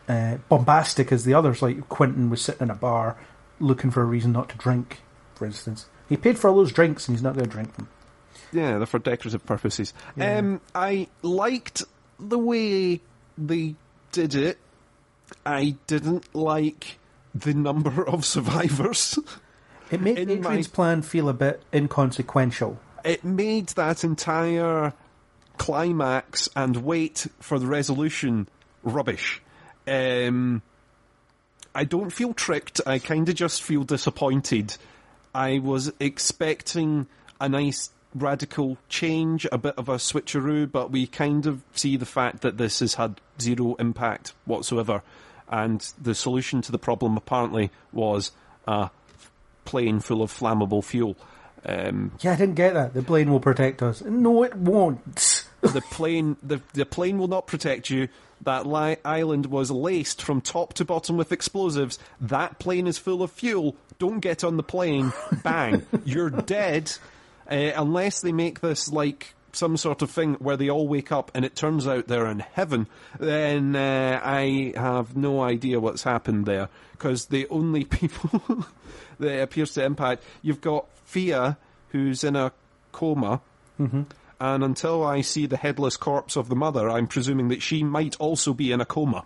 [0.09, 1.62] uh, bombastic as the others.
[1.62, 3.19] Like Quentin was sitting in a bar
[3.59, 5.01] looking for a reason not to drink,
[5.35, 5.87] for instance.
[6.09, 7.89] He paid for all those drinks and he's not going to drink them.
[8.52, 9.94] Yeah, they're for decorative purposes.
[10.16, 10.39] Yeah.
[10.39, 11.82] Um, I liked
[12.18, 13.01] the way
[13.39, 13.74] they
[14.12, 14.59] did it.
[15.47, 16.98] I didn't like
[17.35, 19.18] the number of survivors.
[19.90, 22.78] It made In Adrian's my- plan feel a bit inconsequential.
[23.05, 24.93] it made that entire
[25.59, 28.48] climax and wait for the resolution
[28.82, 29.40] rubbish.
[29.86, 30.62] Um,
[31.74, 32.81] I don't feel tricked.
[32.86, 34.77] I kind of just feel disappointed.
[35.35, 37.06] I was expecting
[37.40, 42.07] a nice radical change, a bit of a switcheroo, but we kind of see the
[42.07, 45.03] fact that this has had zero impact whatsoever.
[45.49, 48.31] And the solution to the problem apparently was
[48.66, 48.91] a
[49.65, 51.16] plane full of flammable fuel.
[51.65, 52.95] Um, Yeah, I didn't get that.
[52.95, 54.03] The plane will protect us.
[54.03, 55.45] No, it won't.
[55.61, 58.09] the plane the, the plane will not protect you.
[58.43, 61.99] That li- island was laced from top to bottom with explosives.
[62.20, 63.77] That plane is full of fuel.
[63.99, 65.12] Don't get on the plane.
[65.43, 65.87] Bang.
[66.07, 66.91] You're dead.
[67.51, 71.31] Uh, unless they make this like some sort of thing where they all wake up
[71.35, 72.86] and it turns out they're in heaven,
[73.18, 76.68] then uh, I have no idea what's happened there.
[76.93, 78.66] Because the only people
[79.18, 81.56] that appears to impact, you've got Thea,
[81.89, 82.52] who's in a
[82.93, 83.40] coma.
[84.40, 88.16] And until I see the headless corpse of the mother, I'm presuming that she might
[88.18, 89.24] also be in a coma.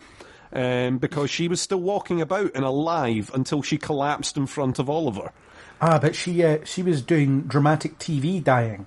[0.53, 4.89] Um, because she was still walking about and alive until she collapsed in front of
[4.89, 5.33] Oliver.
[5.81, 8.87] Ah, but she uh, she was doing dramatic TV dying,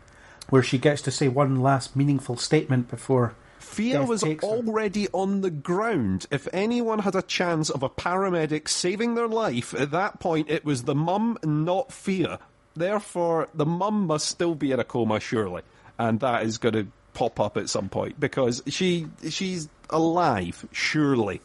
[0.49, 3.35] where she gets to say one last meaningful statement before.
[3.59, 4.49] Thea Death was takes her.
[4.49, 6.25] already on the ground.
[6.31, 10.65] If anyone had a chance of a paramedic saving their life, at that point it
[10.65, 12.39] was the mum not Thea.
[12.75, 15.63] Therefore, the mum must still be in a coma, surely.
[15.99, 21.41] And that is going to pop up at some point because she she's alive, surely.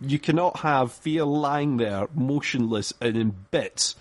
[0.00, 3.96] You cannot have Thea lying there motionless and in bits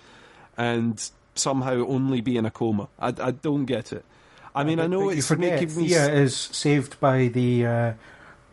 [0.58, 2.88] and somehow only be in a coma.
[3.00, 4.06] I, I don't get it.
[4.54, 5.90] I mean, I know it's forget, making me.
[5.90, 7.94] Thea is saved by the uh,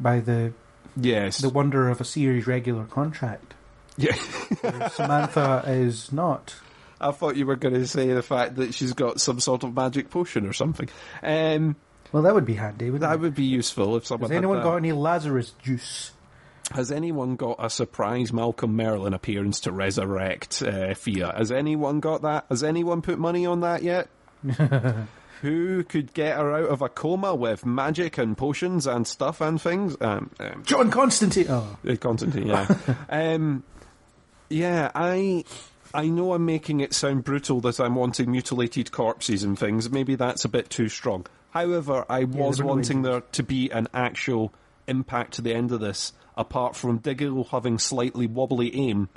[0.00, 0.52] by the
[0.96, 1.38] yes.
[1.38, 3.54] the wonder of a series regular contract.
[3.96, 4.16] yeah.
[4.88, 6.56] Samantha is not.
[7.00, 9.74] I thought you were going to say the fact that she's got some sort of
[9.74, 10.88] magic potion or something.
[11.22, 11.76] Um,
[12.12, 12.86] Well, that would be handy.
[12.86, 13.20] Wouldn't that it?
[13.20, 16.12] would be useful if someone Has anyone got any Lazarus juice?
[16.70, 21.34] Has anyone got a surprise Malcolm Merlyn appearance to resurrect uh, Thea?
[21.36, 22.46] Has anyone got that?
[22.48, 24.08] Has anyone put money on that yet?
[25.42, 29.60] Who could get her out of a coma with magic and potions and stuff and
[29.60, 29.96] things?
[30.00, 31.46] Um, um, John Constantine.
[31.48, 32.74] Oh, Uh, Constantine, yeah.
[33.10, 33.64] um,
[34.48, 35.44] yeah, I
[35.92, 39.90] I know I'm making it sound brutal that I'm wanting mutilated corpses and things.
[39.90, 41.26] Maybe that's a bit too strong.
[41.50, 44.54] However, I was were no wanting there to be an actual
[44.86, 49.08] impact to the end of this, apart from Diggle having slightly wobbly aim.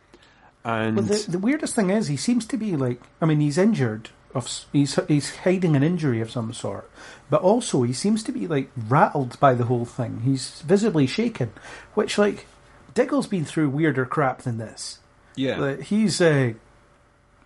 [0.64, 3.00] And well, the, the weirdest thing is, he seems to be like.
[3.22, 4.10] I mean, he's injured.
[4.34, 6.90] Of he's he's hiding an injury of some sort,
[7.30, 10.22] but also he seems to be like rattled by the whole thing.
[10.26, 11.54] He's visibly shaken,
[11.94, 12.48] which like
[12.94, 15.00] Diggle's been through weirder crap than this.
[15.36, 16.54] yeah, Like, he's uh,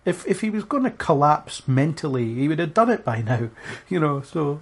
[0.04, 3.50] if if he was going to collapse mentally, he would have done it by now.
[3.88, 4.60] You know, so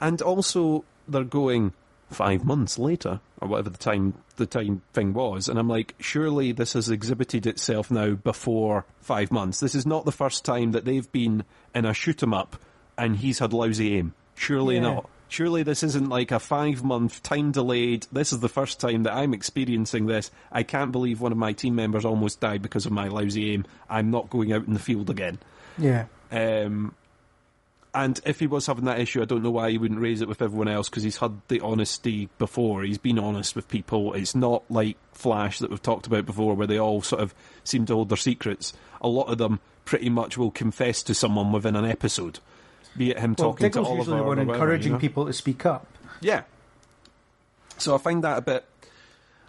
[0.00, 1.72] and also they're going
[2.14, 6.52] five months later or whatever the time the time thing was and i'm like surely
[6.52, 9.60] this has exhibited itself now before five months.
[9.60, 12.56] This is not the first time that they've been in a shoot 'em up
[12.96, 14.14] and he's had lousy aim.
[14.34, 14.80] Surely Yeah.
[14.82, 15.10] not.
[15.28, 19.12] Surely this isn't like a five month time delayed this is the first time that
[19.14, 20.30] i'm experiencing this.
[20.52, 23.64] I can't believe one of my team members almost died because of my lousy aim.
[23.90, 25.38] I'm not going out in the field again.
[25.76, 26.06] Yeah.
[26.32, 26.94] um,
[27.94, 30.28] and if he was having that issue, I don't know why he wouldn't raise it
[30.28, 32.82] with everyone else because he's had the honesty before.
[32.82, 34.14] He's been honest with people.
[34.14, 37.86] It's not like Flash that we've talked about before, where they all sort of seem
[37.86, 38.72] to hold their secrets.
[39.00, 42.40] A lot of them pretty much will confess to someone within an episode,
[42.96, 44.92] be it him Well, talking to Diggle's Oliver usually the or one whatever, encouraging you
[44.94, 45.00] know?
[45.00, 45.86] people to speak up.
[46.20, 46.42] Yeah.
[47.78, 48.64] So I find that a bit.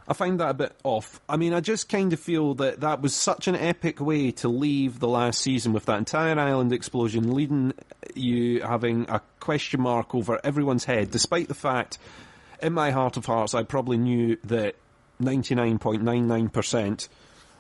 [0.08, 1.20] I find that a bit off.
[1.28, 4.48] I mean, I just kind of feel that that was such an epic way to
[4.48, 7.74] leave the last season with that entire island explosion, leading
[8.14, 11.98] you having a question mark over everyone's head, despite the fact,
[12.62, 14.76] in my heart of hearts, I probably knew that
[15.22, 17.08] 99.99%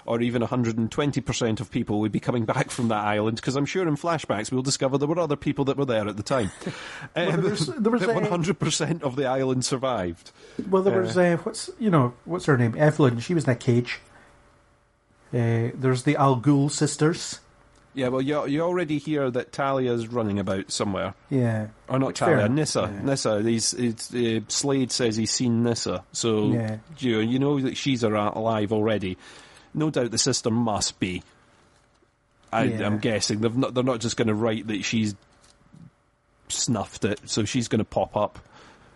[0.05, 3.87] or even 120% of people would be coming back from that island because I'm sure
[3.87, 6.51] in flashbacks we'll discover there were other people that were there at the time.
[7.15, 10.31] there Um, was- there was that 100% of the island survived.
[10.69, 12.75] Well, there was uh, what's you know what's her name?
[12.77, 13.19] Evelyn.
[13.19, 13.99] She was in a cage.
[15.33, 17.39] Uh, there's the Al Ghul sisters.
[17.93, 21.13] Yeah, well, you, you already hear that Talia's running about somewhere.
[21.29, 21.67] Yeah.
[21.87, 22.91] Or not Which, fair Talia, Nissa.
[22.93, 23.01] yeah.
[23.03, 23.41] Nissa.
[23.41, 26.03] He's, it's, uh, Slade says he's seen Nissa.
[26.11, 26.77] So Yeah.
[26.99, 29.17] you, you know that she's alive already.
[29.75, 31.21] No doubt the sister must be.
[32.51, 32.85] I, Yeah.
[32.85, 33.41] I'm guessing.
[33.41, 35.13] They've not, they're not just going to write that she's
[36.47, 38.39] snuffed it, so she's going to pop up.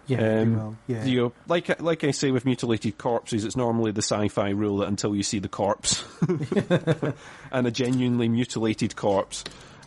[0.07, 0.39] Yeah.
[0.41, 1.03] Um, well, yeah.
[1.03, 4.87] You know, like like I say with mutilated corpses, it's normally the sci-fi rule that
[4.87, 6.03] until you see the corpse
[7.51, 9.43] and a genuinely mutilated corpse,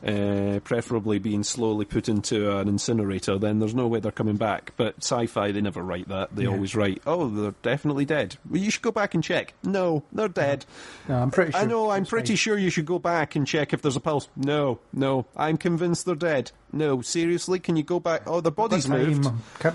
[0.06, 4.72] uh, preferably being slowly put into an incinerator, then there's no way they're coming back.
[4.76, 6.34] But sci-fi, they never write that.
[6.34, 6.50] They Yeah.
[6.50, 9.54] always write, "Oh, they're definitely dead." Well, you should go back and check.
[9.62, 10.64] No, they're dead.
[11.08, 11.60] No, I'm pretty sure.
[11.60, 11.90] I know.
[11.90, 12.36] I'm pretty fine.
[12.36, 14.28] sure you should go back and check if there's a pulse.
[14.36, 15.26] No, no.
[15.36, 16.50] I'm convinced they're dead.
[16.72, 18.22] No, seriously, can you go back?
[18.26, 19.24] Oh, the body's moved.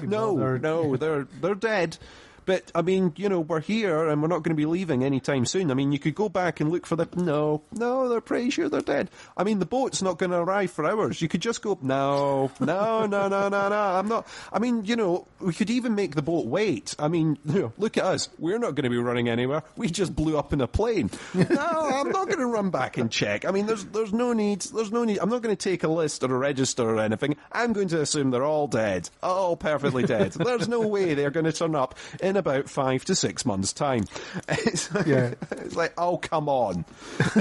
[0.04, 0.62] No, bothered.
[0.64, 1.98] no, they're they're dead.
[2.48, 5.46] But I mean, you know, we're here and we're not going to be leaving anytime
[5.46, 5.70] soon.
[5.70, 7.06] I mean, you could go back and look for the.
[7.18, 9.10] No, no, they're pretty sure they're dead.
[9.36, 11.22] I mean, the boat's not going to arrive for hours.
[11.22, 11.78] You could just go.
[11.82, 13.76] No, no, no, no, no, no.
[13.76, 14.26] I'm not.
[14.54, 16.96] I mean, you know, we could even make the boat wait.
[16.98, 18.30] I mean, you know, look at us.
[18.40, 19.64] We're not going to be running anywhere.
[19.76, 21.12] We just blew up in a plane.
[21.34, 23.44] no, I'm not going to run back and check.
[23.44, 24.62] I mean, there's there's no need.
[24.62, 25.20] There's no need.
[25.20, 27.36] I'm not going to take a list or a register or anything.
[27.52, 30.32] I'm going to assume they're all dead, all perfectly dead.
[30.32, 34.06] There's no way they're going to turn up in about five to six months' time.
[34.50, 35.34] It's like, Yeah.
[35.52, 36.86] it's like oh come on.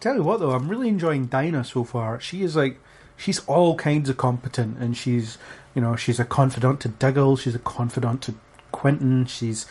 [0.00, 2.20] Tell you what though, I'm really enjoying Dinah so far.
[2.20, 2.78] She is like,
[3.16, 5.36] she's all kinds of competent, and she's,
[5.74, 8.34] you know, she's a confidant to Diggle, she's a confidant to
[8.72, 9.66] Quentin, she's,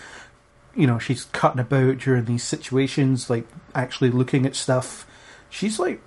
[0.75, 5.07] you know, she's cutting about during these situations, like actually looking at stuff.
[5.49, 5.99] She's like,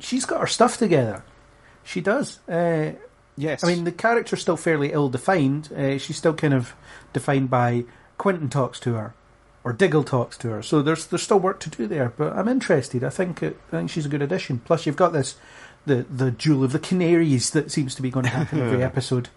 [0.00, 1.22] she's got her stuff together.
[1.84, 2.40] She does.
[2.48, 2.94] Uh,
[3.36, 5.72] Yes, I mean, the character's still fairly ill defined.
[5.72, 6.74] Uh, she's still kind of
[7.12, 7.84] defined by
[8.16, 9.14] Quentin talks to her,
[9.64, 10.62] or Diggle talks to her.
[10.62, 12.12] So there's there's still work to do there.
[12.16, 13.02] But I'm interested.
[13.02, 14.60] I think it, I think she's a good addition.
[14.60, 15.36] Plus, you've got this
[15.84, 19.30] the the Jewel of the Canaries that seems to be going to happen every episode.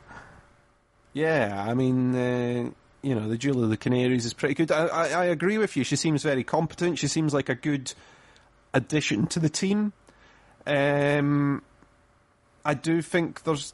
[1.14, 2.70] Yeah, I mean, uh,
[3.02, 4.72] you know, the Jewel of the Canaries is pretty good.
[4.72, 5.84] I, I, I agree with you.
[5.84, 7.00] She seems very competent.
[7.00, 7.94] She seems like a good
[8.74, 9.94] addition to the team.
[10.68, 11.64] Um,
[12.64, 13.74] I do think there's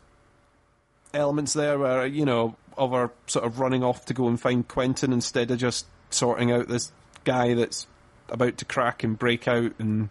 [1.14, 4.68] elements there where you know of her sort of running off to go and find
[4.68, 6.92] Quentin instead of just sorting out this
[7.24, 7.88] guy that's
[8.30, 10.10] about to crack and break out and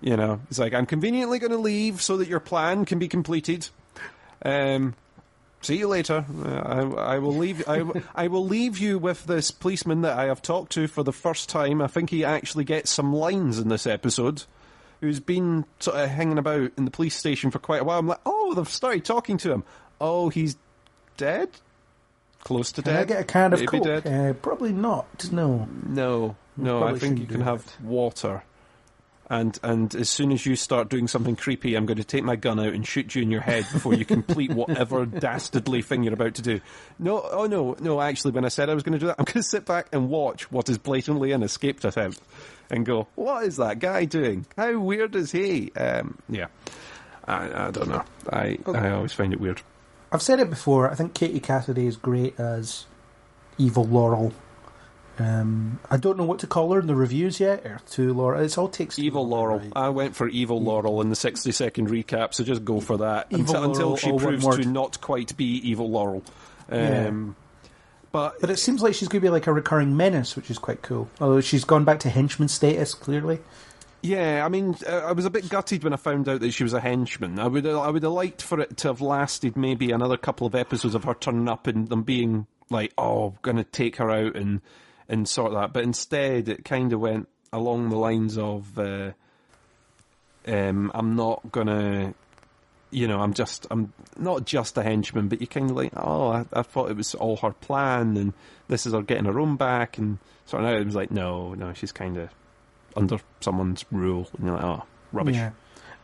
[0.00, 3.08] you know it's like I'm conveniently going to leave so that your plan can be
[3.08, 3.68] completed.
[4.44, 4.94] Um,
[5.60, 6.24] see you later.
[6.44, 6.80] I,
[7.14, 7.66] I will leave.
[7.68, 7.84] I,
[8.14, 11.48] I will leave you with this policeman that I have talked to for the first
[11.48, 11.80] time.
[11.80, 14.44] I think he actually gets some lines in this episode.
[15.00, 17.98] Who's been sort of hanging about in the police station for quite a while.
[17.98, 19.64] I'm like, oh, they've started talking to him.
[20.04, 20.56] Oh, he's
[21.16, 21.48] dead,
[22.40, 23.02] close to Can dead.
[23.02, 23.84] I get a can of Maybe Coke?
[23.84, 24.06] dead.
[24.06, 25.30] Uh, probably not.
[25.30, 25.68] No.
[25.86, 26.82] No, no.
[26.82, 28.42] I think you can have water.
[29.30, 32.36] And and as soon as you start doing something creepy, I'm going to take my
[32.36, 36.12] gun out and shoot you in your head before you complete whatever dastardly thing you're
[36.12, 36.60] about to do.
[36.98, 38.00] No, oh no, no.
[38.00, 39.86] Actually, when I said I was going to do that, I'm going to sit back
[39.92, 42.20] and watch what is blatantly an escaped attempt,
[42.70, 44.44] and go, "What is that guy doing?
[44.56, 46.48] How weird is he?" Um, yeah,
[47.24, 48.04] I, I don't know.
[48.30, 49.62] I I always find it weird.
[50.12, 50.90] I've said it before.
[50.90, 52.84] I think Katie Cassidy is great as
[53.58, 54.32] evil Laurel.
[55.18, 57.64] Um, I don't know what to call her in the reviews yet.
[57.66, 59.58] Or to Laurel, it's all takes Evil Laurel.
[59.58, 59.72] Right.
[59.76, 63.26] I went for Evil Laurel in the 60 second recap, so just go for that
[63.30, 66.22] Evil until, until she all proves to not quite be Evil Laurel.
[66.70, 67.36] Um,
[68.10, 70.58] But, But it seems like she's going to be like a recurring menace, which is
[70.58, 71.08] quite cool.
[71.20, 73.40] Although she's gone back to henchman status, clearly.
[74.02, 76.64] Yeah, I mean, uh, I was a bit gutted when I found out that she
[76.64, 77.38] was a henchman.
[77.38, 80.56] I would, I would have liked for it to have lasted maybe another couple of
[80.56, 84.36] episodes of her turning up and them being like, "Oh, going to take her out
[84.36, 84.60] and
[85.08, 89.12] and sort that." But instead, it kind of went along the lines of, uh,
[90.48, 92.14] um, "I'm not gonna."
[92.94, 96.28] you know, I'm just, I'm not just a henchman, but you're kind of like, oh,
[96.28, 98.34] I, I thought it was all her plan, and
[98.68, 101.54] this is her getting her own back, and sort of now it was like, no,
[101.54, 102.28] no, she's kind of
[102.96, 105.36] under someone's rule, and you're like, oh, rubbish.
[105.36, 105.50] Yeah.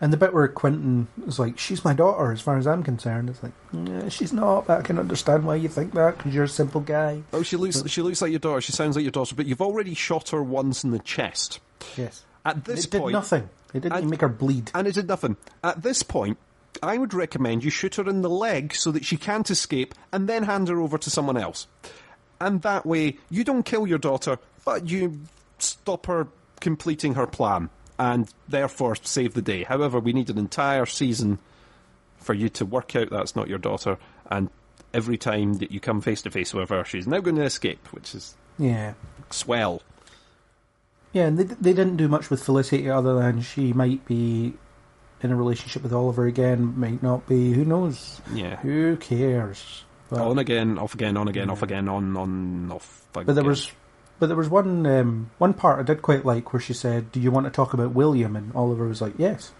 [0.00, 3.30] And the bit where Quentin is like, she's my daughter, as far as I'm concerned,
[3.30, 6.44] it's like, yeah, she's not, but I can understand why you think that, because you're
[6.44, 7.22] a simple guy.
[7.32, 8.60] Oh, she looks, she looks like your daughter.
[8.60, 11.58] She sounds like your daughter, but you've already shot her once in the chest.
[11.96, 12.24] Yes.
[12.44, 13.50] At this it did point, nothing.
[13.74, 14.70] It didn't and- make her bleed.
[14.72, 15.36] and it did nothing.
[15.64, 16.38] At this point,
[16.80, 20.28] I would recommend you shoot her in the leg so that she can't escape, and
[20.28, 21.66] then hand her over to someone else.
[22.40, 25.18] And that way, you don't kill your daughter, but you
[25.58, 26.28] stop her
[26.60, 29.64] completing her plan, and therefore save the day.
[29.64, 31.38] However, we need an entire season
[32.18, 33.98] for you to work out that's not your daughter,
[34.30, 34.50] and
[34.94, 37.86] every time that you come face to face with her, she's now going to escape,
[37.92, 38.94] which is Yeah.
[39.30, 39.82] swell.
[41.12, 44.54] Yeah, and they, they didn't do much with Felicity other than she might be
[45.22, 47.52] in a relationship with Oliver again, might not be.
[47.52, 48.20] Who knows?
[48.32, 48.56] Yeah.
[48.56, 49.84] Who cares?
[50.10, 53.26] But, On again, off again, on again, off again, on, on, off again.
[53.26, 53.70] but there was,
[54.18, 57.20] but there was one um, one part I did quite like where she said, "Do
[57.20, 59.52] you want to talk about William?" And Oliver was like, "Yes,"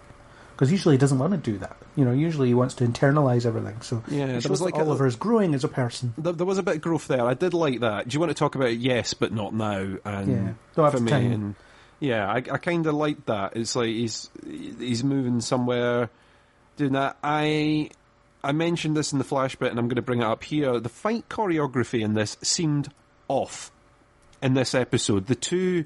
[0.53, 1.77] because usually he doesn't want to do that.
[1.95, 3.81] You know, usually he wants to internalize everything.
[3.81, 6.13] So Yeah, it there was like a- Oliver is growing as a person.
[6.17, 7.25] There, there was a bit of growth there.
[7.25, 8.07] I did like that.
[8.07, 8.79] Do you want to talk about it?
[8.79, 9.97] Yes, but not now.
[10.05, 11.31] And Yeah, don't have for me, time.
[11.31, 11.55] and
[11.99, 13.55] Yeah, I, I kind of like that.
[13.57, 16.09] It's like he's he's moving somewhere,
[16.77, 17.17] doing that.
[17.23, 17.89] I
[18.43, 20.79] I mentioned this in the flash bit, and I'm going to bring it up here.
[20.79, 22.89] The fight choreography in this seemed
[23.27, 23.71] off
[24.41, 25.27] in this episode.
[25.27, 25.85] The two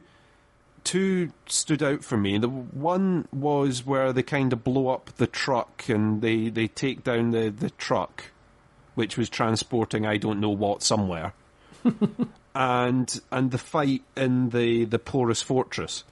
[0.84, 2.38] two stood out for me.
[2.38, 7.04] The one was where they kind of blow up the truck and they, they take
[7.04, 8.32] down the, the truck,
[8.96, 11.34] which was transporting I don't know what somewhere.
[12.56, 16.04] and and the fight in the, the porous fortress.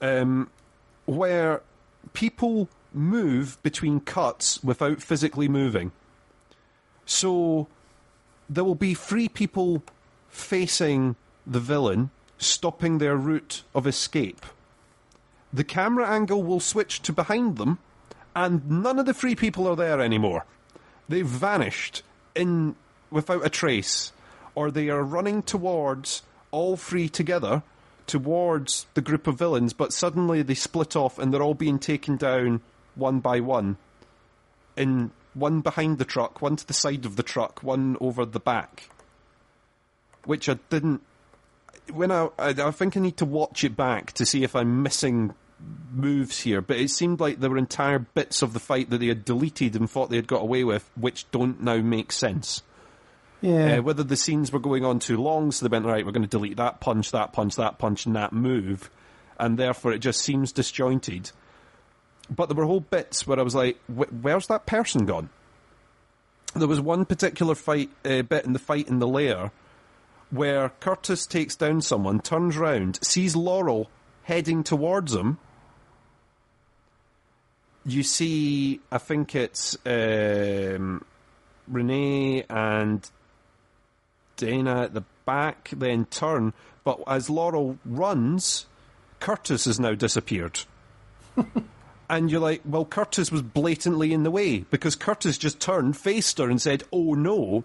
[0.00, 0.50] Um,
[1.06, 1.62] where
[2.12, 5.92] people move between cuts without physically moving.
[7.06, 7.68] So
[8.48, 9.82] there will be three people
[10.28, 14.44] facing the villain, stopping their route of escape.
[15.52, 17.78] The camera angle will switch to behind them,
[18.34, 20.44] and none of the three people are there anymore.
[21.08, 22.02] They've vanished
[22.34, 22.74] in
[23.10, 24.12] without a trace,
[24.54, 27.62] or they are running towards all three together
[28.06, 32.16] towards the group of villains, but suddenly they split off and they're all being taken
[32.16, 32.60] down
[32.94, 33.76] one by one.
[34.76, 38.40] In one behind the truck, one to the side of the truck, one over the
[38.40, 38.88] back.
[40.24, 41.02] Which I didn't.
[41.92, 44.82] When I, I, I think I need to watch it back to see if I'm
[44.82, 45.34] missing
[45.92, 49.06] moves here, but it seemed like there were entire bits of the fight that they
[49.06, 52.62] had deleted and thought they had got away with, which don't now make sense.
[53.40, 53.76] Yeah.
[53.76, 56.22] Uh, whether the scenes were going on too long, so they went, right, we're going
[56.22, 58.90] to delete that punch, that punch, that punch, and that move,
[59.38, 61.30] and therefore it just seems disjointed.
[62.30, 65.28] But there were whole bits where I was like, "Wh- where's that person gone?
[66.54, 69.50] There was one particular fight uh, bit in the fight in the lair
[70.34, 73.88] where Curtis takes down someone, turns round, sees Laurel
[74.24, 75.38] heading towards him.
[77.86, 81.04] You see, I think it's um,
[81.68, 83.08] Renee and
[84.36, 86.52] Dinah at the back, then turn.
[86.82, 88.66] But as Laurel runs,
[89.20, 90.60] Curtis has now disappeared.
[92.10, 96.38] and you're like, well, Curtis was blatantly in the way because Curtis just turned, faced
[96.38, 97.64] her, and said, "Oh no,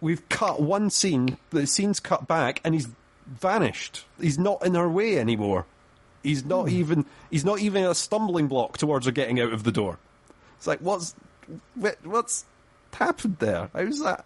[0.00, 1.38] we've cut one scene.
[1.50, 2.88] The scene's cut back, and he's
[3.26, 4.04] vanished.
[4.20, 5.66] He's not in our way anymore.
[6.22, 6.74] He's not hmm.
[6.76, 7.06] even.
[7.30, 9.98] He's not even a stumbling block towards her getting out of the door.
[10.56, 11.14] It's like, what's
[11.74, 12.44] what- what's
[12.92, 13.70] happened there?
[13.74, 14.24] How's that?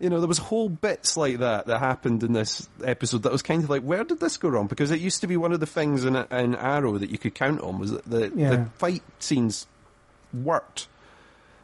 [0.00, 3.42] You know, there was whole bits like that that happened in this episode that was
[3.42, 4.66] kind of like, where did this go wrong?
[4.66, 7.36] Because it used to be one of the things in, in Arrow that you could
[7.36, 8.50] count on was that the, Yeah.
[8.50, 9.68] the fight scenes
[10.34, 10.88] worked.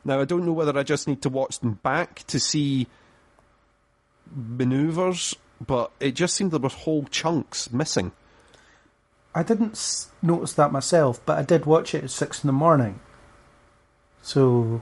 [0.04, 2.86] Now I don't know whether I just need to watch them back to see
[4.34, 5.34] maneuvers,
[5.64, 8.12] but it just seemed there were whole chunks missing.
[9.34, 12.52] I didn't s- notice that myself, but I did watch it at six in the
[12.52, 13.00] morning.
[14.22, 14.80] So,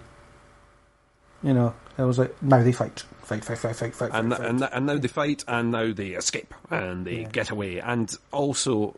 [1.42, 3.04] you know, I was like, now they fight.
[3.22, 4.48] Fight, fight, fight, fight, fight, and fight, fight.
[4.48, 7.28] and and now they fight, and now they escape, and they Yeah.
[7.28, 8.96] get away, and also,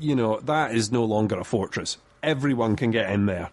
[0.00, 1.98] you know, that is no longer a fortress.
[2.22, 3.50] Everyone can get in there.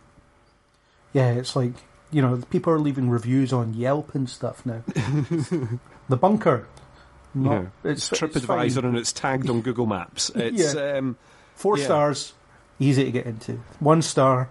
[1.11, 1.73] Yeah, it's like,
[2.09, 4.81] you know, people are leaving reviews on Yelp and stuff now.
[6.11, 6.67] the bunker.
[7.33, 10.29] Not, it's, It's it's TripAdvisor and it's tagged on Google Maps.
[10.35, 10.97] It's Yeah.
[10.97, 11.17] um,
[11.55, 11.85] Four yeah.
[11.85, 12.33] stars,
[12.79, 13.59] easy to get into.
[13.79, 14.49] One star,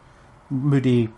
[0.48, 1.10] moody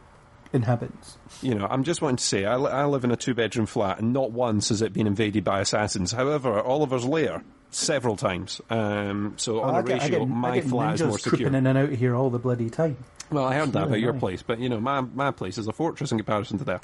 [0.52, 1.16] inhabitants.
[1.40, 3.66] you know, I'm just wanting to say, I, li- I live in a two bedroom
[3.66, 6.12] flat, and not once has it been invaded by assassins.
[6.12, 8.60] However, Oliver's lair several times.
[8.69, 11.36] Um, so on I a get- ratio, get- my flat is more secure.
[11.39, 12.97] trooping in and out of here all the bloody time.
[13.31, 15.66] Well, I heard that really about your place, but you know, my my place is
[15.69, 16.81] a fortress in comparison to there.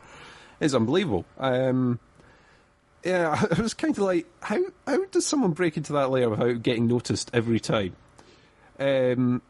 [0.60, 1.26] It's unbelievable.
[1.39, 1.98] Um,
[3.09, 6.62] yeah, I was kind of like, how how does someone break into that layer without
[6.62, 7.97] getting noticed every time?
[8.78, 9.43] Um,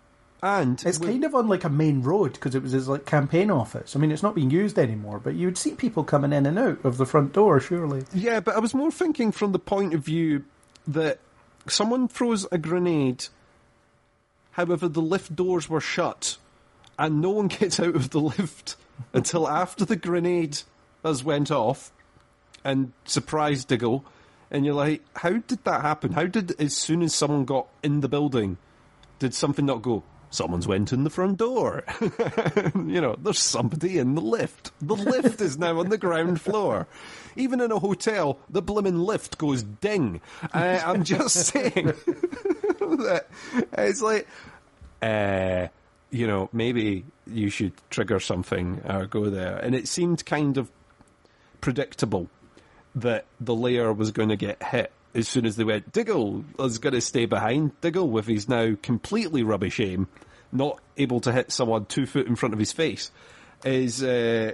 [0.43, 3.51] and It's kind of on like a main road because it was his like campaign
[3.51, 3.97] office.
[3.97, 6.59] I mean, it's not being used anymore, but you would see people coming in and
[6.59, 8.05] out of the front door, surely.
[8.15, 10.45] Yeah, but I was more thinking from the point of view
[10.87, 11.19] that
[11.67, 13.27] someone throws a grenade,
[14.53, 16.39] however, the lift doors were shut,
[16.99, 18.77] and no one gets out of the lift
[19.13, 20.63] until after the grenade
[21.05, 21.93] has went off
[22.65, 24.05] and surprised Diggle.
[24.51, 26.13] And you're like, how did that happen?
[26.13, 28.57] How did, as soon as someone got in the building,
[29.19, 30.03] did something not go?
[30.31, 31.85] Someone's went in the front door.
[32.75, 34.73] you know, there's somebody in the lift.
[34.81, 36.87] The lift is now on the ground floor.
[37.35, 40.21] Even in a hotel, the blimmin' lift goes ding.
[40.53, 41.73] Uh, I'm just saying
[42.81, 43.27] that
[43.73, 44.27] it's like,
[45.01, 45.69] uh,
[46.11, 49.57] you know, maybe you should trigger something or go there.
[49.57, 50.71] And it seemed kind of
[51.61, 52.29] predictable
[52.95, 55.93] that the layer was going to get hit as soon as they went.
[55.93, 57.79] Diggle is going to stay behind.
[57.81, 60.09] Diggle, with his now completely rubbish aim,
[60.53, 63.11] not able to hit someone two foot in front of his face,
[63.65, 64.53] is uh,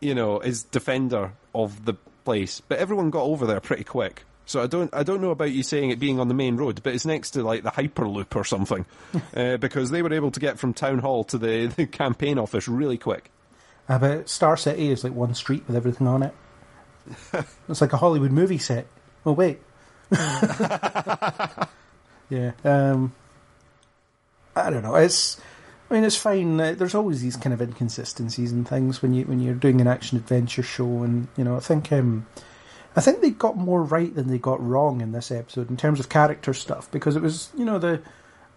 [0.00, 2.60] you know is defender of the place.
[2.60, 4.24] But everyone got over there pretty quick.
[4.48, 6.80] So I don't I don't know about you saying it being on the main road,
[6.82, 8.86] but it's next to like the Hyperloop or something,
[9.36, 12.68] uh, because they were able to get from town hall to the, the campaign office
[12.68, 13.30] really quick.
[13.88, 16.34] Uh, but Star City is like one street with everything on it.
[17.68, 18.86] it's like a Hollywood movie set.
[19.24, 19.60] Oh wait.
[20.10, 21.66] yeah.
[22.64, 23.14] Um,
[24.54, 24.94] I don't know.
[24.94, 25.40] It's.
[25.90, 26.60] I mean, it's fine.
[26.60, 29.86] Uh, there's always these kind of inconsistencies and things when you when you're doing an
[29.86, 32.26] action adventure show, and you know, I think um,
[32.96, 36.00] I think they got more right than they got wrong in this episode in terms
[36.00, 38.02] of character stuff because it was you know the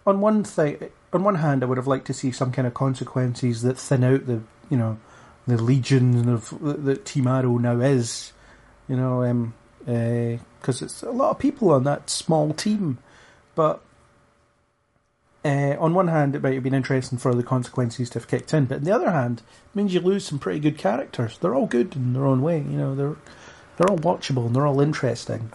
[0.06, 2.74] on one thing on one hand I would have liked to see some kind of
[2.74, 4.40] consequences that thin out the
[4.70, 4.98] you know
[5.46, 8.32] the legion of that Team Arrow now is,
[8.90, 12.98] you know, um, because uh, it's a lot of people on that small team,
[13.54, 13.80] but
[15.44, 18.52] uh, on one hand, it might have been interesting for the consequences to have kicked
[18.52, 19.42] in, but on the other hand,
[19.72, 21.38] it means you lose some pretty good characters.
[21.38, 22.94] They're all good in their own way, you know.
[22.96, 23.16] They're
[23.76, 25.52] they're all watchable and they're all interesting.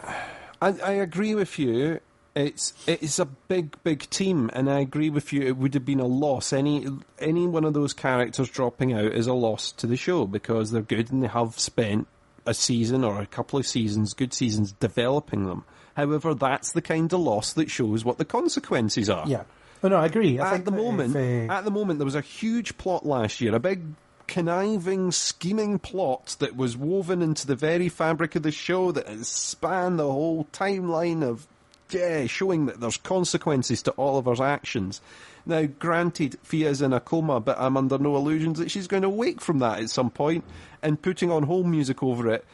[0.60, 2.00] I, I agree with you.
[2.34, 5.42] It's it's a big big team, and I agree with you.
[5.42, 6.52] It would have been a loss.
[6.52, 6.88] Any
[7.20, 10.82] any one of those characters dropping out is a loss to the show because they're
[10.82, 12.08] good and they have spent
[12.46, 15.64] a season or a couple of seasons, good seasons, developing them.
[15.96, 19.28] However, that's the kind of loss that shows what the consequences are.
[19.28, 19.44] Yeah.
[19.84, 20.40] Oh, no, I agree.
[20.40, 21.54] I at the moment, if, uh...
[21.54, 23.82] at the moment, there was a huge plot last year, a big
[24.28, 29.28] conniving, scheming plot that was woven into the very fabric of the show that has
[29.28, 31.48] spanned the whole timeline of
[31.92, 35.02] yeah, showing that there's consequences to Oliver's actions.
[35.46, 39.10] Now, granted, Thea's in a coma, but I'm under no illusions that she's going to
[39.10, 40.44] wake from that at some point,
[40.82, 42.46] and putting on home music over it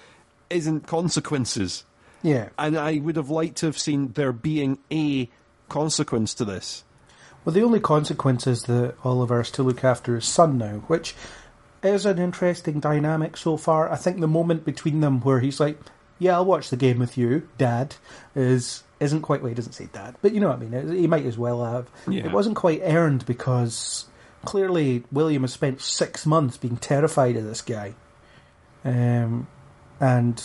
[0.50, 1.86] isn't consequences.
[2.22, 2.50] Yeah.
[2.58, 5.30] And I would have liked to have seen there being a
[5.70, 6.84] consequence to this.
[7.44, 11.16] Well, the only consequence is that Oliver has to look after his son now, which
[11.82, 13.92] is an interesting dynamic so far.
[13.92, 15.80] I think the moment between them where he's like,
[16.20, 17.96] "Yeah, I'll watch the game with you, Dad,"
[18.36, 19.42] is isn't quite.
[19.42, 20.96] Well, he doesn't say Dad, but you know what I mean.
[20.96, 21.90] He might as well have.
[22.08, 22.26] Yeah.
[22.26, 24.06] It wasn't quite earned because
[24.46, 27.96] clearly William has spent six months being terrified of this guy,
[28.86, 29.48] um,
[30.00, 30.44] and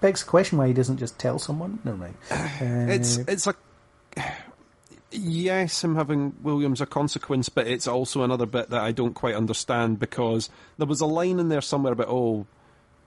[0.00, 1.80] begs the question why he doesn't just tell someone.
[1.84, 2.14] No, mind.
[2.30, 3.54] Uh, it's it's a
[5.10, 9.34] yes, him having Williams a consequence, but it's also another bit that I don't quite
[9.34, 12.46] understand because there was a line in there somewhere about oh,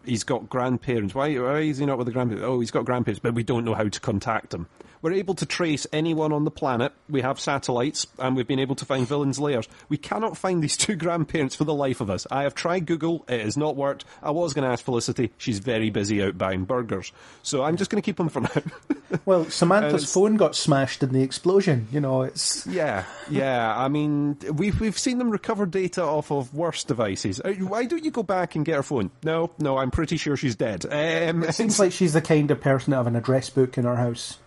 [0.08, 1.14] he's got grandparents.
[1.14, 2.46] Why, why is he not with the grandparents?
[2.46, 4.68] Oh, he's got grandparents, but we don't know how to contact them.
[5.02, 6.92] We're able to trace anyone on the planet.
[7.08, 9.68] We have satellites, and we've been able to find villains' lairs.
[9.90, 12.26] We cannot find these two grandparents for the life of us.
[12.32, 14.06] I have tried Google; it has not worked.
[14.24, 17.12] I was going to ask Felicity; she's very busy out buying burgers,
[17.44, 18.50] so I'm just going to keep them for now.
[19.26, 21.88] well, Samantha's phone got smashed in the explosion.
[21.92, 23.78] You know, it's yeah, yeah.
[23.78, 27.40] I mean, we've we've seen them recover data off of worse devices.
[27.40, 29.12] Uh, why don't you go back and get her phone?
[29.24, 30.86] No, no, I'm pretty sure she's dead.
[30.86, 33.86] Um, it seems like she's the kind of person to have an address book in
[33.86, 34.38] her house.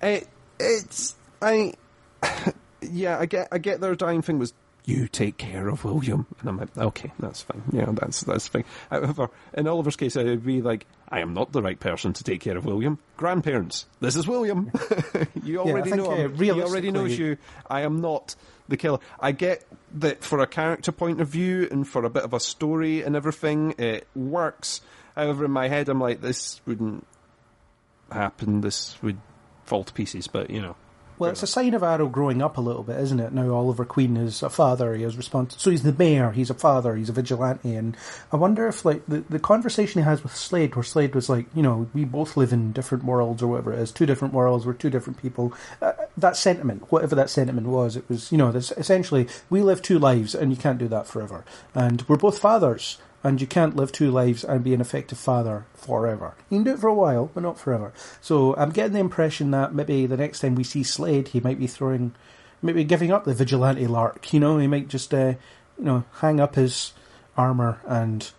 [0.00, 0.28] It,
[0.58, 1.74] it's I
[2.80, 4.52] yeah, I get I get their dying thing was
[4.84, 7.62] you take care of William, and I'm like, okay, that's fine.
[7.72, 8.64] Yeah, that's that's fine.
[8.90, 12.40] However, in Oliver's case, I'd be like, I am not the right person to take
[12.40, 12.98] care of William.
[13.16, 14.72] Grandparents, this is William.
[15.42, 16.28] you already yeah, know uh.
[16.28, 17.36] He already knows you.
[17.70, 18.34] I am not
[18.68, 18.98] the killer.
[19.20, 19.64] I get
[19.94, 23.14] that for a character point of view and for a bit of a story and
[23.14, 24.80] everything, it works.
[25.14, 27.06] However, in my head, I'm like, this wouldn't
[28.10, 28.62] happen.
[28.62, 29.18] This would
[29.64, 30.76] fall to pieces, but you know.
[31.18, 33.32] Well, it's a sign of Arrow growing up a little bit, isn't it?
[33.32, 34.94] Now Oliver Queen is a father.
[34.94, 35.62] He has responsibility.
[35.62, 36.32] So he's the mayor.
[36.32, 36.96] He's a father.
[36.96, 37.74] He's a vigilante.
[37.74, 37.96] And
[38.32, 41.46] I wonder if, like, the, the conversation he has with Slade, where Slade was like,
[41.54, 44.66] you know, we both live in different worlds or whatever it is, two different worlds,
[44.66, 45.54] we're two different people.
[45.80, 49.80] Uh, that sentiment, whatever that sentiment was, it was, you know, this, essentially, we live
[49.80, 51.44] two lives and you can't do that forever.
[51.74, 55.64] And we're both fathers and you can't live two lives and be an effective father
[55.74, 56.34] forever.
[56.50, 57.92] You can do it for a while, but not forever.
[58.20, 61.58] So I'm getting the impression that maybe the next time we see Slade, he might
[61.58, 62.14] be throwing,
[62.60, 64.32] maybe giving up the vigilante lark.
[64.32, 65.34] You know, he might just, uh,
[65.78, 66.92] you know, hang up his
[67.36, 68.30] armor and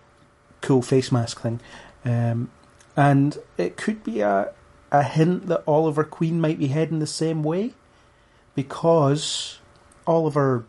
[0.61, 1.59] cool face mask thing,
[2.05, 2.49] um,
[2.95, 4.53] and it could be a
[4.91, 7.73] a hint that Oliver Queen might be heading the same way,
[8.53, 9.59] because
[10.05, 10.63] Oliver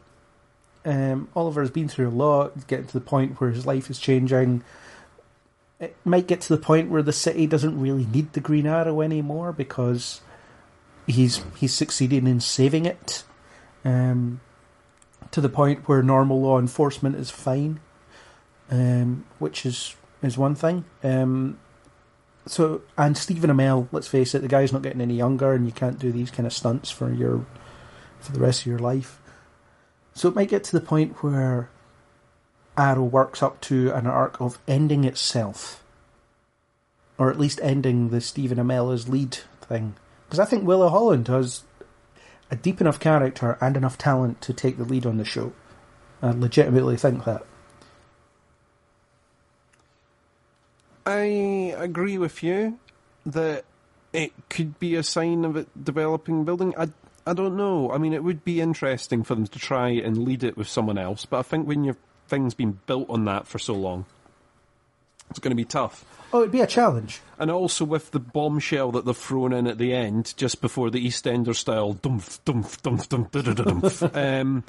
[0.85, 3.99] um, Oliver has been through a lot, getting to the point where his life is
[3.99, 4.63] changing.
[5.81, 9.01] It might get to the point where the city doesn't really need the Green Arrow
[9.01, 10.21] anymore because
[11.07, 13.25] he's he's succeeding in saving it.
[13.85, 14.41] Um,
[15.31, 17.81] to the point where normal law enforcement is fine,
[18.71, 20.85] um, which is is one thing.
[21.03, 21.59] Um,
[22.47, 25.73] so and Stephen Amell, let's face it, the guy's not getting any younger, and you
[25.73, 27.45] can't do these kind of stunts for your
[28.21, 29.21] for the rest of your life.
[30.15, 31.69] So it might get to the point where
[32.77, 35.83] Arrow works up to an arc of ending itself.
[37.17, 39.95] or at least ending the Stephen Amella's lead thing.
[40.27, 41.63] Because I think Willa Holland has
[42.51, 45.53] a deep enough character and enough talent to take the lead on the show.
[46.23, 47.45] I legitimately think that.
[51.07, 52.79] I agree with you
[53.27, 53.65] that
[54.13, 56.75] it could be a sign of it developing building.
[56.79, 56.89] I
[57.27, 57.91] I don't know.
[57.91, 60.99] I mean, it would be interesting for them to try and lead it with someone
[60.99, 61.97] else, but I think when your
[62.29, 64.05] thing's been built on that for so long,
[65.31, 66.05] it's going to be tough.
[66.33, 67.21] Oh, it'd be a challenge.
[67.39, 71.05] And also with the bombshell that they've thrown in at the end, just before the
[71.07, 74.65] EastEnders style dumph, dumph, dumph, dumph, dumph, um,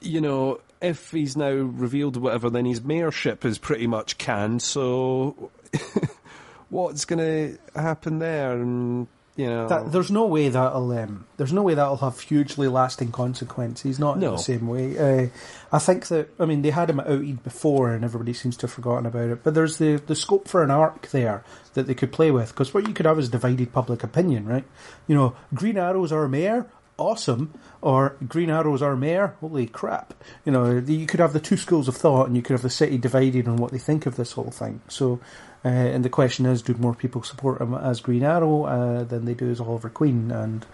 [0.00, 4.62] you know, if he's now revealed whatever, then his mayorship is pretty much canned.
[4.62, 5.50] So,
[6.68, 8.52] what's going to happen there?
[8.52, 12.68] And you know, That, there's no way that'll um, there's no way that'll have hugely
[12.68, 13.98] lasting consequences.
[13.98, 14.98] Not in the same way.
[14.98, 15.28] Uh,
[15.72, 18.72] I think that I mean they had him Outed before, and everybody seems to have
[18.72, 19.42] forgotten about it.
[19.42, 22.74] But there's the the scope for an arc there that they could play with because
[22.74, 24.64] what you could have is divided public opinion, right?
[25.06, 26.66] You know, Green Arrow's our mayor,
[26.98, 30.12] awesome, or Green Arrow's our mayor, holy crap!
[30.44, 32.68] You know, you could have the two schools of thought, and you could have the
[32.68, 34.82] city divided on what they think of this whole thing.
[34.88, 35.20] So.
[35.64, 39.24] Uh, and the question is, do more people support him as Green Arrow uh, than
[39.24, 40.30] they do as Oliver Queen?
[40.30, 40.66] And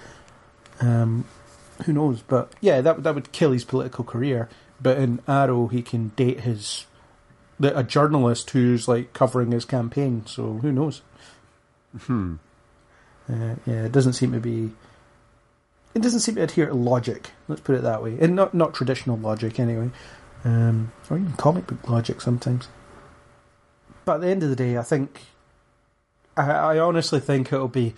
[0.80, 1.26] um,
[1.84, 2.22] who knows?
[2.22, 4.48] But yeah, that that would kill his political career.
[4.80, 6.86] But in Arrow, he can date his
[7.60, 10.24] the, a journalist who's like covering his campaign.
[10.26, 11.02] So who knows?
[12.02, 12.34] hmm.
[13.30, 14.70] Uh, yeah, it doesn't seem to be.
[15.94, 17.30] It doesn't seem to adhere to logic.
[17.46, 19.90] Let's put it that way, and not not traditional logic anyway,
[20.44, 22.68] um, or even comic book logic sometimes.
[24.08, 25.20] But at the end of the day, I think,
[26.34, 27.92] I, I honestly think it'll be.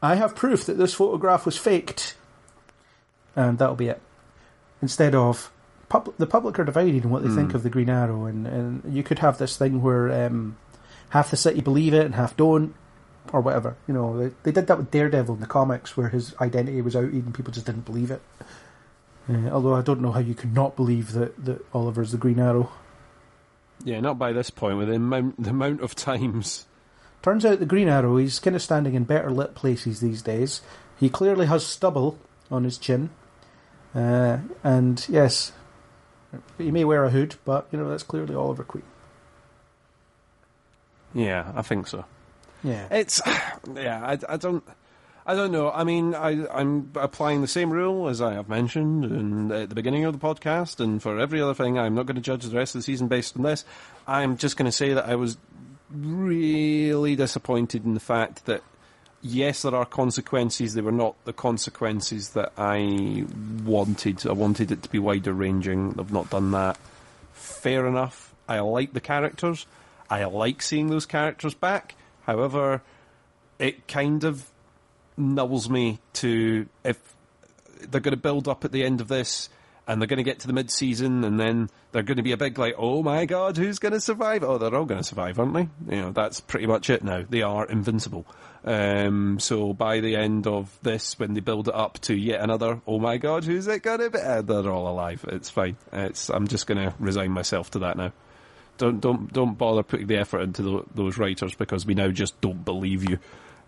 [0.00, 2.14] I have proof that this photograph was faked,
[3.36, 4.00] and that'll be it.
[4.80, 5.52] Instead of
[5.90, 7.36] pub- the public are divided in what they Hmm.
[7.36, 10.56] think of the Green Arrow, and, and you could have this thing where um,
[11.10, 12.74] half the city believe it and half don't
[13.34, 13.76] or whatever.
[13.86, 16.96] You know, they, they did that with Daredevil in the comics, where his identity was
[16.96, 18.22] outed and people just didn't believe it.
[19.28, 22.40] Uh, although I don't know how you could not believe that, that Oliver's the Green
[22.40, 22.72] Arrow.
[23.84, 24.78] Yeah, not by this point.
[24.78, 26.66] With the amount, the amount of times.
[27.22, 30.60] Turns out the Green Arrow, he's kind of standing in better lit places these days.
[30.98, 32.18] He clearly has stubble
[32.50, 33.10] on his chin.
[33.94, 35.52] Uh, and yes,
[36.58, 38.84] he may wear a hood, but, you know, that's clearly Oliver Queen.
[41.14, 42.04] Yeah, I think so.
[42.64, 42.86] Yeah.
[42.90, 43.20] It's
[43.74, 44.64] yeah, I, I don't.
[45.24, 45.70] I don't know.
[45.70, 50.04] I mean, I, I'm applying the same rule as I have mentioned at the beginning
[50.04, 52.74] of the podcast, and for every other thing, I'm not going to judge the rest
[52.74, 53.64] of the season based on this.
[54.06, 55.36] I'm just going to say that I was
[55.90, 58.62] really disappointed in the fact that
[59.22, 60.74] yes, there are consequences.
[60.74, 63.24] They were not the consequences that I
[63.64, 64.26] wanted.
[64.26, 65.92] I wanted it to be wider ranging.
[65.92, 66.76] They've not done that.
[67.32, 68.34] Fair enough.
[68.48, 69.66] I like the characters.
[70.10, 71.94] I like seeing those characters back.
[72.26, 72.82] However,
[73.58, 74.46] it kind of
[75.18, 76.98] nulls me to if
[77.80, 79.48] they're going to build up at the end of this
[79.86, 82.36] and they're going to get to the mid-season and then they're going to be a
[82.36, 84.44] big like, oh my god, who's going to survive?
[84.44, 85.68] Oh, they're all going to survive, aren't they?
[85.94, 87.24] You know, that's pretty much it now.
[87.28, 88.24] They are invincible.
[88.64, 92.80] Um, so by the end of this, when they build it up to yet another,
[92.86, 94.18] oh my god, who's it going to be?
[94.18, 95.24] Uh, they're all alive.
[95.28, 95.76] It's fine.
[95.92, 98.12] It's I'm just going to resign myself to that now.
[98.78, 102.40] Don't don't don't bother putting the effort into tho- those writers because we now just
[102.40, 103.18] don't believe you.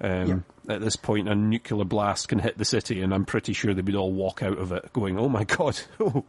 [0.00, 3.74] Um, At this point, a nuclear blast can hit the city, and I'm pretty sure
[3.74, 6.24] they would all walk out of it going, "Oh my god!" you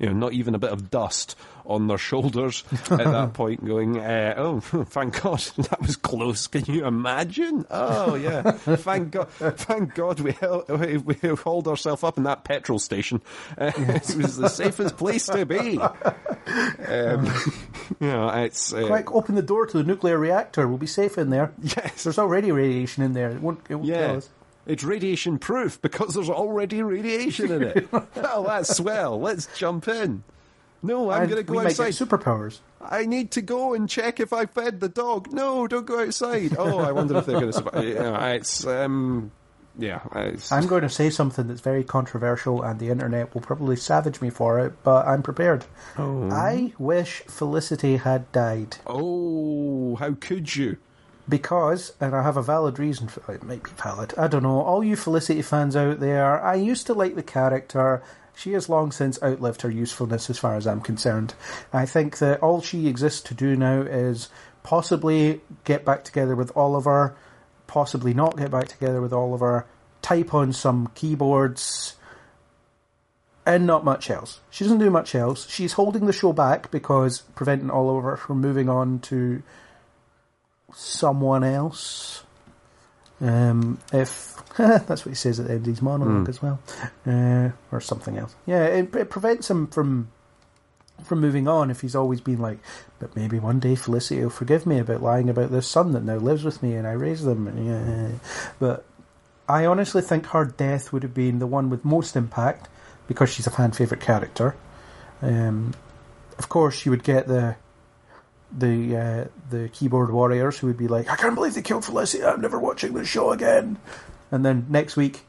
[0.00, 3.64] know, not even a bit of dust on their shoulders at that point.
[3.64, 7.64] Going, uh, "Oh, thank God, that was close." Can you imagine?
[7.70, 12.42] Oh yeah, thank God, thank God we held, we, we hauled ourselves up in that
[12.44, 13.20] petrol station.
[13.56, 15.78] Uh, it was the safest place to be.
[15.78, 17.26] Um,
[18.00, 20.66] you know, it's uh, Quick, open the door to the nuclear reactor.
[20.68, 21.52] We'll be safe in there.
[21.62, 23.30] yes, There's already radiation in there.
[23.30, 24.12] It won't, it won't Yeah.
[24.12, 24.30] us.
[24.66, 27.88] It's radiation proof because there's already radiation in it.
[27.92, 29.20] oh, that's swell.
[29.20, 30.24] Let's jump in.
[30.82, 31.92] No, I'm going to go outside.
[31.92, 32.58] superpowers.
[32.80, 35.32] I need to go and check if I fed the dog.
[35.32, 36.56] No, don't go outside.
[36.58, 37.84] Oh, I wonder if they're going to survive.
[37.96, 39.30] Know, it's, um,
[39.78, 40.00] yeah.
[40.14, 44.20] It's, I'm going to say something that's very controversial, and the internet will probably savage
[44.20, 45.64] me for it, but I'm prepared.
[45.98, 46.28] Oh.
[46.30, 50.76] I wish Felicity had died oh, how could you?
[51.28, 53.42] Because, and I have a valid reason for it.
[53.42, 54.14] Might be valid.
[54.16, 54.60] I don't know.
[54.60, 58.02] All you Felicity fans out there, I used to like the character.
[58.34, 61.34] She has long since outlived her usefulness, as far as I'm concerned.
[61.72, 64.28] I think that all she exists to do now is
[64.62, 67.16] possibly get back together with Oliver,
[67.66, 69.66] possibly not get back together with Oliver,
[70.02, 71.96] type on some keyboards,
[73.46, 74.40] and not much else.
[74.50, 75.48] She doesn't do much else.
[75.48, 79.42] She's holding the show back because preventing Oliver from moving on to
[80.76, 82.22] someone else.
[83.20, 86.60] Um, if that's what he says at the end of his monologue as well,
[87.06, 88.34] uh, or something else.
[88.44, 90.08] Yeah, it, it prevents him from
[91.04, 92.58] from moving on if he's always been like,
[92.98, 96.16] but maybe one day Felicity will forgive me about lying about this son that now
[96.16, 97.46] lives with me and I raised them.
[97.66, 98.18] Yeah,
[98.58, 98.84] but
[99.48, 102.68] I honestly think her death would have been the one with most impact
[103.08, 104.56] because she's a fan favorite character.
[105.22, 105.74] Um,
[106.38, 107.56] of course, you would get the
[108.56, 112.24] the uh, the keyboard warriors who would be like, "I can't believe they killed Felicity.
[112.24, 113.78] I'm never watching this show again."
[114.30, 115.20] And then next week,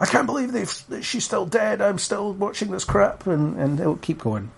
[0.00, 1.80] I can't believe they've she's still dead.
[1.80, 4.50] I'm still watching this crap, and and it'll keep going.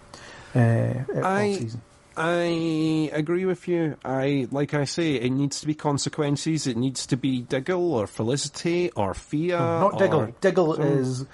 [0.55, 1.83] Uh, I- season.
[2.21, 3.97] I agree with you.
[4.05, 6.67] I like I say, it needs to be consequences.
[6.67, 9.57] It needs to be Diggle or Felicity or Thea.
[9.59, 10.21] Not Diggle.
[10.23, 11.27] or- Diggle so- is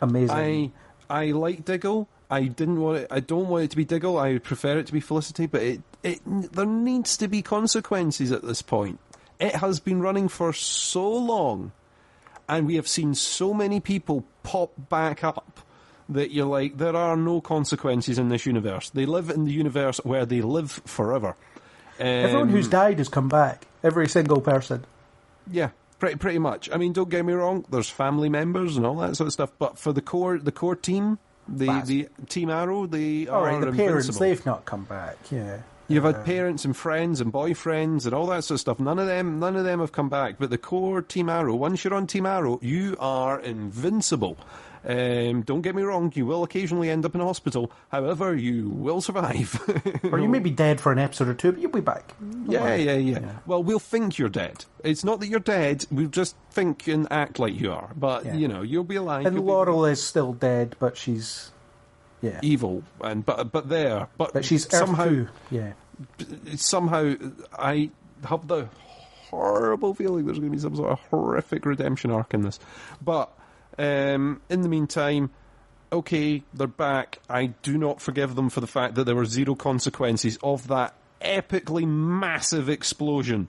[0.00, 0.34] amazing.
[0.34, 0.70] I
[1.10, 2.08] I like Diggle.
[2.30, 3.08] I didn't want it.
[3.10, 4.16] I don't want it to be Diggle.
[4.16, 5.44] I would prefer it to be Felicity.
[5.46, 8.98] But it it there needs to be consequences at this point.
[9.38, 11.72] It has been running for so long,
[12.48, 15.60] and we have seen so many people pop back up
[16.08, 18.90] that you're like, there are no consequences in this universe.
[18.90, 21.36] They live in the universe where they live forever.
[21.98, 23.66] Everyone who's Um, died has come back.
[23.84, 24.84] Every single person.
[25.50, 26.68] yeah, pretty pretty much.
[26.72, 27.64] I mean, don't get me wrong.
[27.70, 30.76] There's family members and all that sort of stuff, but for the core the core
[30.76, 31.18] team,
[31.48, 35.16] the That's- the Team Arrow, they All right, are the parents they've not come back.
[35.30, 35.58] Yeah.
[35.90, 38.78] You've had parents and friends and boyfriends and all that sort of stuff.
[38.80, 40.36] None of them, none of them have come back.
[40.38, 44.38] But the core Team Arrow, once you're on Team Arrow, you are invincible.
[44.82, 47.70] Um, don't get me wrong, you will occasionally end up in a hospital.
[47.90, 49.60] However, you will survive.
[50.10, 52.14] Or you may be dead for an episode or two, but you'll be back.
[52.18, 54.64] Don't Yeah, yeah, yeah, Well, we'll think you're dead.
[54.82, 55.84] It's not that you're dead.
[55.90, 57.90] We'll just think and act like you are.
[57.94, 58.34] But Yeah.
[58.36, 59.26] you know, you'll be alive.
[59.26, 61.50] And you'll be Laurel is still dead, but she's
[62.22, 65.26] yeah, evil, and but but there, but, but she's somehow.
[65.50, 65.72] Yeah.
[66.56, 67.14] somehow
[67.58, 67.90] I
[68.24, 68.68] have the
[69.30, 72.58] horrible feeling there's going to be some sort of horrific redemption arc in this.
[73.02, 73.32] But
[73.78, 75.30] um, in the meantime,
[75.92, 77.20] okay, they're back.
[77.28, 80.94] I do not forgive them for the fact that there were zero consequences of that
[81.20, 83.48] epically massive explosion.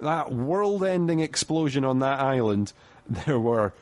[0.00, 2.72] That world ending explosion on that island,
[3.08, 3.72] there were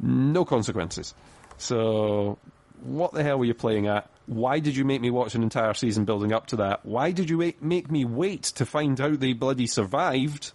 [0.00, 1.14] no consequences.
[1.56, 2.38] So,
[2.84, 4.10] what the hell were you playing at?
[4.26, 6.84] Why did you make me watch an entire season building up to that?
[6.84, 10.52] Why did you make me wait to find out they bloody survived?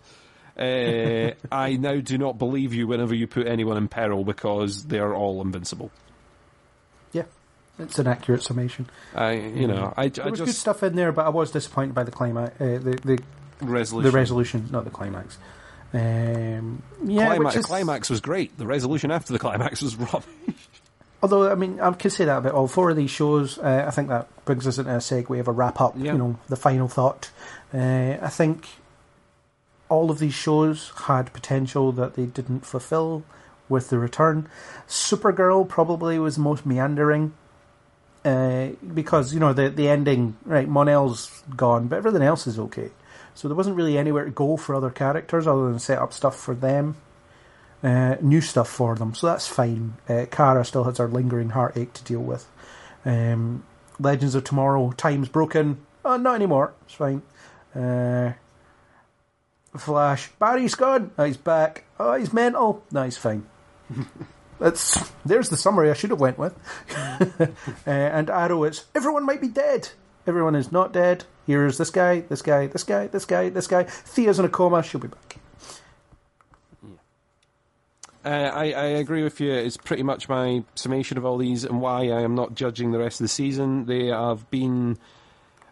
[0.57, 5.13] Uh, I now do not believe you whenever you put anyone in peril because they're
[5.13, 5.91] all invincible.
[7.11, 7.23] Yeah.
[7.77, 8.89] It's an accurate summation.
[9.15, 11.95] I, you know, I, There I was good stuff in there, but I was disappointed
[11.95, 13.23] by the climax, uh, the, the
[13.61, 14.11] resolution.
[14.11, 15.37] the resolution, not the climax.
[15.93, 18.57] Um, yeah, climax, is, climax was great.
[18.57, 20.68] The resolution after the climax was rubbish.
[21.21, 23.57] Although, I mean, I could say that about all four of these shows.
[23.57, 26.13] Uh, I think that brings us into a segue of a wrap up, Yeah.
[26.13, 27.29] you know, the final thought.
[27.73, 28.67] Uh, I think
[29.89, 33.23] all of these shows had potential that they didn't fulfill
[33.67, 34.47] with the return.
[34.87, 37.33] Supergirl probably was the most meandering.
[38.25, 42.89] Uh, because you know the the ending right Mon-El's gone but everything else is okay
[43.33, 46.35] so there wasn't really anywhere to go for other characters other than set up stuff
[46.37, 46.97] for them
[47.83, 49.95] uh, new stuff for them, so that's fine.
[50.07, 52.47] Uh, Kara still has her lingering heartache to deal with.
[53.05, 53.63] Um,
[53.99, 55.85] Legends of Tomorrow, time's broken.
[56.03, 56.73] Oh, not anymore.
[56.85, 57.21] It's fine.
[57.75, 58.33] Uh,
[59.77, 61.11] Flash, Barry's gone.
[61.17, 61.85] Oh, he's back.
[61.99, 62.83] Oh, he's mental.
[62.91, 63.45] No, he's fine.
[64.59, 66.53] That's there's the summary I should have went with.
[67.39, 67.47] uh,
[67.85, 69.89] and Arrow is everyone might be dead.
[70.27, 71.23] Everyone is not dead.
[71.47, 73.83] Here's this guy, this guy, this guy, this guy, this guy.
[73.83, 74.83] Thea's in a coma.
[74.83, 75.28] She'll be back.
[78.29, 79.51] Uh, I, I agree with you.
[79.51, 82.99] It's pretty much my summation of all these and why I am not judging the
[82.99, 83.87] rest of the season.
[83.87, 84.99] They have been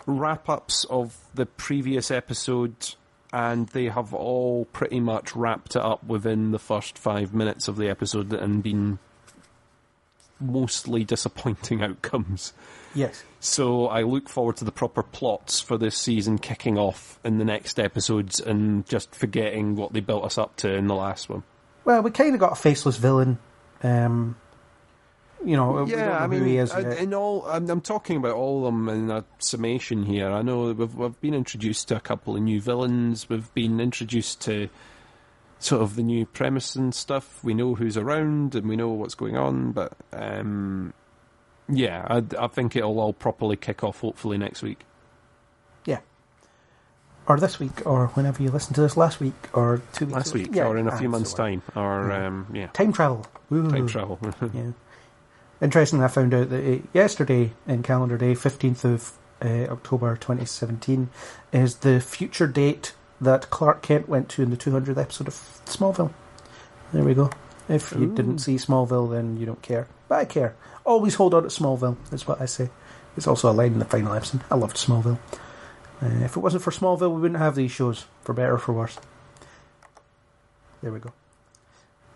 [0.07, 2.95] wrap ups of the previous episode,
[3.31, 7.75] and they have all pretty much wrapped it up within the first five minutes of
[7.75, 8.97] the episode and been
[10.39, 12.53] mostly disappointing outcomes.
[12.95, 13.23] Yes.
[13.39, 17.45] So I look forward to the proper plots for this season kicking off in the
[17.45, 21.43] next episodes and just forgetting what they built us up to in the last one.
[21.87, 23.37] Well, we kind of got a faceless villain.
[23.81, 24.35] Um,
[25.45, 28.17] you know, don't know Yeah, I mean, he is I- in all, I'm, I'm talking
[28.17, 30.29] about all of them in a summation here.
[30.29, 33.29] I know we've, we've been introduced to a couple of new villains.
[33.29, 34.67] We've been introduced to
[35.59, 37.41] sort of the new premise and stuff.
[37.41, 39.71] We know who's around and we know what's going on.
[39.71, 40.93] But um,
[41.69, 44.83] yeah, I, I think it'll all properly kick off hopefully next week.
[47.27, 47.33] Yeah.
[47.33, 50.33] Or this week, or whenever you listen to this last week, or two weeks Last
[50.33, 53.25] week, Yeah, or in a ah, few months' so time, or um, yeah, Time travel.
[53.49, 53.69] Woo.
[53.69, 54.19] time travel.
[54.53, 54.71] Yeah.
[55.59, 61.09] Interesting, I found out that uh, yesterday, in calendar day, 15th of uh, October 2017,
[61.51, 65.33] is the future date that Clark Kent went to in the 200th episode of
[65.65, 66.13] Smallville.
[66.93, 67.31] There we go.
[67.67, 69.87] If you didn't see Smallville, then you don't care.
[70.07, 70.55] But I care.
[70.85, 72.69] Always hold on to Smallville, is what I say.
[73.17, 74.41] It's also a line in the final episode.
[74.49, 75.17] I loved Smallville.
[76.01, 78.73] Uh, if it wasn't for Smallville, we wouldn't have these shows, for better or for
[78.73, 78.97] worse.
[80.81, 81.11] There we go.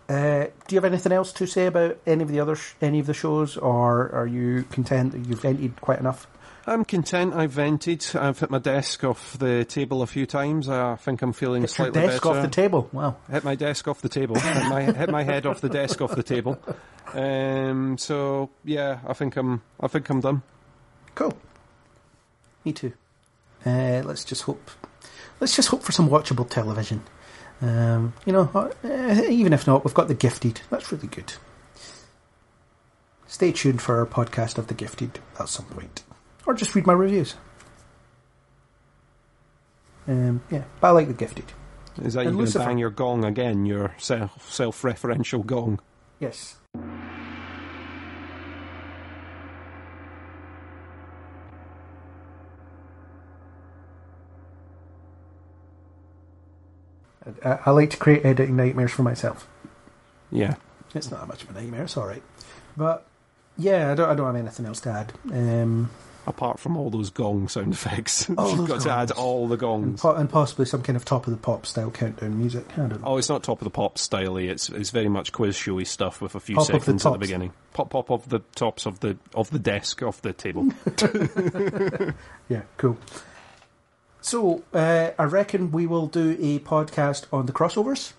[0.08, 2.98] Uh, do you have anything else to say about any of the other sh- any
[3.00, 6.26] of the shows, or are you content that you've vented quite enough?
[6.66, 7.34] I'm content.
[7.34, 8.06] I've vented.
[8.14, 10.68] I've hit my desk off the table a few times.
[10.68, 12.36] I think I'm feeling your slightly desk better.
[12.36, 12.88] off the table.
[12.92, 13.16] Wow.
[13.30, 14.36] hit my desk off the table.
[14.38, 16.60] hit my hit my head off the desk off the table.
[17.14, 20.42] Um, so yeah, I think I'm I think I'm done.
[21.14, 21.36] Cool.
[22.64, 22.92] Me too.
[23.64, 24.70] Uh, let's just hope.
[25.40, 27.02] Let's just hope for some watchable television.
[27.60, 30.60] Um, you know, uh, even if not, we've got The Gifted.
[30.70, 31.34] That's really good.
[33.26, 36.02] Stay tuned for our podcast of The Gifted at some point,
[36.46, 37.34] or just read my reviews.
[40.08, 41.52] Um, yeah, but I like The Gifted.
[42.02, 43.64] Is that And you going to bang your gong again?
[43.66, 45.80] Your self self referential gong.
[46.18, 46.56] Yes.
[57.44, 59.48] I, I like to create editing nightmares for myself.
[60.30, 60.56] Yeah.
[60.94, 61.84] It's not that much of a nightmare.
[61.84, 62.22] It's all right.
[62.76, 63.06] But
[63.58, 64.08] yeah, I don't.
[64.08, 65.12] I don't have anything else to add.
[65.30, 65.90] Um,
[66.24, 70.00] Apart from all those gong sound effects, you've got to add all the and, gongs.
[70.00, 72.64] po- and possibly some kind of top of the pop style countdown music.
[72.74, 73.08] I don't know.
[73.08, 74.48] Oh, it's not top of the pop styley.
[74.48, 77.12] It's it's very much quiz showy stuff with a few Pop of the seconds at
[77.14, 77.52] the beginning.
[77.72, 80.68] Pop pop of the tops of the of the desk off the table.
[82.48, 82.96] Yeah, cool.
[84.22, 88.12] So uh, I reckon we will do a podcast on the crossovers,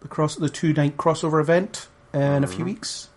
[0.00, 3.08] the cross the two night crossover event uh, in a few weeks.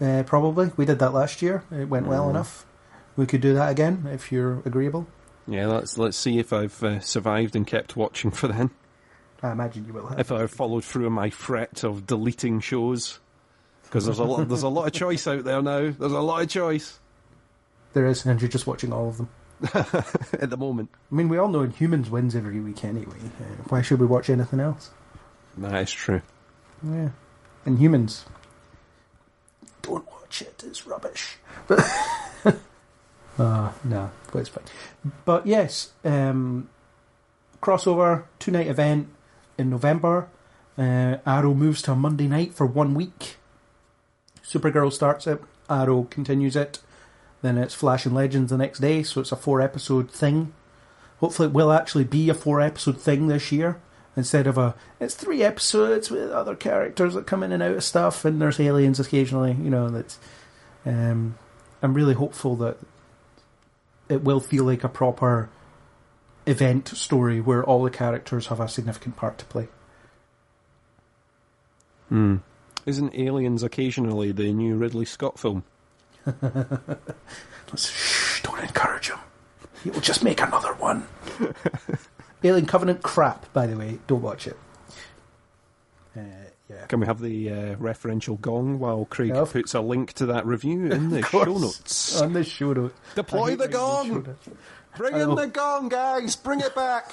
[0.00, 1.62] Uh, probably we did that last year.
[1.70, 2.66] It went well enough.
[3.16, 5.06] We could do that again if you're agreeable.
[5.46, 8.70] yeah, let's let's see if I've uh, survived and kept watching for then.
[9.42, 10.18] I imagine you will have.
[10.18, 13.20] If I've followed through on my fret of deleting shows,
[13.84, 15.90] because there's a lot there's a lot of choice out there now.
[15.90, 16.98] There's a lot of choice
[17.92, 19.28] There is, and you're just watching all of them.
[19.74, 20.90] at the moment.
[21.10, 23.16] I mean, we all know Humans wins every week anyway.
[23.40, 24.90] Uh, why should we watch anything else?
[25.56, 26.22] That is true.
[26.82, 27.10] Yeah.
[27.64, 28.26] And Humans.
[29.82, 31.36] Don't watch it, it's rubbish.
[31.66, 31.80] But.
[33.38, 34.64] uh, no, but it's fine.
[35.24, 36.68] But yes, um,
[37.62, 39.08] crossover, two night event
[39.56, 40.28] in November.
[40.76, 43.36] Uh, Arrow moves to a Monday night for one week.
[44.44, 46.80] Supergirl starts it, Arrow continues it.
[47.46, 50.52] Then it's Flash and Legends the next day, so it's a four episode thing.
[51.20, 53.80] Hopefully, it will actually be a four episode thing this year
[54.16, 54.74] instead of a.
[54.98, 58.58] It's three episodes with other characters that come in and out of stuff, and there's
[58.58, 59.52] aliens occasionally.
[59.52, 60.18] You know that's.
[60.84, 61.38] Um,
[61.82, 62.78] I'm really hopeful that
[64.08, 65.48] it will feel like a proper
[66.46, 69.68] event story where all the characters have a significant part to play.
[72.08, 72.38] Hmm.
[72.86, 75.62] Isn't Aliens occasionally the new Ridley Scott film?
[76.26, 79.18] Let's, shh, don't encourage him.
[79.84, 81.06] He will just make another one.
[82.44, 83.98] Alien Covenant crap, by the way.
[84.06, 84.56] Don't watch it.
[86.16, 86.20] Uh,
[86.68, 86.86] yeah.
[86.86, 90.46] Can we have the uh, referential gong while Craig Yeah, puts a link to that
[90.46, 92.20] review in the show notes?
[92.20, 92.98] On the show notes.
[93.14, 94.36] Deploy the gong!
[94.96, 96.36] Bring in the gong, guys!
[96.36, 97.12] Bring it back!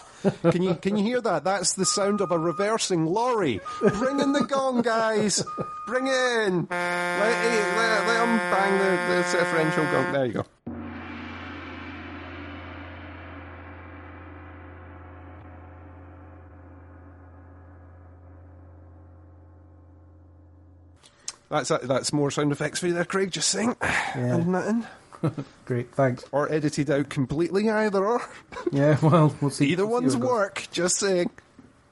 [0.51, 1.43] can you can you hear that?
[1.43, 3.59] That's the sound of a reversing lorry.
[3.79, 5.43] Bring in the gong, guys!
[5.87, 6.13] Bring it
[6.47, 6.67] in!
[6.69, 10.13] Let, hey, let, let 'em bang the, the differential gong.
[10.13, 10.45] There you go.
[21.49, 23.29] That's that's more sound effects for you there, Craig.
[23.29, 24.87] Just saying, and nothing,
[25.65, 26.23] Great, thanks.
[26.31, 28.21] or edited out completely, either or.
[28.71, 29.67] Yeah, well, we'll see.
[29.67, 30.29] Either we'll one's how it goes.
[30.31, 30.67] work.
[30.71, 31.29] Just saying.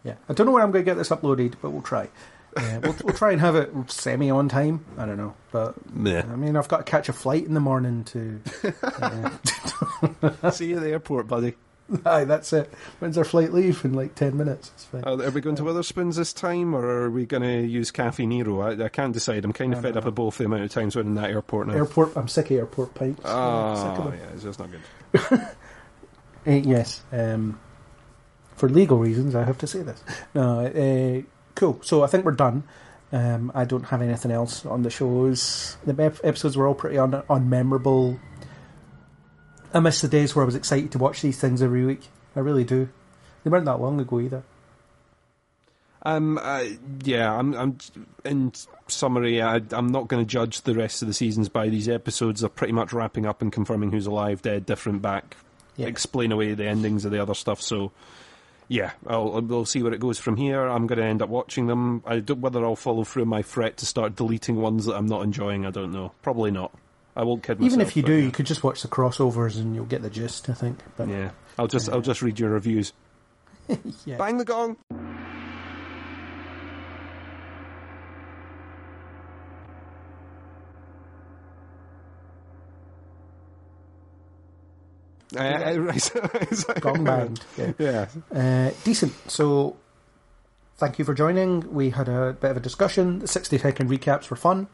[0.04, 2.10] Yeah, I don't know when I'm going to get this uploaded, but we'll try.
[2.58, 4.84] Uh, we'll, we'll try and have it semi on time.
[4.98, 6.24] I don't know, but Yeah.
[6.32, 8.42] I mean, I've got to catch a flight in the morning to.
[8.84, 11.56] Uh, See you at the airport, buddy.
[12.06, 12.72] aye, that's it.
[13.00, 13.84] When's our flight leave?
[13.84, 14.72] In like ten minutes.
[14.76, 15.04] It's fine.
[15.06, 18.28] Uh, are we going to Wetherspoons this time, or are we going to use Caffè
[18.28, 18.62] Nero?
[18.62, 19.44] I, I can't decide.
[19.46, 21.68] I'm kind of fed up of both the amount of times we're in that airport
[21.68, 21.74] now.
[21.74, 22.16] Airport.
[22.16, 23.26] I'm sick of airport pints.
[23.26, 25.42] I'm sick of Oh, yeah, it's just not good.
[26.46, 27.02] Uh, yes.
[27.12, 27.60] Um,
[28.56, 30.04] for legal reasons, I have to say this.
[30.36, 31.22] No, uh,
[31.56, 31.80] cool.
[31.84, 32.64] So I think we're done.
[33.12, 35.76] Um, I don't have anything else on the shows.
[35.86, 38.20] The ep- episodes were all pretty un- unmemorable.
[39.74, 42.08] I miss the days where I was excited to watch these things every week.
[42.36, 42.90] I really do.
[43.44, 44.44] They weren't that long ago either.
[46.04, 46.66] Um, uh,
[47.04, 47.54] yeah, I'm.
[47.54, 47.78] I'm.
[48.26, 48.52] In
[48.88, 52.42] summary, I, I'm not going to judge the rest of the seasons by these episodes.
[52.42, 55.38] They're pretty much wrapping up and confirming who's alive, dead, different, back.
[55.78, 55.88] Yeah.
[55.88, 57.62] Explain away the endings of the other stuff.
[57.62, 57.92] So,
[58.68, 60.68] yeah, I'll, we'll see where it goes from here.
[60.68, 62.04] I'm going to end up watching them.
[62.06, 65.24] I don't, whether I'll follow through my threat to start deleting ones that I'm not
[65.24, 65.66] enjoying.
[65.66, 66.14] I don't know.
[66.22, 66.74] Probably not.
[67.16, 67.74] I won't kid myself.
[67.74, 68.26] Even if you do, yeah.
[68.26, 70.50] you could just watch the crossovers and you'll get the gist.
[70.50, 70.80] I think.
[70.96, 72.94] But yeah, I'll just I'll just read your reviews.
[74.06, 74.18] yeah.
[74.18, 74.78] Bang the gong.
[85.36, 86.82] Uh, right.
[86.82, 87.42] Gong banged.
[87.58, 87.72] Yeah.
[87.78, 88.08] Yeah.
[88.34, 89.14] Uh, decent.
[89.32, 89.78] So,
[90.78, 91.74] thank you for joining.
[91.74, 93.20] We had a bit of a discussion.
[93.20, 94.68] The 60 second recaps were fun.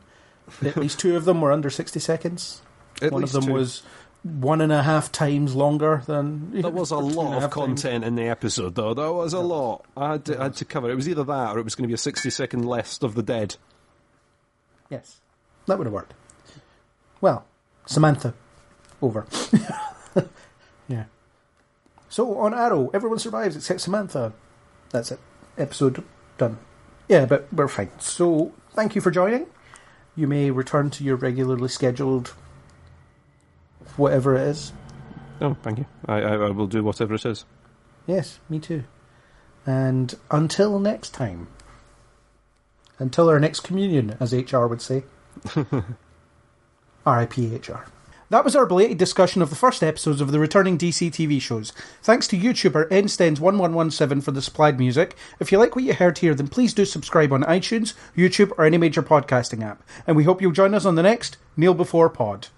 [0.64, 2.62] At least two of them were under 60 seconds.
[3.02, 3.54] At One of them two.
[3.54, 3.84] was
[4.24, 6.62] one and a half times longer than.
[6.62, 8.94] That was a lot of content in the episode, though.
[8.94, 9.86] That was a lot.
[9.96, 10.90] I had, to, I had to cover.
[10.90, 13.24] It was either that, or it was going to be a sixty-second list of the
[13.24, 13.56] dead.
[14.90, 15.20] Yes.
[15.68, 16.14] That would have worked.
[17.22, 17.46] Well,
[17.86, 18.34] Samantha.
[19.02, 19.26] Over.
[20.88, 21.06] yeah.
[22.10, 24.34] So, on Arrow, everyone survives except Samantha.
[24.90, 25.20] That's it.
[25.58, 26.04] Episode
[26.38, 26.58] done.
[27.08, 27.92] Yeah, but we're fine.
[28.00, 29.46] So, thank you for joining.
[30.18, 32.34] You may return to your regularly scheduled
[33.96, 34.74] whatever it is.
[35.40, 35.86] Oh, thank you.
[36.08, 37.46] I, I, I will do whatever it is.
[38.08, 38.84] Yes, me too.
[39.66, 41.48] And until next time.
[43.00, 45.04] Until our next communion, as HR would say.
[47.06, 47.56] R.I.P.
[47.56, 47.86] HR.
[48.30, 51.72] That was our belated discussion of the first episodes of the returning DC TV shows.
[52.02, 55.16] Thanks to YouTuber nstens1117 for the supplied music.
[55.40, 58.66] If you like what you heard here, then please do subscribe on iTunes, YouTube, or
[58.66, 59.82] any major podcasting app.
[60.06, 62.50] And we hope you'll join us on the next Kneel Before Pod.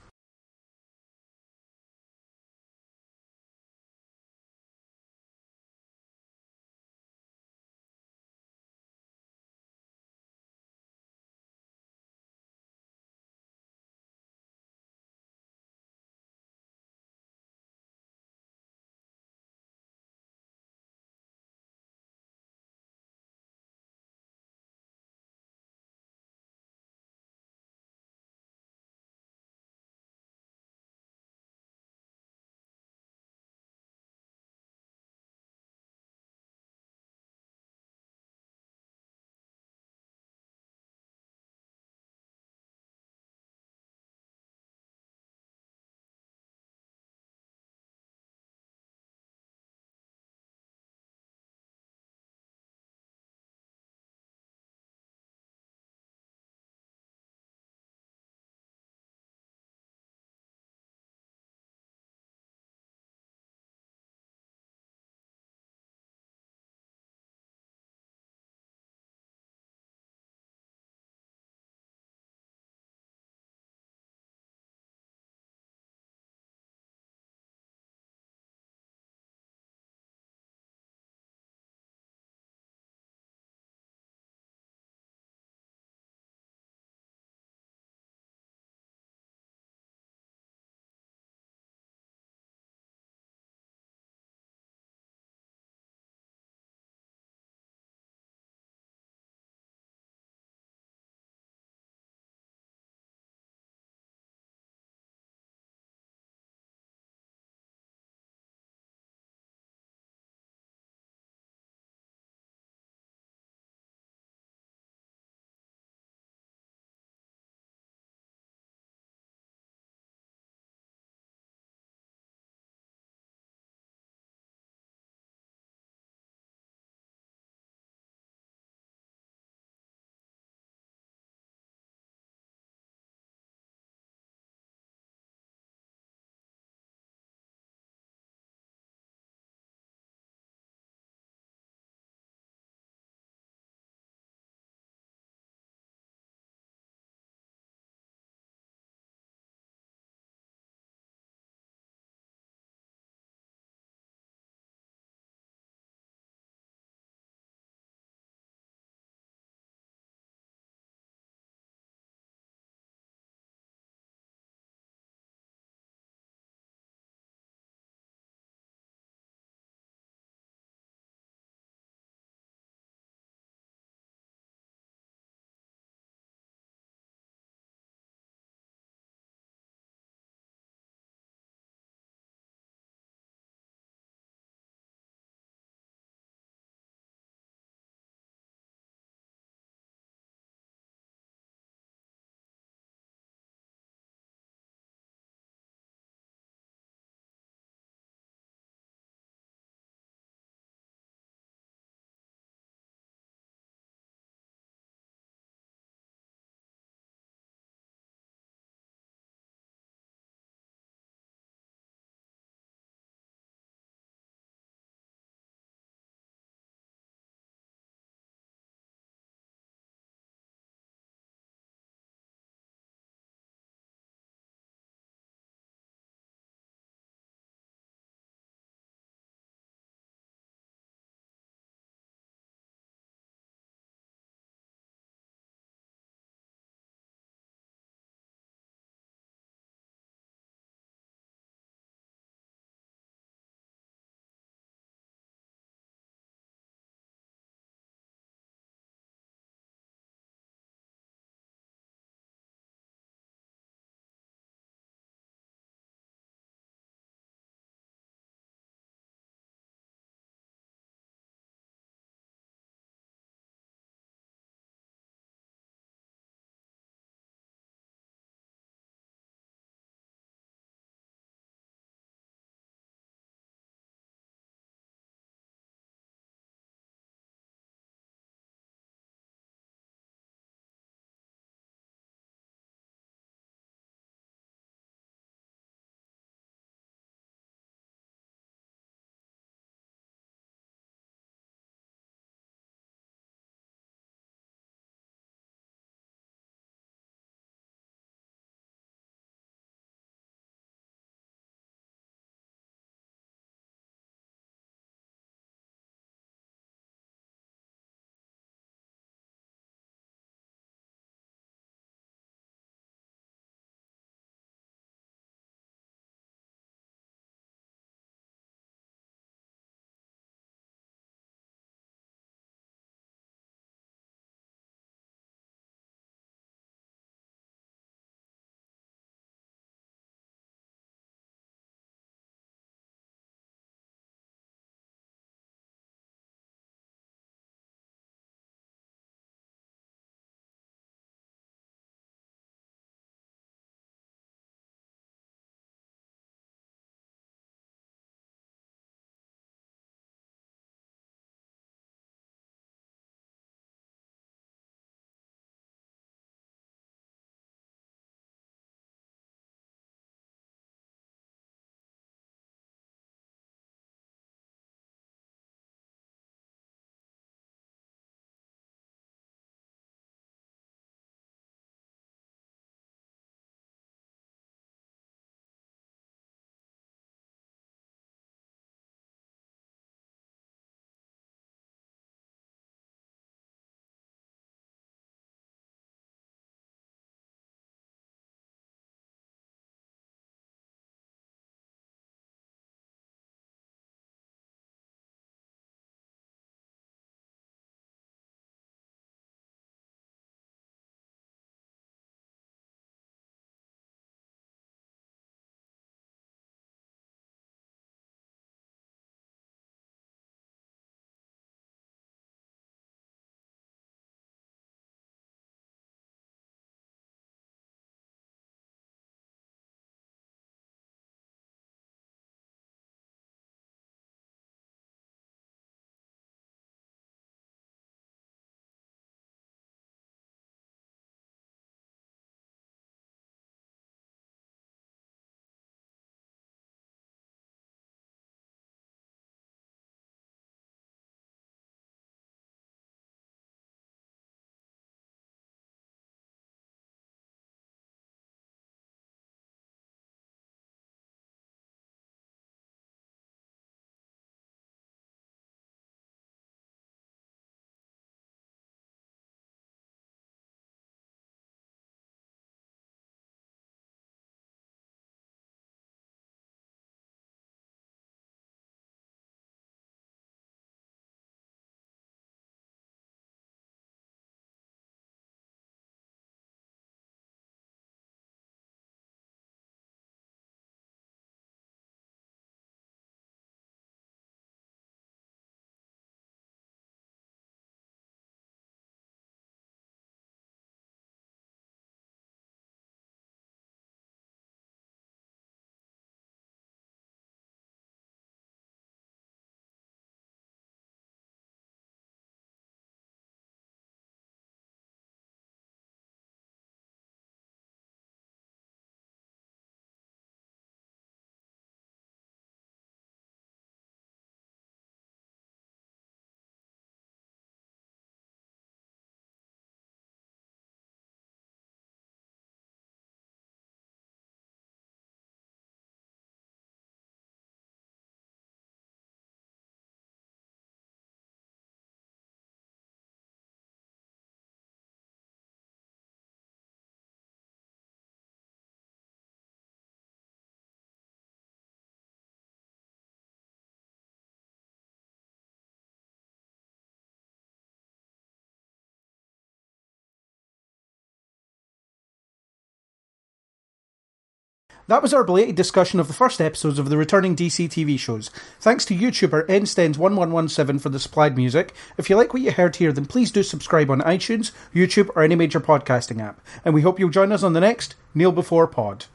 [554.90, 558.32] That was our belated discussion of the first episodes of the returning DC TV shows.
[558.60, 561.76] Thanks to YouTuber nstens1117 for the supplied music.
[562.00, 565.22] If you like what you heard here, then please do subscribe on iTunes, YouTube, or
[565.22, 566.42] any major podcasting app.
[566.66, 569.06] And we hope you'll join us on the next Kneel Before Pod.